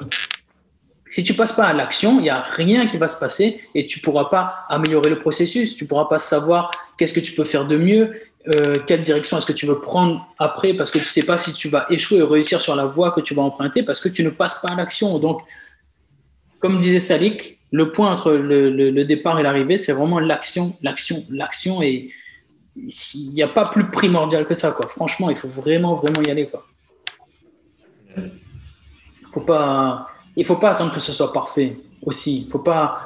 Si 1.07 1.23
tu 1.23 1.33
passes 1.33 1.53
pas 1.53 1.65
à 1.65 1.73
l'action, 1.73 2.19
il 2.19 2.23
n'y 2.23 2.29
a 2.29 2.41
rien 2.41 2.85
qui 2.85 2.97
va 2.97 3.07
se 3.07 3.19
passer 3.19 3.59
et 3.73 3.87
tu 3.87 3.99
pourras 3.99 4.25
pas 4.25 4.65
améliorer 4.69 5.09
le 5.09 5.17
processus. 5.17 5.75
Tu 5.75 5.87
pourras 5.87 6.05
pas 6.05 6.19
savoir 6.19 6.69
qu'est-ce 6.97 7.13
que 7.13 7.19
tu 7.19 7.33
peux 7.33 7.43
faire 7.43 7.65
de 7.65 7.75
mieux, 7.75 8.13
euh, 8.47 8.75
quelle 8.85 9.01
direction 9.01 9.37
est-ce 9.37 9.47
que 9.47 9.53
tu 9.53 9.65
veux 9.65 9.79
prendre 9.79 10.27
après 10.37 10.75
parce 10.75 10.91
que 10.91 10.99
tu 10.99 11.05
sais 11.05 11.23
pas 11.23 11.39
si 11.39 11.51
tu 11.51 11.67
vas 11.67 11.87
échouer 11.89 12.21
ou 12.21 12.27
réussir 12.27 12.61
sur 12.61 12.75
la 12.75 12.85
voie 12.85 13.09
que 13.09 13.21
tu 13.21 13.33
vas 13.33 13.41
emprunter 13.41 13.81
parce 13.81 13.99
que 13.99 14.09
tu 14.09 14.23
ne 14.23 14.29
passes 14.29 14.61
pas 14.61 14.69
à 14.69 14.75
l'action. 14.75 15.17
Donc, 15.17 15.41
comme 16.59 16.77
disait 16.77 16.99
Salik, 16.99 17.59
le 17.71 17.91
point 17.91 18.11
entre 18.11 18.31
le, 18.31 19.03
départ 19.05 19.39
et 19.39 19.43
l'arrivée, 19.43 19.77
c'est 19.77 19.93
vraiment 19.93 20.19
l'action, 20.19 20.75
l'action, 20.81 21.23
l'action. 21.29 21.81
Et 21.81 22.11
il 22.75 23.31
n'y 23.33 23.43
a 23.43 23.47
pas 23.47 23.65
plus 23.65 23.89
primordial 23.89 24.45
que 24.45 24.53
ça. 24.53 24.75
Franchement, 24.87 25.29
il 25.29 25.35
faut 25.35 25.47
vraiment, 25.47 25.95
vraiment 25.95 26.21
y 26.21 26.29
aller. 26.31 26.49
Il 28.17 28.23
ne 30.37 30.43
faut 30.43 30.55
pas 30.55 30.71
attendre 30.71 30.91
que 30.91 30.99
ce 30.99 31.11
soit 31.11 31.31
parfait 31.31 31.77
aussi. 32.03 32.41
Il 32.41 32.45
ne 32.45 32.51
faut 32.51 32.59
pas, 32.59 32.99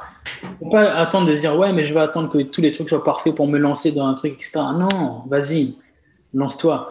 attendre 0.72 1.28
de 1.28 1.34
dire 1.34 1.56
ouais, 1.56 1.72
mais 1.72 1.84
je 1.84 1.92
vais 1.92 2.00
attendre 2.00 2.30
que 2.30 2.38
tous 2.42 2.60
les 2.60 2.72
trucs 2.72 2.88
soient 2.88 3.04
parfaits 3.04 3.34
pour 3.34 3.46
me 3.46 3.58
lancer 3.58 3.92
dans 3.92 4.06
un 4.06 4.14
truc, 4.14 4.34
etc. 4.34 4.60
Non, 4.76 5.24
vas-y, 5.28 5.74
lance-toi. 6.32 6.90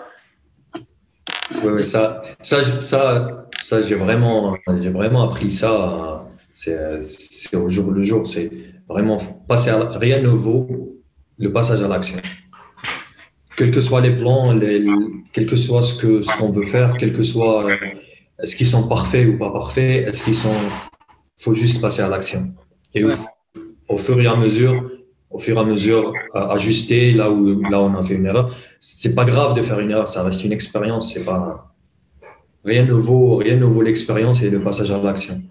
Oui, 1.64 1.84
ça, 1.84 2.22
ça, 2.42 2.64
ça, 2.64 3.48
ça 3.58 3.82
j'ai 3.82 3.96
vraiment, 3.96 4.56
j'ai 4.80 4.90
vraiment 4.90 5.24
appris 5.24 5.52
ça 5.52 6.23
c'est 6.54 7.56
au 7.56 7.68
jour 7.68 7.92
le 7.92 8.04
jour. 8.04 8.26
C'est 8.26 8.50
vraiment 8.88 9.18
passer 9.48 9.72
à 9.72 9.98
rien 9.98 10.22
ne 10.22 10.30
vaut 10.30 10.68
le 11.38 11.52
passage 11.52 11.82
à 11.82 11.88
l'action. 11.88 12.18
Quels 13.58 13.72
que 13.72 13.80
soient 13.80 14.02
les 14.02 14.16
plans, 14.16 14.54
les, 14.54 14.86
quel 15.34 15.46
que 15.48 15.56
soit 15.56 15.82
ce 15.82 16.00
que 16.00 16.22
ce 16.22 16.38
qu'on 16.38 16.52
veut 16.52 16.64
faire, 16.64 16.96
quel 16.98 17.12
que 17.12 17.24
soit 17.24 17.70
euh, 17.70 17.76
est-ce 18.42 18.56
qu'ils 18.56 18.68
sont 18.68 18.88
parfaits 18.88 19.28
ou 19.28 19.38
pas 19.38 19.52
parfaits, 19.52 20.08
est-ce 20.08 20.24
qu'ils 20.24 20.36
sont, 20.36 20.56
faut 21.38 21.54
juste 21.54 21.82
passer 21.82 22.02
à 22.02 22.10
l'action. 22.10 22.54
Et 22.96 23.04
au, 23.04 23.98
fur 23.98 24.20
et 24.22 24.28
à 24.28 24.36
mesure, 24.36 24.90
au 25.30 25.40
fur 25.40 25.58
et 25.58 25.60
à 25.60 25.64
mesure, 25.64 26.14
ajuster 26.34 27.14
là 27.14 27.32
où 27.32 27.62
là 27.62 27.82
on 27.82 27.96
a 27.96 28.02
fait 28.04 28.16
une 28.16 28.26
erreur. 28.26 28.56
C'est 28.80 29.16
pas 29.16 29.26
grave 29.26 29.56
de 29.56 29.62
faire 29.62 29.80
une 29.80 29.92
erreur, 29.92 30.08
ça 30.08 30.24
reste 30.24 30.44
une 30.44 30.52
expérience. 30.52 31.14
C'est 31.14 31.26
pas 31.26 31.74
rien 32.64 32.86
ne 32.86 32.94
vaut 32.94 33.38
rien 33.38 33.56
ne 33.58 33.66
vaut 33.66 33.82
l'expérience 33.82 34.42
et 34.44 34.50
le 34.50 34.62
passage 34.62 34.92
à 34.92 35.02
l'action. 35.02 35.42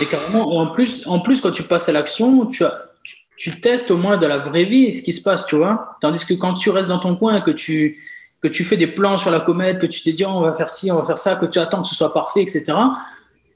Et 0.00 0.06
carrément, 0.06 0.56
en 0.58 0.68
plus, 0.68 1.06
en 1.06 1.20
plus, 1.20 1.40
quand 1.40 1.50
tu 1.50 1.62
passes 1.62 1.88
à 1.88 1.92
l'action, 1.92 2.46
tu, 2.46 2.64
tu, 3.36 3.60
testes 3.60 3.90
au 3.90 3.98
moins 3.98 4.16
de 4.16 4.26
la 4.26 4.38
vraie 4.38 4.64
vie 4.64 4.94
ce 4.94 5.02
qui 5.02 5.12
se 5.12 5.22
passe, 5.22 5.46
tu 5.46 5.56
vois. 5.56 5.96
Tandis 6.00 6.24
que 6.24 6.34
quand 6.34 6.54
tu 6.54 6.70
restes 6.70 6.88
dans 6.88 6.98
ton 6.98 7.14
coin, 7.16 7.40
que 7.40 7.50
tu, 7.50 7.98
que 8.42 8.48
tu 8.48 8.64
fais 8.64 8.76
des 8.76 8.86
plans 8.86 9.18
sur 9.18 9.30
la 9.30 9.40
comète, 9.40 9.78
que 9.78 9.86
tu 9.86 10.02
te 10.02 10.10
dis 10.10 10.24
oh, 10.24 10.30
on 10.32 10.40
va 10.40 10.54
faire 10.54 10.68
ci, 10.68 10.90
on 10.90 10.96
va 10.96 11.06
faire 11.06 11.18
ça, 11.18 11.36
que 11.36 11.46
tu 11.46 11.58
attends 11.58 11.82
que 11.82 11.88
ce 11.88 11.94
soit 11.94 12.12
parfait, 12.12 12.42
etc. 12.42 12.64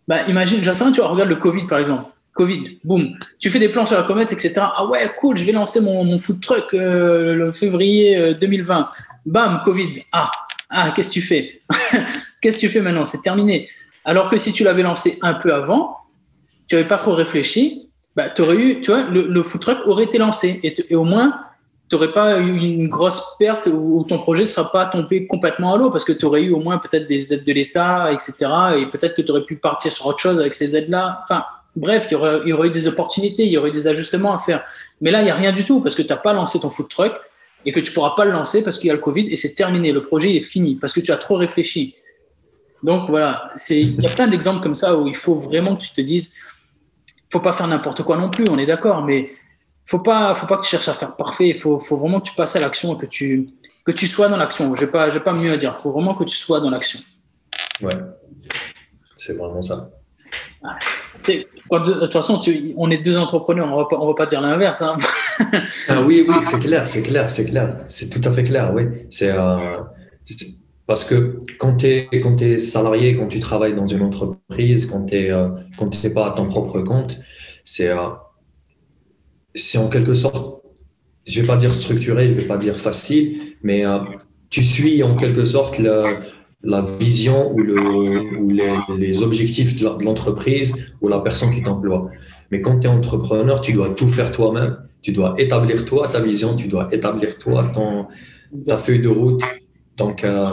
Bah, 0.07 0.23
imagine, 0.29 0.63
j'en 0.63 0.93
tu 0.93 1.01
vois, 1.01 1.09
regarde 1.09 1.29
le 1.29 1.37
Covid 1.37 1.65
par 1.65 1.79
exemple. 1.79 2.11
Covid, 2.35 2.79
boum, 2.85 3.17
tu 3.41 3.49
fais 3.49 3.59
des 3.59 3.71
plans 3.71 3.87
sur 3.87 3.97
la 3.97 4.03
comète, 4.03 4.31
etc. 4.31 4.55
Ah 4.59 4.85
ouais, 4.85 5.11
cool, 5.19 5.39
je 5.39 5.45
vais 5.45 5.53
lancer 5.53 5.81
mon, 5.81 6.05
mon 6.05 6.19
food 6.19 6.39
truck 6.41 6.75
euh, 6.75 7.35
le 7.35 7.53
février 7.53 8.35
2020. 8.35 8.79
Euh, 8.79 8.83
Bam, 9.25 9.61
Covid. 9.65 10.05
Ah, 10.13 10.31
ah 10.71 10.93
qu'est-ce 10.95 11.09
que 11.09 11.15
tu 11.15 11.23
fais? 11.23 11.61
Qu'est-ce 12.41 12.59
que 12.59 12.67
tu 12.67 12.69
fais 12.69 12.81
maintenant? 12.81 13.05
C'est 13.05 13.23
terminé. 13.23 13.69
Alors 14.05 14.31
que 14.31 14.39
si 14.39 14.53
tu 14.53 14.63
l'avais 14.63 14.83
lancé 14.83 15.19
un 15.23 15.35
peu 15.35 15.53
avant, 15.53 15.97
tu 16.69 16.75
n'avais 16.75 16.89
pas 16.89 16.99
trop 16.99 17.13
réfléchi, 17.13 17.89
bah, 18.17 18.33
aurais 18.39 18.57
eu, 18.57 18.81
tu 18.81 18.91
vois, 18.91 19.03
le, 19.03 19.27
le, 19.27 19.43
food 19.43 19.61
truck 19.61 19.79
aurait 19.87 20.05
été 20.05 20.19
lancé 20.19 20.61
et, 20.63 20.95
au 20.97 21.05
moins, 21.05 21.39
tu 21.89 21.95
n'aurais 21.95 22.13
pas 22.13 22.41
eu 22.41 22.51
une 22.51 22.89
grosse 22.89 23.37
perte 23.39 23.69
ou, 23.73 24.05
ton 24.09 24.19
projet 24.19 24.43
ne 24.43 24.47
sera 24.47 24.73
pas 24.73 24.87
tombé 24.87 25.27
complètement 25.27 25.75
à 25.75 25.77
l'eau 25.77 25.91
parce 25.91 26.05
que 26.05 26.13
tu 26.13 26.25
aurais 26.25 26.43
eu 26.43 26.51
au 26.51 26.59
moins 26.59 26.79
peut-être 26.79 27.07
des 27.07 27.33
aides 27.33 27.45
de 27.45 27.53
l'État, 27.53 28.11
etc. 28.13 28.35
Et 28.79 28.87
peut-être 28.87 29.15
que 29.15 29.23
tu 29.23 29.31
aurais 29.31 29.45
pu 29.45 29.57
partir 29.57 29.93
sur 29.93 30.07
autre 30.07 30.19
chose 30.19 30.41
avec 30.41 30.55
ces 30.55 30.75
aides-là. 30.75 31.21
Enfin, 31.25 31.45
bref, 31.77 32.09
il 32.11 32.15
y, 32.49 32.53
aurait, 32.53 32.69
eu 32.69 32.71
des 32.71 32.89
opportunités, 32.89 33.45
il 33.45 33.53
y 33.53 33.59
aurait 33.59 33.69
eu 33.69 33.73
des 33.73 33.87
ajustements 33.87 34.35
à 34.35 34.39
faire. 34.39 34.65
Mais 35.01 35.11
là, 35.11 35.21
il 35.21 35.25
n'y 35.25 35.31
a 35.31 35.35
rien 35.35 35.53
du 35.53 35.65
tout 35.65 35.81
parce 35.81 35.95
que 35.95 36.03
tu 36.03 36.09
n'as 36.09 36.17
pas 36.17 36.33
lancé 36.33 36.59
ton 36.59 36.71
food 36.71 36.89
truck 36.89 37.13
et 37.67 37.73
que 37.73 37.81
tu 37.81 37.91
ne 37.91 37.95
pourras 37.95 38.15
pas 38.17 38.25
le 38.25 38.33
lancer 38.33 38.65
parce 38.65 38.79
qu'il 38.79 38.89
y 38.89 38.91
a 38.91 38.95
le 38.95 39.01
Covid 39.01 39.29
et 39.29 39.37
c'est 39.37 39.55
terminé. 39.55 39.93
Le 39.93 40.01
projet 40.01 40.35
est 40.35 40.41
fini 40.41 40.75
parce 40.77 40.93
que 40.93 41.01
tu 41.01 41.13
as 41.13 41.17
trop 41.19 41.37
réfléchi. 41.37 41.95
Donc 42.83 43.11
voilà, 43.11 43.49
il 43.71 44.01
y 44.01 44.07
a 44.07 44.11
plein 44.11 44.27
d'exemples 44.29 44.63
comme 44.63 44.75
ça 44.75 44.97
où 44.97 45.07
il 45.07 45.17
faut 45.17 45.35
vraiment 45.35 45.77
que 45.77 45.83
tu 45.83 45.93
te 45.93 46.01
dises 46.01 46.35
faut 47.31 47.41
pas 47.41 47.53
faire 47.53 47.67
n'importe 47.67 48.03
quoi 48.03 48.17
non 48.17 48.31
plus, 48.31 48.45
on 48.49 48.59
est 48.59 48.67
d'accord, 48.67 49.03
mais 49.05 49.31
faut 49.85 50.01
pas, 50.01 50.35
faut 50.35 50.47
pas 50.47 50.57
que 50.57 50.63
tu 50.63 50.71
cherches 50.71 50.89
à 50.89 50.95
faire 50.95 51.17
parfait. 51.17 51.49
Il 51.49 51.57
faut, 51.57 51.79
faut, 51.79 51.97
vraiment 51.97 52.21
que 52.21 52.29
tu 52.29 52.35
passes 52.35 52.57
à 52.57 52.61
l'action 52.61 52.95
et 52.95 52.99
que 52.99 53.07
tu, 53.07 53.51
que 53.85 53.93
tu 53.93 54.07
sois 54.07 54.29
dans 54.29 54.37
l'action. 54.37 54.75
Je 54.75 54.85
n'ai 54.85 54.91
pas, 54.91 55.11
pas 55.21 55.33
mieux 55.33 55.53
à 55.53 55.57
dire. 55.57 55.75
Il 55.79 55.83
faut 55.83 55.93
vraiment 55.93 56.15
que 56.15 56.25
tu 56.25 56.37
sois 56.37 56.61
dans 56.61 56.71
l'action. 56.71 57.01
Ouais, 57.83 57.91
c'est 59.17 59.37
vraiment 59.37 59.63
ça. 59.63 59.91
De 61.29 62.01
toute 62.01 62.13
façon, 62.13 62.41
on 62.77 62.91
est 62.91 62.99
deux 62.99 63.17
entrepreneurs, 63.17 63.69
on 63.69 63.77
va 63.77 64.07
va 64.07 64.15
pas 64.15 64.27
dire 64.27 64.41
l'inverse. 64.41 64.83
Hein. 64.83 64.97
ah 65.89 66.03
oui, 66.03 66.25
oui, 66.29 66.35
c'est 66.41 66.61
clair, 66.61 66.87
c'est 66.87 67.03
clair, 67.03 67.31
c'est 67.31 67.45
clair, 67.45 67.79
c'est 67.89 68.09
tout 68.09 68.27
à 68.27 68.33
fait 68.33 68.43
clair, 68.43 68.73
oui. 68.75 68.85
C'est 69.11 69.31
euh, 69.31 69.79
parce 70.87 71.05
que 71.05 71.39
quand 71.59 71.77
tu 71.77 71.87
es, 71.87 72.59
salarié, 72.59 73.17
quand 73.17 73.27
tu 73.27 73.41
travailles 73.41 73.75
dans 73.75 73.87
une 73.87 74.03
entreprise, 74.03 74.87
quand 74.87 75.05
tu 75.07 75.17
n'es 75.17 75.31
euh, 75.31 76.11
pas 76.15 76.29
à 76.29 76.31
ton 76.31 76.47
propre 76.47 76.81
compte, 76.81 77.19
c'est 77.65 77.89
euh, 77.89 78.09
en 79.79 79.89
quelque 79.89 80.15
sorte, 80.15 80.63
je 81.27 81.39
ne 81.39 81.43
vais 81.43 81.47
pas 81.47 81.57
dire 81.57 81.73
structuré, 81.73 82.29
je 82.29 82.35
ne 82.35 82.41
vais 82.41 82.47
pas 82.47 82.57
dire 82.57 82.77
facile, 82.77 83.41
mais 83.63 83.85
euh, 83.85 83.99
tu 84.49 84.63
suis 84.63 85.03
en 85.03 85.17
quelque 85.17 85.45
sorte 85.45 85.79
la, 85.79 86.21
la 86.63 86.83
vision 86.83 87.53
ou, 87.53 87.59
le, 87.59 88.39
ou 88.39 88.51
les, 88.51 88.73
les, 88.97 89.23
objectifs 89.25 89.75
de 89.77 90.05
l'entreprise 90.05 90.73
ou 91.01 91.09
la 91.09 91.19
personne 91.19 91.51
qui 91.51 91.63
t'emploie. 91.63 92.09
Mais 92.53 92.61
quand 92.61 92.79
tu 92.79 92.87
es 92.87 92.91
entrepreneur, 92.91 93.61
tu 93.61 93.73
dois 93.73 93.91
tout 93.91 94.07
faire 94.07 94.31
toi-même. 94.31 94.79
Tu 95.03 95.13
dois 95.13 95.35
établir 95.39 95.85
toi 95.85 96.09
ta 96.09 96.21
vision, 96.21 96.55
tu 96.55 96.69
dois 96.69 96.89
établir 96.93 97.39
toi 97.39 97.71
ton, 97.75 98.07
ta 98.65 98.79
feuille 98.79 99.01
de 99.01 99.09
route. 99.09 99.43
Donc, 99.97 100.25
euh, 100.25 100.51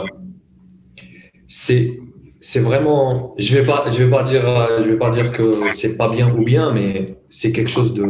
c'est 1.54 2.00
c'est 2.40 2.60
vraiment, 2.60 3.34
je 3.38 3.56
vais 3.56 3.64
pas, 3.64 3.88
je 3.88 4.02
vais 4.02 4.10
pas 4.10 4.22
dire, 4.22 4.42
je 4.80 4.90
vais 4.90 4.98
pas 4.98 5.08
dire 5.08 5.32
que 5.32 5.70
c'est 5.72 5.96
pas 5.96 6.08
bien 6.08 6.28
ou 6.30 6.44
bien, 6.44 6.72
mais 6.72 7.06
c'est 7.30 7.52
quelque 7.52 7.70
chose 7.70 7.94
de 7.94 8.04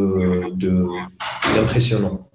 d'impressionnant. 1.55 2.29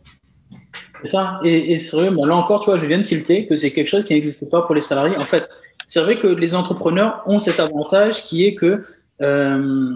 C'est 1.03 1.11
ça. 1.11 1.41
Et, 1.45 1.73
et 1.73 1.79
sérieux, 1.79 2.11
là 2.11 2.37
encore, 2.37 2.61
tu 2.61 2.71
vois, 2.71 2.79
je 2.79 2.87
viens 2.87 2.99
de 2.99 3.03
tilter 3.03 3.47
que 3.47 3.57
c'est 3.57 3.73
quelque 3.73 3.89
chose 3.89 4.05
qui 4.05 4.15
n'existe 4.15 4.49
pas 4.49 4.63
pour 4.63 4.75
les 4.75 4.81
salariés. 4.81 5.19
En 5.19 5.27
fait, 5.27 5.45
c'est 5.87 6.01
vrai 6.01 6.19
que 6.19 6.29
les 6.29 6.55
entrepreneurs 6.55 7.23
ont 7.27 7.39
cet 7.39 7.59
avantage 7.61 8.23
qui 8.23 8.47
est 8.47 8.55
que 8.55 8.85
euh, 9.21 9.95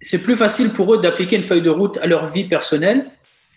c'est 0.00 0.22
plus 0.22 0.36
facile 0.36 0.70
pour 0.70 0.92
eux 0.92 1.00
d'appliquer 1.00 1.36
une 1.36 1.44
feuille 1.44 1.62
de 1.62 1.70
route 1.70 1.96
à 1.98 2.06
leur 2.06 2.26
vie 2.26 2.44
personnelle, 2.44 3.06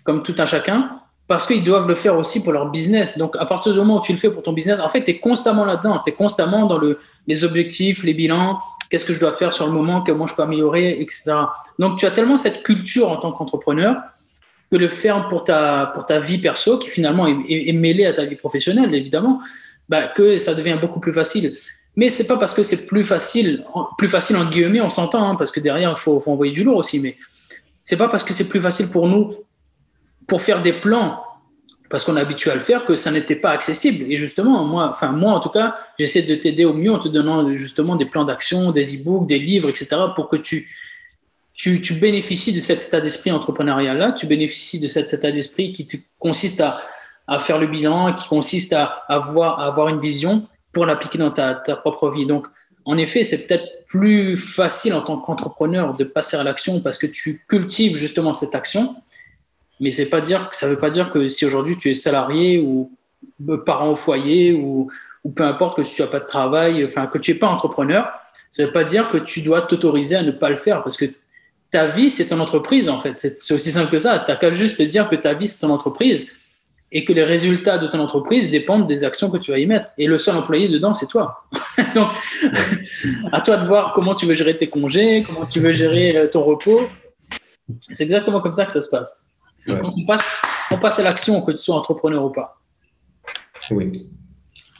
comme 0.03 0.23
tout 0.23 0.35
un 0.37 0.45
chacun, 0.45 1.01
parce 1.27 1.45
qu'ils 1.45 1.63
doivent 1.63 1.87
le 1.87 1.95
faire 1.95 2.17
aussi 2.17 2.43
pour 2.43 2.53
leur 2.53 2.69
business. 2.71 3.17
Donc, 3.17 3.35
à 3.37 3.45
partir 3.45 3.73
du 3.73 3.79
moment 3.79 3.97
où 3.97 4.01
tu 4.01 4.13
le 4.13 4.17
fais 4.17 4.31
pour 4.31 4.43
ton 4.43 4.53
business, 4.53 4.79
en 4.79 4.87
fait, 4.87 5.03
tu 5.03 5.11
es 5.11 5.19
constamment 5.19 5.65
là-dedans. 5.65 6.01
Tu 6.03 6.11
es 6.11 6.13
constamment 6.13 6.65
dans 6.67 6.77
le, 6.77 6.99
les 7.27 7.43
objectifs, 7.43 8.03
les 8.03 8.13
bilans, 8.13 8.59
qu'est-ce 8.89 9.05
que 9.05 9.13
je 9.13 9.19
dois 9.19 9.33
faire 9.33 9.51
sur 9.51 9.65
le 9.65 9.73
moment, 9.73 10.01
comment 10.01 10.25
je 10.25 10.35
peux 10.35 10.43
améliorer, 10.43 11.01
etc. 11.01 11.33
Donc, 11.79 11.99
tu 11.99 12.05
as 12.05 12.11
tellement 12.11 12.37
cette 12.37 12.63
culture 12.63 13.11
en 13.11 13.17
tant 13.17 13.33
qu'entrepreneur 13.33 13.97
que 14.71 14.77
le 14.77 14.87
faire 14.87 15.27
pour 15.27 15.43
ta, 15.43 15.91
pour 15.93 16.05
ta 16.05 16.19
vie 16.19 16.37
perso, 16.37 16.77
qui 16.77 16.89
finalement 16.89 17.27
est, 17.27 17.73
mêlée 17.73 18.05
à 18.05 18.13
ta 18.13 18.25
vie 18.25 18.35
professionnelle, 18.35 18.93
évidemment, 18.95 19.41
bah, 19.89 20.07
que 20.07 20.39
ça 20.39 20.53
devient 20.53 20.77
beaucoup 20.79 20.99
plus 20.99 21.13
facile. 21.13 21.57
Mais 21.95 22.09
c'est 22.09 22.27
pas 22.27 22.37
parce 22.37 22.53
que 22.53 22.63
c'est 22.63 22.85
plus 22.85 23.03
facile, 23.03 23.65
plus 23.97 24.07
facile 24.07 24.37
en 24.37 24.45
guillemets, 24.45 24.81
on 24.81 24.89
s'entend, 24.89 25.27
hein, 25.27 25.35
parce 25.35 25.51
que 25.51 25.59
derrière, 25.59 25.89
il 25.89 25.99
faut, 25.99 26.19
faut, 26.19 26.31
envoyer 26.31 26.51
du 26.51 26.63
lourd 26.63 26.77
aussi, 26.77 26.99
mais 26.99 27.17
c'est 27.83 27.97
pas 27.97 28.07
parce 28.07 28.23
que 28.23 28.33
c'est 28.33 28.49
plus 28.49 28.61
facile 28.61 28.89
pour 28.91 29.07
nous 29.07 29.33
pour 30.27 30.41
faire 30.41 30.61
des 30.61 30.73
plans, 30.73 31.23
parce 31.89 32.03
qu'on 32.03 32.17
est 32.17 32.21
habitué 32.21 32.51
à 32.51 32.55
le 32.55 32.59
faire, 32.59 32.83
que 32.83 32.95
ça 32.95 33.11
n'était 33.11 33.37
pas 33.37 33.51
accessible. 33.51 34.11
Et 34.11 34.17
justement, 34.17 34.65
moi, 34.65 34.89
enfin, 34.89 35.13
moi 35.13 35.31
en 35.31 35.39
tout 35.39 35.49
cas, 35.49 35.77
j'essaie 35.97 36.21
de 36.21 36.35
t'aider 36.35 36.65
au 36.65 36.73
mieux 36.73 36.91
en 36.91 36.99
te 36.99 37.07
donnant 37.07 37.55
justement 37.55 37.95
des 37.95 38.05
plans 38.05 38.25
d'action, 38.25 38.71
des 38.71 38.97
e-books, 39.01 39.27
des 39.27 39.39
livres, 39.39 39.69
etc., 39.69 39.87
pour 40.15 40.27
que 40.27 40.35
tu, 40.35 40.69
tu, 41.53 41.81
tu 41.81 41.93
bénéficies 41.93 42.53
de 42.53 42.59
cet 42.59 42.87
état 42.87 42.99
d'esprit 42.99 43.31
entrepreneurial-là, 43.31 44.11
tu 44.11 44.27
bénéficies 44.27 44.81
de 44.81 44.87
cet 44.87 45.13
état 45.13 45.31
d'esprit 45.31 45.71
qui 45.71 45.87
te, 45.87 45.95
consiste 46.19 46.59
à, 46.59 46.81
à, 47.25 47.39
faire 47.39 47.57
le 47.57 47.67
bilan, 47.67 48.13
qui 48.13 48.27
consiste 48.27 48.73
à, 48.73 49.05
avoir, 49.07 49.61
à 49.61 49.67
avoir 49.67 49.87
une 49.87 50.01
vision 50.01 50.45
pour 50.73 50.85
l'appliquer 50.85 51.17
dans 51.17 51.31
ta, 51.31 51.55
ta, 51.55 51.77
propre 51.77 52.11
vie. 52.11 52.25
Donc, 52.25 52.47
en 52.83 52.97
effet, 52.97 53.23
c'est 53.23 53.47
peut-être 53.47 53.85
plus 53.87 54.35
facile 54.35 54.93
en 54.93 55.01
tant 55.01 55.17
qu'entrepreneur 55.17 55.95
de 55.95 56.03
passer 56.03 56.35
à 56.35 56.43
l'action 56.43 56.81
parce 56.81 56.97
que 56.97 57.07
tu 57.07 57.45
cultives 57.47 57.95
justement 57.95 58.33
cette 58.33 58.53
action 58.53 58.95
mais 59.79 59.91
c'est 59.91 60.09
pas 60.09 60.21
dire, 60.21 60.49
ça 60.53 60.67
ne 60.67 60.73
veut 60.73 60.79
pas 60.79 60.89
dire 60.89 61.11
que 61.11 61.27
si 61.27 61.45
aujourd'hui 61.45 61.77
tu 61.77 61.89
es 61.89 61.93
salarié 61.93 62.59
ou 62.59 62.91
parent 63.65 63.91
au 63.91 63.95
foyer 63.95 64.53
ou, 64.53 64.89
ou 65.23 65.29
peu 65.31 65.43
importe 65.43 65.77
que 65.77 65.81
tu 65.81 66.01
n'as 66.01 66.07
pas 66.07 66.19
de 66.19 66.25
travail, 66.25 66.83
enfin 66.83 67.07
que 67.07 67.17
tu 67.17 67.33
n'es 67.33 67.39
pas 67.39 67.47
entrepreneur, 67.47 68.07
ça 68.49 68.63
ne 68.63 68.67
veut 68.67 68.73
pas 68.73 68.83
dire 68.83 69.09
que 69.09 69.17
tu 69.17 69.41
dois 69.41 69.61
t'autoriser 69.61 70.15
à 70.15 70.23
ne 70.23 70.31
pas 70.31 70.49
le 70.49 70.55
faire 70.55 70.83
parce 70.83 70.97
que 70.97 71.05
ta 71.71 71.87
vie, 71.87 72.09
c'est 72.09 72.29
ton 72.29 72.39
entreprise 72.39 72.89
en 72.89 72.99
fait. 72.99 73.13
C'est 73.39 73.53
aussi 73.53 73.71
simple 73.71 73.91
que 73.91 73.97
ça. 73.97 74.19
Tu 74.19 74.31
n'as 74.31 74.37
qu'à 74.37 74.51
juste 74.51 74.77
te 74.77 74.83
dire 74.83 75.09
que 75.09 75.15
ta 75.15 75.33
vie, 75.33 75.47
c'est 75.47 75.59
ton 75.59 75.69
entreprise 75.69 76.31
et 76.91 77.03
que 77.03 77.11
les 77.11 77.23
résultats 77.23 77.77
de 77.77 77.87
ton 77.87 77.99
entreprise 77.99 78.49
dépendent 78.49 78.87
des 78.87 79.03
actions 79.03 79.29
que 79.29 79.37
tu 79.37 79.51
vas 79.51 79.59
y 79.59 79.65
mettre. 79.65 79.89
Et 79.97 80.07
le 80.07 80.17
seul 80.17 80.37
employé 80.37 80.69
dedans, 80.69 80.93
c'est 80.93 81.07
toi. 81.07 81.43
Donc, 81.95 82.07
à 83.31 83.41
toi 83.41 83.57
de 83.57 83.67
voir 83.67 83.93
comment 83.93 84.15
tu 84.15 84.25
veux 84.25 84.33
gérer 84.33 84.55
tes 84.55 84.67
congés, 84.67 85.23
comment 85.27 85.45
tu 85.45 85.59
veux 85.59 85.73
gérer 85.73 86.15
euh, 86.15 86.27
ton 86.27 86.43
repos. 86.43 86.87
C'est 87.89 88.03
exactement 88.03 88.39
comme 88.39 88.53
ça 88.53 88.65
que 88.65 88.71
ça 88.71 88.79
se 88.79 88.89
passe. 88.89 89.26
Ouais. 89.67 89.79
on, 89.83 90.05
passe, 90.05 90.41
on 90.71 90.77
passe 90.77 90.99
à 90.99 91.03
l'action, 91.03 91.41
que 91.41 91.51
tu 91.51 91.57
sois 91.57 91.75
entrepreneur 91.75 92.23
ou 92.23 92.29
pas. 92.29 92.57
Oui. 93.71 93.91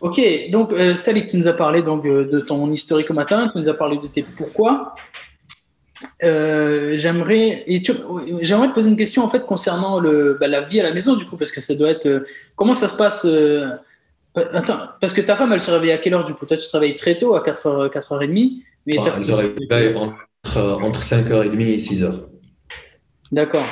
Ok, 0.02 0.22
donc 0.52 0.72
euh, 0.72 0.96
Salik, 0.96 1.28
tu 1.28 1.38
nous 1.38 1.48
as 1.48 1.54
parlé 1.54 1.82
donc, 1.82 2.06
euh, 2.06 2.28
de 2.28 2.40
ton 2.40 2.72
historique 2.72 3.10
au 3.10 3.14
matin, 3.14 3.50
tu 3.52 3.60
nous 3.60 3.68
as 3.68 3.74
parlé 3.74 3.98
de 3.98 4.08
tes 4.08 4.24
pourquoi. 4.24 4.96
Euh, 6.24 6.98
j'aimerais 6.98 7.64
j'aimerais 8.42 8.68
te 8.70 8.74
poser 8.74 8.90
une 8.90 8.96
question 8.96 9.24
en 9.24 9.30
fait 9.30 9.46
concernant 9.46 10.00
le, 10.00 10.38
bah, 10.40 10.48
la 10.48 10.62
vie 10.62 10.80
à 10.80 10.84
la 10.84 10.94
maison 10.94 11.16
du 11.16 11.26
coup 11.26 11.38
parce 11.38 11.52
que 11.52 11.62
ça 11.62 11.76
doit 11.76 11.90
être 11.90 12.06
euh, 12.06 12.26
comment 12.56 12.74
ça 12.74 12.88
se 12.88 12.96
passe 12.98 13.26
euh, 13.26 13.70
attends 14.36 14.80
parce 15.02 15.14
que 15.14 15.22
ta 15.22 15.36
femme 15.36 15.54
elle 15.54 15.60
se 15.60 15.72
réveille 15.72 15.92
à 15.92 15.98
quelle 15.98 16.14
heure 16.14 16.24
du 16.24 16.34
coup? 16.34 16.46
Toi 16.46 16.58
tu 16.58 16.68
travailles 16.68 16.96
très 16.96 17.18
tôt 17.18 17.34
à 17.36 17.44
4h 17.44 17.92
4h30 17.92 18.62
mais 18.86 18.96
elle 18.96 19.24
se 19.24 19.32
réveille 19.32 19.96
entre, 19.96 20.60
entre 20.84 21.02
5h30 21.02 21.62
et 21.62 21.78
6h 21.78 22.14
d'accord 23.32 23.66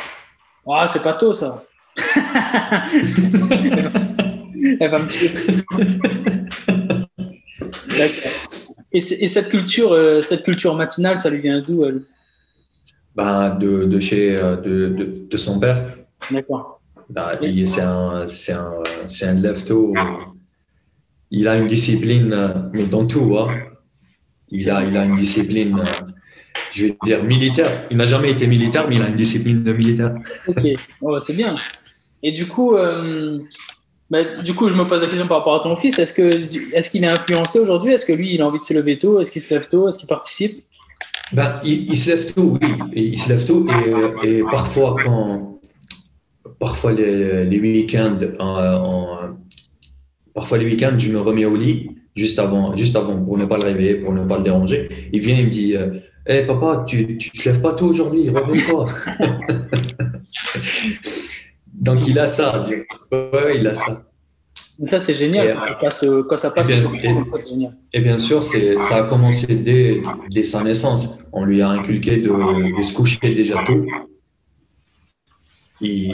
ah, 0.68 0.88
c'est 0.88 1.04
pas 1.04 1.14
tôt, 1.14 1.34
ça. 1.34 1.64
Elle 4.80 4.90
va 4.90 5.00
me 5.00 5.08
tuer. 5.08 5.30
D'accord. 7.98 8.32
Et, 8.92 8.98
et, 8.98 9.28
cette 9.28 9.50
culture, 9.50 9.92
euh, 9.92 10.22
cette 10.22 10.44
culture 10.44 10.76
matinale, 10.76 11.20
ça 11.20 11.30
lui 11.30 11.42
vient 11.42 11.62
d'où 11.62 11.84
elle? 11.84 12.02
Ben, 13.16 13.56
de, 13.56 13.86
de, 13.86 14.00
chez 14.00 14.38
euh, 14.38 14.56
de, 14.56 14.88
de, 14.90 15.28
de 15.30 15.38
son 15.38 15.60
père. 15.60 15.98
D'accord. 16.32 16.82
Ben, 17.10 17.38
c'est 17.68 17.82
un, 17.82 18.28
c'est 18.28 18.54
un, 18.54 18.74
c'est 19.08 19.28
un 19.28 19.34
lève-tôt. 19.34 19.94
Il 21.32 21.48
a 21.48 21.58
une 21.58 21.68
discipline, 21.68 22.70
mais 22.74 22.86
dans 22.86 23.06
tout. 23.06 23.38
Hein. 23.38 23.50
Il, 24.50 24.70
a, 24.70 24.84
il 24.84 24.96
a 24.96 25.04
une 25.04 25.18
discipline 25.18 25.82
je 26.72 26.86
vais 26.88 26.98
dire 27.04 27.24
militaire. 27.24 27.70
Il 27.92 27.98
n'a 27.98 28.06
jamais 28.06 28.32
été 28.32 28.48
militaire, 28.48 28.88
mais 28.88 28.96
il 28.96 29.02
a 29.02 29.08
une 29.08 29.16
discipline 29.16 29.64
de 29.64 29.74
militaire. 29.74 30.16
Ok, 30.48 30.62
oh, 31.02 31.18
c'est 31.22 31.36
bien. 31.36 31.56
Et 32.24 32.32
du 32.32 32.48
coup, 32.48 32.76
euh, 32.76 33.40
bah, 34.10 34.24
du 34.44 34.54
coup, 34.54 34.70
je 34.70 34.76
me 34.76 34.88
pose 34.88 35.02
la 35.02 35.08
question 35.08 35.28
par 35.28 35.38
rapport 35.38 35.56
à 35.56 35.60
ton 35.60 35.76
fils. 35.76 36.00
Est-ce 36.00 36.14
que 36.14 36.76
est-ce 36.76 36.90
qu'il 36.90 37.04
est 37.04 37.08
influencé 37.08 37.60
aujourd'hui? 37.60 37.94
Est-ce 37.94 38.06
que 38.06 38.14
lui, 38.14 38.34
il 38.34 38.42
a 38.42 38.48
envie 38.48 38.60
de 38.60 38.66
se 38.66 38.74
lever 38.74 38.98
tôt? 38.98 39.20
Est-ce 39.20 39.32
qu'il 39.32 39.42
se 39.42 39.54
lève 39.54 39.68
tôt? 39.70 39.88
Est-ce 39.88 40.00
qu'il 40.00 40.08
participe? 40.08 40.64
Ben, 41.34 41.60
il, 41.64 41.96
se 41.98 42.12
lève 42.12 42.34
tôt, 42.34 42.58
oui. 42.62 42.70
Et 42.94 43.04
il 43.04 43.18
se 43.18 43.30
lève 43.30 43.46
tôt 43.46 43.66
et, 44.24 44.28
et 44.28 44.42
parfois 44.42 44.96
quand 45.04 45.60
parfois 46.60 46.94
les, 46.94 47.46
les 47.46 47.60
week-ends, 47.60 48.20
parfois 50.34 50.58
les 50.58 50.66
week-ends, 50.66 50.98
je 50.98 51.12
me 51.12 51.20
remets 51.20 51.46
au 51.46 51.56
lit 51.56 51.90
juste 52.16 52.40
avant, 52.40 52.76
juste 52.76 52.96
avant 52.96 53.22
pour 53.24 53.38
ne 53.38 53.46
pas 53.46 53.58
le 53.58 53.66
réveiller, 53.66 53.96
pour 53.96 54.14
ne 54.14 54.26
pas 54.26 54.38
le 54.38 54.44
déranger. 54.44 54.90
Il 55.12 55.20
vient, 55.20 55.38
il 55.38 55.46
me 55.46 55.50
dit 55.50 55.76
euh, 55.76 56.00
Hé 56.28 56.40
eh, 56.40 56.48
papa, 56.48 56.86
tu 56.88 57.06
ne 57.06 57.18
te 57.18 57.48
lèves 57.48 57.62
pas 57.62 57.74
tôt 57.74 57.86
aujourd'hui, 57.88 58.30
reviens-toi. 58.30 58.86
Donc 61.72 62.08
il 62.08 62.20
a 62.20 62.26
ça. 62.26 62.62
Ouais, 63.12 63.58
il 63.60 63.68
a 63.68 63.76
ça. 63.76 64.08
Ça, 64.88 65.00
c'est 65.00 65.14
génial. 65.14 65.50
Et, 65.50 65.52
quand, 65.52 65.62
ça 65.62 65.76
passe, 65.80 66.06
quand 66.28 66.36
ça 66.36 66.50
passe, 66.50 66.70
et 66.72 66.80
bien, 66.80 66.92
et, 66.96 67.48
génial. 67.48 67.78
et 67.94 68.00
bien 68.00 68.18
sûr, 68.18 68.42
ça 68.42 68.96
a 68.96 69.04
commencé 69.04 69.46
dès, 69.46 70.02
dès, 70.32 70.42
sa 70.42 70.64
naissance. 70.64 71.20
On 71.32 71.46
lui 71.46 71.62
a 71.62 71.70
inculqué 71.70 72.18
de, 72.18 72.76
de 72.76 72.82
se 72.82 72.94
coucher 72.94 73.20
déjà 73.22 73.64
tôt. 73.64 73.86
Et 75.82 76.12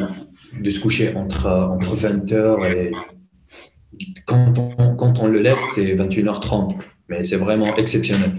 de 0.59 0.69
se 0.69 0.79
coucher 0.81 1.15
entre, 1.15 1.47
entre 1.47 1.95
20h 1.95 2.65
et. 2.75 2.91
Quand 4.25 4.57
on, 4.57 4.95
quand 4.95 5.19
on 5.19 5.27
le 5.27 5.39
laisse, 5.39 5.63
c'est 5.73 5.95
21h30. 5.95 6.75
Mais 7.07 7.23
c'est 7.23 7.37
vraiment 7.37 7.75
exceptionnel. 7.75 8.33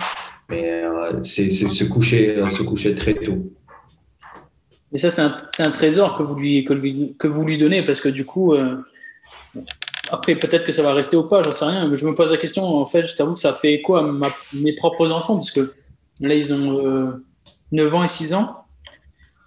Mais 0.51 0.83
euh, 0.85 1.23
c'est 1.23 1.51
se 1.51 1.85
coucher, 1.85 2.37
euh, 2.37 2.51
se 2.51 2.63
coucher 2.63 2.95
très 2.95 3.15
tôt. 3.15 3.39
Et 4.93 4.99
ça, 4.99 5.11
c'est 5.11 5.23
un, 5.23 5.35
un, 5.59 5.71
trésor 5.71 6.17
que 6.17 6.23
vous, 6.23 6.35
lui, 6.35 6.65
que, 6.65 6.75
lui, 6.75 7.17
que 7.19 7.27
vous 7.27 7.45
lui 7.45 7.57
donnez 7.57 7.83
parce 7.83 8.01
que 8.01 8.11
du 8.11 8.27
coup, 8.27 8.53
euh, 8.53 8.77
après, 10.11 10.37
peut-être 10.37 10.65
que 10.65 10.73
ça 10.73 10.83
va 10.83 10.93
rester 10.93 11.17
ou 11.17 11.23
pas, 11.23 11.43
j'en 11.43 11.53
sais 11.53 11.65
rien, 11.65 11.89
mais 11.89 11.97
je 11.97 12.07
me 12.07 12.15
pose 12.15 12.31
la 12.31 12.37
question. 12.37 12.65
En 12.65 12.87
fait, 12.87 13.07
je 13.07 13.17
t'avoue 13.17 13.33
que 13.33 13.41
ça 13.41 13.55
fait 13.55 13.81
quoi 13.81 14.01
à 14.01 14.33
mes 14.53 14.75
propres 14.75 15.11
enfants? 15.11 15.37
Parce 15.37 15.51
que 15.51 15.73
là, 16.21 16.35
ils 16.35 16.53
ont 16.53 16.87
euh, 16.87 17.25
9 17.73 17.95
ans 17.95 18.05
et 18.05 18.09
6 18.09 18.35
ans. 18.35 18.59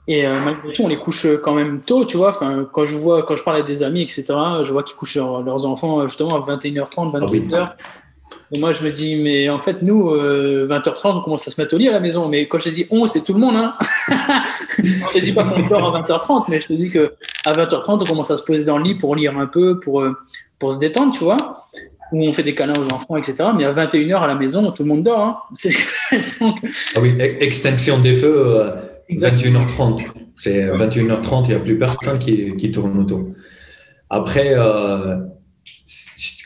Et 0.08 0.26
euh, 0.26 0.40
malgré 0.40 0.74
tout, 0.74 0.84
on 0.84 0.88
les 0.88 0.98
couche 0.98 1.28
quand 1.44 1.54
même 1.54 1.82
tôt, 1.82 2.06
tu 2.06 2.18
vois? 2.18 2.30
Enfin, 2.30 2.68
quand 2.72 2.88
je 2.88 2.96
vois, 2.96 3.24
quand 3.24 3.36
je 3.36 3.44
parle 3.44 3.58
à 3.58 3.64
des 3.64 3.84
amis, 3.84 4.02
etc., 4.02 4.26
je 4.64 4.72
vois 4.72 4.84
qu'ils 4.84 4.96
couchent 4.96 5.18
leurs 5.18 5.66
enfants 5.66 6.08
justement 6.08 6.36
à 6.36 6.56
21h30, 6.56 7.12
28h. 7.20 7.74
Et 8.52 8.60
moi, 8.60 8.72
je 8.72 8.84
me 8.84 8.90
dis, 8.90 9.18
mais 9.18 9.50
en 9.50 9.60
fait, 9.60 9.82
nous, 9.82 10.10
euh, 10.10 10.68
20h30, 10.70 11.18
on 11.18 11.22
commence 11.22 11.48
à 11.48 11.52
se 11.52 11.60
mettre 11.60 11.74
au 11.74 11.78
lit 11.78 11.88
à 11.88 11.92
la 11.92 12.00
maison. 12.00 12.28
Mais 12.28 12.48
quand 12.48 12.58
je 12.58 12.66
te 12.66 12.70
dis 12.70 12.88
on, 12.92 13.06
c'est 13.06 13.24
tout 13.24 13.34
le 13.34 13.40
monde. 13.40 13.56
Hein 13.56 13.76
je 14.78 15.14
te 15.14 15.20
dis 15.20 15.32
pas 15.32 15.44
qu'on 15.44 15.68
dort 15.68 15.96
à 15.96 16.02
20h30, 16.02 16.46
mais 16.48 16.60
je 16.60 16.68
te 16.68 16.74
dis 16.74 16.92
qu'à 16.92 17.52
20h30, 17.52 18.02
on 18.02 18.06
commence 18.06 18.32
à 18.32 18.38
se 18.38 18.46
poser 18.46 18.66
dans 18.66 18.78
le 18.78 18.84
lit 18.84 18.96
pour 18.96 19.16
lire 19.16 19.38
un 19.38 19.48
peu, 19.48 19.80
pour, 19.80 20.02
euh, 20.02 20.16
pour 20.60 20.74
se 20.74 20.80
détendre, 20.80 21.14
tu 21.14 21.24
vois. 21.24 21.66
Où 22.12 22.24
on 22.24 22.34
fait 22.34 22.44
des 22.44 22.54
câlins 22.54 22.80
aux 22.80 22.94
enfants, 22.94 23.18
etc. 23.18 23.46
Mais 23.56 23.66
à 23.66 23.74
21h 23.74 24.18
à 24.18 24.28
la 24.28 24.36
maison, 24.36 24.72
tout 24.72 24.84
le 24.84 24.90
monde 24.90 25.04
dort. 25.04 25.20
Hein 25.20 25.38
Donc... 26.40 26.58
Ah 26.96 27.00
oui, 27.02 27.16
extinction 27.20 27.98
des 28.00 28.14
feux, 28.14 28.60
euh, 28.60 28.72
21h30. 29.10 30.06
C'est 30.36 30.66
21h30, 30.68 31.46
il 31.46 31.48
n'y 31.48 31.54
a 31.56 31.60
plus 31.60 31.80
personne 31.80 32.20
qui, 32.20 32.56
qui 32.58 32.72
tourne 32.72 33.00
autour. 33.00 33.26
Après, 34.10 34.54
euh, 34.56 35.18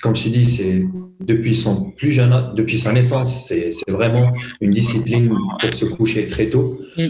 comme 0.01 0.15
je 0.15 0.23
t'ai 0.23 0.29
dit, 0.29 0.45
c'est 0.45 0.85
depuis 1.19 1.55
son 1.55 1.91
plus 1.91 2.11
jeune, 2.11 2.53
depuis 2.55 2.77
sa 2.77 2.91
naissance, 2.91 3.47
c'est 3.47 3.69
vraiment 3.87 4.33
une 4.59 4.71
discipline 4.71 5.29
pour 5.59 5.73
se 5.73 5.85
coucher 5.85 6.27
très 6.27 6.49
tôt. 6.49 6.79
Mm. 6.97 7.07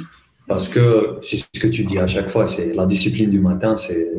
Parce 0.48 0.68
que 0.68 1.18
c'est 1.22 1.38
ce 1.38 1.60
que 1.60 1.68
tu 1.68 1.84
dis 1.84 2.00
à 2.00 2.08
chaque 2.08 2.30
fois, 2.30 2.48
c'est 2.48 2.74
la 2.74 2.86
discipline 2.86 3.30
du 3.30 3.40
matin, 3.40 3.76
c'est 3.76 4.12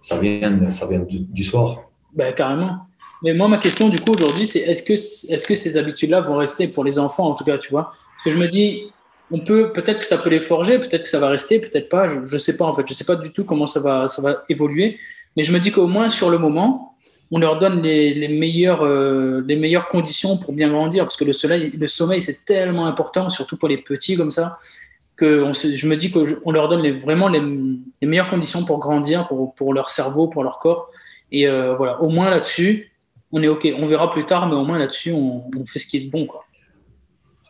ça 0.00 0.18
vient, 0.18 0.70
ça 0.70 0.86
vient 0.86 1.00
du, 1.00 1.20
du 1.20 1.44
soir. 1.44 1.90
Ben, 2.14 2.32
carrément. 2.32 2.86
Mais 3.22 3.34
moi, 3.34 3.48
ma 3.48 3.58
question 3.58 3.88
du 3.88 3.98
coup 4.00 4.12
aujourd'hui, 4.12 4.46
c'est 4.46 4.60
est-ce 4.60 4.82
que, 4.82 4.92
est-ce 4.92 5.46
que 5.46 5.54
ces 5.54 5.76
habitudes-là 5.76 6.20
vont 6.20 6.36
rester 6.36 6.68
pour 6.68 6.84
les 6.84 6.98
enfants 6.98 7.28
en 7.28 7.34
tout 7.34 7.44
cas, 7.44 7.58
tu 7.58 7.70
vois? 7.70 7.84
Parce 7.84 8.24
que 8.24 8.30
je 8.30 8.36
me 8.36 8.48
dis, 8.48 8.84
on 9.30 9.40
peut 9.40 9.72
peut-être 9.72 10.00
que 10.00 10.06
ça 10.06 10.18
peut 10.18 10.30
les 10.30 10.40
forger, 10.40 10.78
peut-être 10.78 11.02
que 11.02 11.08
ça 11.08 11.18
va 11.18 11.28
rester, 11.28 11.58
peut-être 11.58 11.88
pas. 11.88 12.08
Je 12.08 12.20
ne 12.20 12.38
sais 12.38 12.56
pas 12.56 12.64
en 12.64 12.72
fait. 12.72 12.84
Je 12.88 12.94
sais 12.94 13.04
pas 13.04 13.16
du 13.16 13.32
tout 13.32 13.44
comment 13.44 13.66
ça 13.66 13.80
va, 13.80 14.08
ça 14.08 14.22
va 14.22 14.44
évoluer. 14.48 14.98
Mais 15.36 15.42
je 15.42 15.52
me 15.52 15.58
dis 15.58 15.72
qu'au 15.72 15.86
moins 15.86 16.08
sur 16.08 16.30
le 16.30 16.38
moment, 16.38 16.94
on 17.30 17.38
leur 17.38 17.58
donne 17.58 17.82
les, 17.82 18.28
meilleures, 18.28 18.84
euh, 18.84 19.42
les 19.46 19.56
meilleures 19.56 19.88
conditions 19.88 20.36
pour 20.36 20.52
bien 20.52 20.68
grandir, 20.68 21.04
parce 21.04 21.16
que 21.16 21.24
le, 21.24 21.32
soleil, 21.32 21.72
le 21.76 21.86
sommeil, 21.86 22.22
c'est 22.22 22.44
tellement 22.44 22.86
important, 22.86 23.30
surtout 23.30 23.56
pour 23.56 23.68
les 23.68 23.78
petits 23.78 24.16
comme 24.16 24.30
ça, 24.30 24.58
que 25.16 25.50
je 25.52 25.88
me 25.88 25.96
dis 25.96 26.10
qu'on 26.12 26.50
leur 26.50 26.68
donne 26.68 26.88
vraiment 26.96 27.28
les, 27.28 27.40
meilleures 28.06 28.28
conditions 28.28 28.64
pour 28.64 28.78
grandir, 28.78 29.26
pour, 29.26 29.54
pour, 29.54 29.74
leur 29.74 29.90
cerveau, 29.90 30.28
pour 30.28 30.44
leur 30.44 30.58
corps. 30.58 30.90
Et 31.32 31.48
euh, 31.48 31.74
voilà, 31.74 32.00
au 32.00 32.08
moins 32.08 32.30
là-dessus, 32.30 32.92
on 33.32 33.42
est 33.42 33.48
OK. 33.48 33.66
On 33.76 33.86
verra 33.86 34.10
plus 34.10 34.24
tard, 34.24 34.48
mais 34.48 34.54
au 34.54 34.64
moins 34.64 34.78
là-dessus, 34.78 35.12
on, 35.12 35.42
fait 35.66 35.78
ce 35.78 35.86
qui 35.86 35.96
est 35.96 36.10
bon. 36.10 36.26
Quoi. 36.26 36.45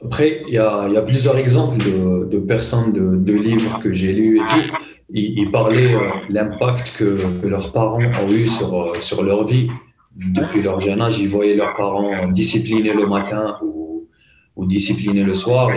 Après, 0.04 0.42
il 0.46 0.54
y 0.54 0.58
a, 0.58 1.02
plusieurs 1.02 1.38
exemples 1.38 1.78
de, 1.78 2.38
personnes, 2.38 2.92
de, 2.92 3.32
livres 3.32 3.80
que 3.80 3.92
j'ai 3.92 4.12
lus 4.12 4.36
et 4.36 4.40
tout. 4.40 4.76
Ils, 5.10 5.50
parlaient 5.52 5.88
de 5.88 5.94
euh, 5.94 6.10
l'impact 6.28 6.94
que, 6.96 7.18
leurs 7.46 7.70
parents 7.72 8.00
ont 8.00 8.32
eu 8.32 8.46
sur, 8.46 8.74
euh, 8.74 8.94
sur 9.00 9.22
leur 9.22 9.46
vie. 9.46 9.68
Depuis 10.16 10.62
leur 10.62 10.80
jeune 10.80 11.00
âge, 11.00 11.18
ils 11.20 11.28
voyaient 11.28 11.54
leurs 11.54 11.76
parents 11.76 12.28
disciplinés 12.28 12.92
le 12.92 13.06
matin 13.06 13.56
ou, 13.62 14.08
ou 14.56 14.66
disciplinés 14.66 15.22
le 15.22 15.34
soir. 15.34 15.70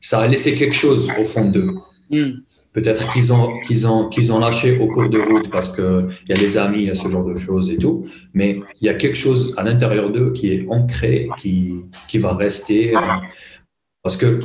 Ça 0.00 0.20
a 0.20 0.28
laissé 0.28 0.54
quelque 0.54 0.74
chose 0.74 1.10
au 1.18 1.24
fond 1.24 1.46
d'eux. 1.46 1.74
Hmm. 2.10 2.34
Peut-être 2.72 3.12
qu'ils 3.12 3.32
ont, 3.32 3.60
qu'ils 3.62 3.86
ont, 3.88 4.08
qu'ils 4.08 4.32
ont 4.32 4.38
lâché 4.38 4.78
au 4.78 4.86
cours 4.86 5.08
de 5.08 5.18
route 5.18 5.50
parce 5.50 5.74
qu'il 5.74 6.06
y 6.28 6.32
a 6.32 6.36
des 6.36 6.56
amis, 6.56 6.82
il 6.82 6.88
y 6.88 6.90
a 6.90 6.94
ce 6.94 7.08
genre 7.08 7.24
de 7.24 7.36
choses 7.36 7.70
et 7.70 7.76
tout. 7.76 8.06
Mais 8.32 8.60
il 8.80 8.86
y 8.86 8.88
a 8.88 8.94
quelque 8.94 9.16
chose 9.16 9.54
à 9.56 9.64
l'intérieur 9.64 10.10
d'eux 10.10 10.32
qui 10.32 10.52
est 10.52 10.66
ancré, 10.68 11.28
qui, 11.36 11.74
qui 12.06 12.18
va 12.18 12.34
rester. 12.34 12.96
Euh, 12.96 13.00
parce 14.02 14.16
que 14.16 14.38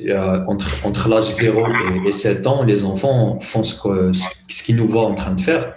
euh, 0.00 0.44
entre, 0.46 0.86
entre 0.86 1.08
l'âge 1.08 1.24
0 1.36 1.66
et, 2.04 2.12
7 2.12 2.46
ans, 2.48 2.64
les 2.64 2.84
enfants 2.84 3.38
font 3.38 3.62
ce, 3.62 3.80
que, 3.80 4.12
ce 4.48 4.62
qu'ils 4.64 4.76
nous 4.76 4.86
voient 4.86 5.06
en 5.06 5.14
train 5.14 5.32
de 5.32 5.40
faire. 5.40 5.76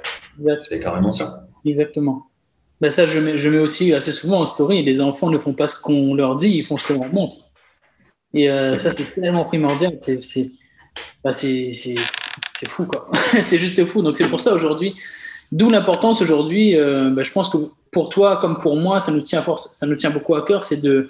C'est 0.61 0.79
carrément 0.79 1.11
ça. 1.11 1.47
Exactement. 1.65 2.25
Ben 2.81 2.89
ça, 2.89 3.05
je 3.05 3.19
mets, 3.19 3.37
je 3.37 3.49
mets 3.49 3.59
aussi 3.59 3.93
assez 3.93 4.11
souvent 4.11 4.41
en 4.41 4.45
story, 4.45 4.83
les 4.83 5.01
enfants 5.01 5.29
ne 5.29 5.37
font 5.37 5.53
pas 5.53 5.67
ce 5.67 5.81
qu'on 5.81 6.13
leur 6.15 6.35
dit, 6.35 6.57
ils 6.57 6.65
font 6.65 6.77
ce 6.77 6.87
qu'on 6.87 7.01
leur 7.01 7.13
montre. 7.13 7.35
Et 8.33 8.49
euh, 8.49 8.75
ça, 8.75 8.91
c'est 8.91 9.19
tellement 9.19 9.45
primordial. 9.45 9.97
C'est 9.99 10.51
bah, 11.23 11.33
c'est 11.33 11.71
fou, 12.67 12.85
quoi. 12.85 13.07
c'est 13.41 13.57
juste 13.57 13.83
fou. 13.85 14.01
Donc, 14.01 14.15
c'est 14.15 14.27
pour 14.27 14.39
ça 14.39 14.53
aujourd'hui, 14.53 14.95
d'où 15.51 15.69
l'importance 15.69 16.21
aujourd'hui, 16.21 16.77
euh, 16.77 17.09
bah, 17.09 17.23
je 17.23 17.31
pense 17.31 17.49
que 17.49 17.57
pour 17.91 18.09
toi 18.09 18.37
comme 18.37 18.57
pour 18.59 18.75
moi, 18.75 18.99
ça 18.99 19.11
nous 19.11 19.21
tient, 19.21 19.41
force, 19.41 19.73
ça 19.73 19.85
nous 19.87 19.95
tient 19.95 20.11
beaucoup 20.11 20.35
à 20.35 20.45
cœur, 20.45 20.63
c'est 20.63 20.81
de 20.81 21.07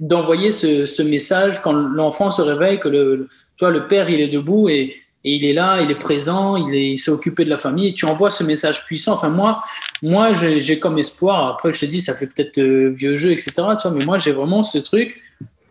d'envoyer 0.00 0.50
ce, 0.50 1.02
message 1.02 1.62
quand 1.62 1.72
l'enfant 1.72 2.32
se 2.32 2.42
réveille, 2.42 2.80
que 2.80 2.88
le, 2.88 3.28
tu 3.56 3.64
vois, 3.64 3.70
le 3.70 3.86
père, 3.86 4.10
il 4.10 4.20
est 4.20 4.28
debout 4.28 4.68
et, 4.68 4.96
et 5.24 5.36
il 5.36 5.46
est 5.46 5.52
là, 5.52 5.80
il 5.80 5.90
est 5.92 5.98
présent, 5.98 6.56
il 6.56 6.98
s'est 6.98 7.12
occupé 7.12 7.44
de 7.44 7.50
la 7.50 7.56
famille, 7.56 7.88
et 7.88 7.94
tu 7.94 8.04
envoies 8.04 8.30
ce 8.30 8.42
message 8.42 8.84
puissant. 8.84 9.14
Enfin, 9.14 9.28
moi, 9.28 9.62
moi 10.02 10.32
j'ai 10.32 10.78
comme 10.80 10.98
espoir, 10.98 11.46
après, 11.46 11.70
je 11.70 11.78
te 11.78 11.86
dis, 11.86 12.00
ça 12.00 12.14
fait 12.14 12.26
peut-être 12.26 12.58
euh, 12.58 12.90
vieux 12.90 13.16
jeu, 13.16 13.30
etc., 13.30 13.52
tu 13.52 13.62
vois, 13.62 13.92
mais 13.92 14.04
moi, 14.04 14.18
j'ai 14.18 14.32
vraiment 14.32 14.64
ce 14.64 14.78
truc, 14.78 15.22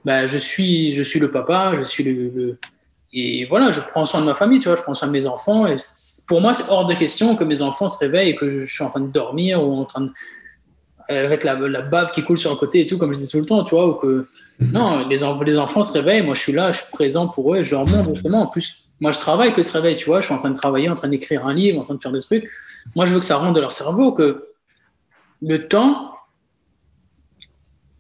bah, 0.06 0.28
je, 0.28 0.38
suis, 0.38 0.94
je 0.94 1.04
suis 1.04 1.20
le 1.20 1.30
papa, 1.30 1.76
je 1.78 1.84
suis 1.84 2.04
le, 2.04 2.58
et 3.14 3.46
voilà, 3.46 3.72
je 3.72 3.82
prends 3.82 4.06
soin 4.06 4.22
de 4.22 4.26
ma 4.26 4.36
famille, 4.36 4.60
tu 4.60 4.70
vois, 4.70 4.78
je 4.78 4.84
prends 4.84 4.96
soin 4.96 5.08
de 5.08 5.14
mes 5.14 5.28
enfants. 5.28 5.68
Et 5.68 5.76
pour 6.28 6.40
moi, 6.40 6.54
c'est 6.54 6.72
hors 6.72 6.88
de 6.88 6.94
question 6.94 7.36
que 7.36 7.44
mes 7.44 7.62
enfants 7.62 7.90
se 7.90 8.00
réveillent 8.00 8.30
et 8.30 8.36
que 8.36 8.60
je 8.60 8.74
suis 8.74 8.84
en 8.84 8.90
train 8.90 9.02
de 9.02 9.12
dormir 9.12 9.62
ou 9.62 9.74
en 9.74 9.86
train 9.86 10.02
de, 10.02 10.12
avec 11.10 11.44
la, 11.44 11.56
la, 11.56 11.82
bave 11.82 12.12
qui 12.12 12.24
coule 12.24 12.38
sur 12.38 12.52
un 12.52 12.56
côté 12.56 12.82
et 12.82 12.88
tout, 12.88 12.98
comme 12.98 13.14
je 13.14 13.20
dis 13.20 13.28
tout 13.28 13.40
le 13.40 13.46
temps, 13.46 13.64
tu 13.64 13.76
vois, 13.76 13.88
ou 13.88 13.94
que 13.96 14.28
non, 14.72 15.08
les, 15.08 15.18
les 15.46 15.58
enfants 15.58 15.84
se 15.84 15.94
réveillent, 15.94 16.22
moi 16.22 16.36
je 16.36 16.40
suis 16.40 16.54
là, 16.54 16.72
je 16.72 16.78
suis 16.78 16.92
présent 16.92 17.28
pour 17.28 17.54
eux, 17.54 17.64
je 17.64 17.76
leur 17.76 17.86
montre 17.86 18.14
justement. 18.14 18.44
En 18.44 18.48
plus, 18.48 18.84
moi 19.00 19.12
je 19.12 19.20
travaille 19.20 19.54
que 19.54 19.62
se 19.62 19.74
réveillent, 19.74 19.98
tu 19.98 20.06
vois, 20.06 20.22
je 20.22 20.28
suis 20.28 20.36
en 20.36 20.38
train 20.38 20.52
de 20.52 20.56
travailler, 20.56 20.90
en 20.90 20.96
train 20.96 21.10
d'écrire 21.10 21.46
un 21.46 21.54
livre, 21.54 21.82
en 21.82 21.84
train 21.84 21.96
de 21.96 22.02
faire 22.02 22.12
des 22.12 22.22
trucs. 22.22 22.50
Moi 22.96 23.06
je 23.08 23.14
veux 23.14 23.20
que 23.20 23.26
ça 23.26 23.38
rentre 23.38 23.54
de 23.54 23.60
leur 23.60 23.72
cerveau, 23.72 24.14
que 24.14 24.48
le 25.42 25.68
temps, 25.68 26.14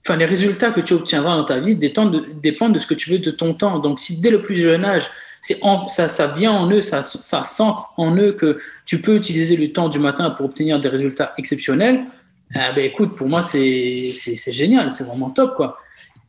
enfin, 0.05 0.17
les 0.17 0.25
résultats 0.25 0.71
que 0.71 0.81
tu 0.81 0.93
obtiendras 0.93 1.37
dans 1.37 1.45
ta 1.45 1.59
vie 1.59 1.75
dépendent 1.75 2.13
de, 2.13 2.79
ce 2.79 2.87
que 2.87 2.93
tu 2.93 3.09
veux 3.09 3.19
de 3.19 3.31
ton 3.31 3.53
temps. 3.53 3.79
Donc, 3.79 3.99
si 3.99 4.21
dès 4.21 4.31
le 4.31 4.41
plus 4.41 4.57
jeune 4.57 4.85
âge, 4.85 5.09
ça, 5.41 6.27
vient 6.27 6.51
en 6.51 6.69
eux, 6.71 6.81
ça, 6.81 7.01
sent 7.03 7.71
en 7.97 8.15
eux 8.15 8.33
que 8.33 8.59
tu 8.85 9.01
peux 9.01 9.15
utiliser 9.15 9.57
le 9.57 9.71
temps 9.71 9.89
du 9.89 9.99
matin 9.99 10.31
pour 10.31 10.45
obtenir 10.45 10.79
des 10.79 10.89
résultats 10.89 11.33
exceptionnels, 11.37 12.05
eh 12.53 12.75
ben, 12.75 12.85
écoute, 12.85 13.15
pour 13.15 13.27
moi, 13.27 13.41
c'est 13.41 14.11
génial, 14.51 14.91
c'est 14.91 15.05
vraiment 15.05 15.29
top, 15.29 15.55
quoi. 15.55 15.77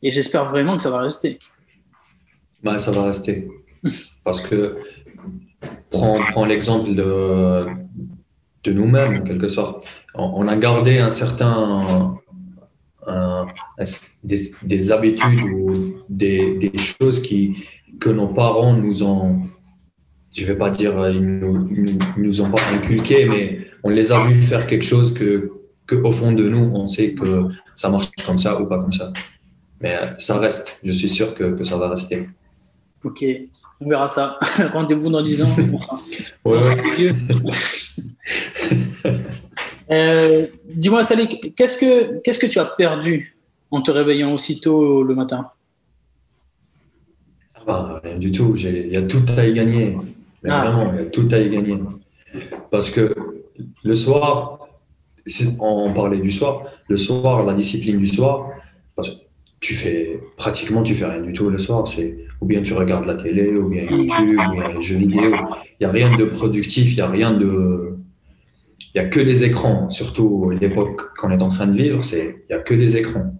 Et 0.01 0.11
j'espère 0.11 0.45
vraiment 0.45 0.77
que 0.77 0.83
ça 0.83 0.89
va 0.89 1.01
rester. 1.01 1.39
Bah, 2.63 2.79
ça 2.79 2.91
va 2.91 3.03
rester. 3.03 3.47
Parce 4.23 4.41
que, 4.41 4.77
prends, 5.89 6.19
prends 6.31 6.45
l'exemple 6.45 6.95
de, 6.95 7.65
de 8.63 8.71
nous-mêmes, 8.71 9.21
en 9.21 9.21
quelque 9.21 9.47
sorte. 9.47 9.85
on 10.15 10.47
a 10.47 10.55
gardé 10.55 10.99
un 10.99 11.09
certain 11.09 12.17
des, 14.23 14.91
habitudes 14.91 15.43
ou 15.43 15.95
des, 16.09 16.71
choses 16.77 17.21
qui, 17.21 17.67
que 17.99 18.09
nos 18.09 18.27
parents 18.27 18.73
nous 18.73 19.03
ont, 19.03 19.41
je 20.31 20.45
vais 20.45 20.55
pas 20.55 20.69
dire, 20.69 20.93
ils 21.09 21.21
nous, 21.21 21.69
nous 22.17 22.41
ont 22.41 22.49
pas 22.49 22.61
inculqué, 22.73 23.25
mais 23.25 23.67
on 23.83 23.89
les 23.89 24.11
a 24.11 24.23
vus 24.25 24.35
faire 24.35 24.65
quelque 24.65 24.85
chose 24.85 25.13
que, 25.13 25.51
que, 25.85 25.95
au 25.95 26.11
fond 26.11 26.31
de 26.31 26.47
nous, 26.47 26.71
on 26.73 26.87
sait 26.87 27.13
que 27.13 27.45
ça 27.75 27.89
marche 27.89 28.09
comme 28.25 28.39
ça 28.39 28.59
ou 28.59 28.65
pas 28.65 28.79
comme 28.79 28.91
ça. 28.91 29.11
Mais 29.81 29.97
ça 30.17 30.37
reste, 30.39 30.79
je 30.83 30.91
suis 30.91 31.09
sûr 31.09 31.35
que, 31.35 31.55
que 31.55 31.63
ça 31.63 31.77
va 31.77 31.89
rester. 31.89 32.29
Ok, 33.03 33.25
on 33.81 33.89
verra 33.89 34.07
ça. 34.07 34.39
Rendez-vous 34.71 35.09
dans 35.09 35.21
10 35.21 35.41
ans. 35.41 35.55
ouais, 36.45 36.59
Euh, 39.91 40.47
dis-moi, 40.65 41.03
Salik, 41.03 41.55
qu'est-ce 41.55 41.77
que, 41.77 42.19
qu'est-ce 42.21 42.39
que 42.39 42.47
tu 42.47 42.59
as 42.59 42.65
perdu 42.65 43.35
en 43.71 43.81
te 43.81 43.91
réveillant 43.91 44.33
aussitôt 44.33 45.03
le 45.03 45.15
matin? 45.15 45.49
Ah 47.55 47.61
bah, 47.65 48.01
Rien 48.03 48.15
du 48.15 48.31
tout. 48.31 48.55
Il 48.55 48.93
y 48.93 48.97
a 48.97 49.07
tout 49.07 49.23
à 49.37 49.45
y 49.45 49.53
gagner. 49.53 49.97
Ah. 50.47 50.71
Vraiment, 50.71 50.93
il 50.93 50.99
y 50.99 51.01
a 51.01 51.05
tout 51.05 51.27
à 51.31 51.39
y 51.39 51.49
gagner. 51.49 51.77
Parce 52.69 52.89
que 52.89 53.15
le 53.83 53.93
soir, 53.93 54.59
on 55.59 55.93
parlait 55.93 56.19
du 56.19 56.31
soir, 56.31 56.63
le 56.87 56.97
soir, 56.97 57.45
la 57.45 57.53
discipline 57.53 57.97
du 57.97 58.07
soir, 58.07 58.49
parce 58.95 59.09
que 59.09 59.15
tu 59.59 59.75
fais 59.75 60.19
pratiquement 60.35 60.83
tu 60.83 60.93
fais 60.93 61.05
rien 61.05 61.21
du 61.21 61.31
tout 61.31 61.49
le 61.49 61.57
soir. 61.57 61.87
C'est 61.87 62.17
ou 62.41 62.45
bien 62.45 62.61
tu 62.61 62.73
regardes 62.73 63.05
la 63.05 63.15
télé, 63.15 63.55
ou 63.55 63.69
bien 63.69 63.83
YouTube, 63.83 64.37
ou 64.37 64.53
bien 64.53 64.73
les 64.73 64.81
jeux 64.81 64.97
vidéo. 64.97 65.33
Il 65.79 65.85
n'y 65.85 65.85
a 65.85 65.91
rien 65.91 66.15
de 66.15 66.25
productif, 66.25 66.91
il 66.91 66.95
n'y 66.95 67.01
a 67.01 67.09
rien 67.09 67.33
de 67.33 67.95
il 68.93 69.01
n'y 69.01 69.05
a 69.05 69.09
que 69.09 69.19
les 69.19 69.43
écrans, 69.43 69.89
surtout 69.89 70.51
l'époque 70.51 71.15
qu'on 71.17 71.31
est 71.31 71.41
en 71.41 71.49
train 71.49 71.67
de 71.67 71.75
vivre, 71.75 72.03
c'est 72.03 72.45
il 72.49 72.53
n'y 72.53 72.59
a 72.59 72.63
que 72.63 72.73
les 72.73 72.97
écrans. 72.97 73.33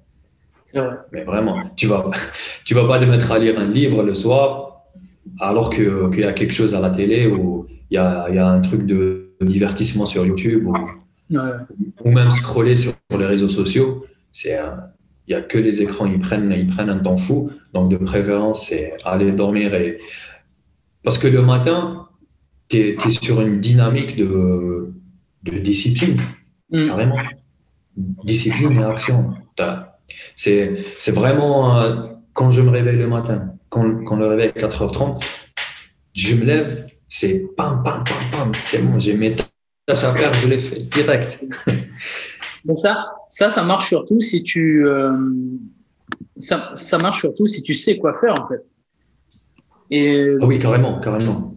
Mais 1.12 1.24
vraiment, 1.24 1.62
tu 1.76 1.88
vas, 1.88 2.10
tu 2.66 2.74
vas 2.74 2.88
pas 2.88 3.00
te 3.00 3.06
mettre 3.06 3.32
à 3.32 3.40
lire 3.40 3.60
un 3.60 3.70
livre 3.70 4.04
le 4.04 4.14
soir 4.14 4.84
alors 5.40 5.70
qu'il 5.70 6.10
y 6.18 6.24
a 6.24 6.34
quelque 6.34 6.54
chose 6.54 6.74
à 6.76 6.80
la 6.80 6.90
télé 6.90 7.28
ou 7.28 7.68
il 7.90 7.96
y 7.96 7.98
a, 7.98 8.30
y 8.30 8.38
a, 8.38 8.48
un 8.48 8.60
truc 8.60 8.86
de 8.86 9.36
divertissement 9.42 10.06
sur 10.06 10.26
YouTube 10.26 10.66
ou, 10.68 10.76
ou 12.04 12.12
même 12.12 12.30
scroller 12.30 12.76
sur, 12.76 12.94
les 13.18 13.26
réseaux 13.26 13.50
sociaux. 13.50 14.06
C'est 14.32 14.58
il 15.28 15.36
n'y 15.36 15.42
a 15.42 15.42
que 15.42 15.58
les 15.58 15.82
écrans, 15.82 16.06
ils 16.06 16.20
prennent, 16.20 16.52
ils 16.52 16.68
prennent 16.68 16.90
un 16.90 17.00
temps 17.00 17.18
fou. 17.18 17.50
Donc, 17.74 17.90
de 17.90 17.98
préférence, 17.98 18.68
c'est 18.68 18.94
aller 19.06 19.32
dormir. 19.32 19.74
Et... 19.74 20.00
Parce 21.04 21.18
que 21.18 21.28
le 21.28 21.42
matin, 21.42 22.08
tu 22.68 22.78
es, 22.78 23.10
sur 23.10 23.40
une 23.40 23.62
dynamique 23.62 24.18
de, 24.18 24.94
de 25.44 25.58
discipline, 25.60 26.22
mm. 26.72 26.88
carrément. 26.88 27.18
Discipline 28.24 28.80
et 28.80 28.84
action. 28.84 29.34
C'est 30.36 31.12
vraiment 31.12 31.80
euh, 31.80 32.08
quand 32.34 32.50
je 32.50 32.62
me 32.62 32.70
réveille 32.70 32.98
le 32.98 33.08
matin, 33.08 33.54
quand, 33.70 34.04
quand 34.04 34.16
le 34.16 34.28
réveil 34.28 34.52
est 34.56 34.60
4h30, 34.60 35.24
je 36.14 36.36
me 36.36 36.46
lève, 36.46 36.88
c'est 37.08 37.46
pam, 37.56 37.84
pam, 37.84 38.04
pam, 38.04 38.32
pam, 38.32 38.52
c'est 38.56 38.80
bon, 38.80 38.98
j'ai 39.00 39.16
mes 39.16 39.36
tâches 39.36 39.48
à 39.88 40.14
faire, 40.14 40.34
je 40.34 40.48
les 40.48 40.58
fais 40.58 40.78
direct. 40.78 41.44
Mais 42.66 42.76
ça, 42.76 43.12
ça, 43.28 43.50
ça 43.50 43.64
marche 43.64 43.90
surtout 43.90 44.22
si 44.22 44.42
tu, 44.42 44.88
euh, 44.88 45.12
ça, 46.38 46.72
ça 46.76 46.98
marche 46.98 47.20
surtout 47.20 47.48
si 47.48 47.62
tu 47.62 47.74
sais 47.74 47.98
quoi 47.98 48.18
faire 48.20 48.34
en 48.40 48.48
fait. 48.48 48.64
Et, 49.92 50.34
ah 50.42 50.46
oui, 50.46 50.58
carrément, 50.58 51.00
carrément. 51.00 51.54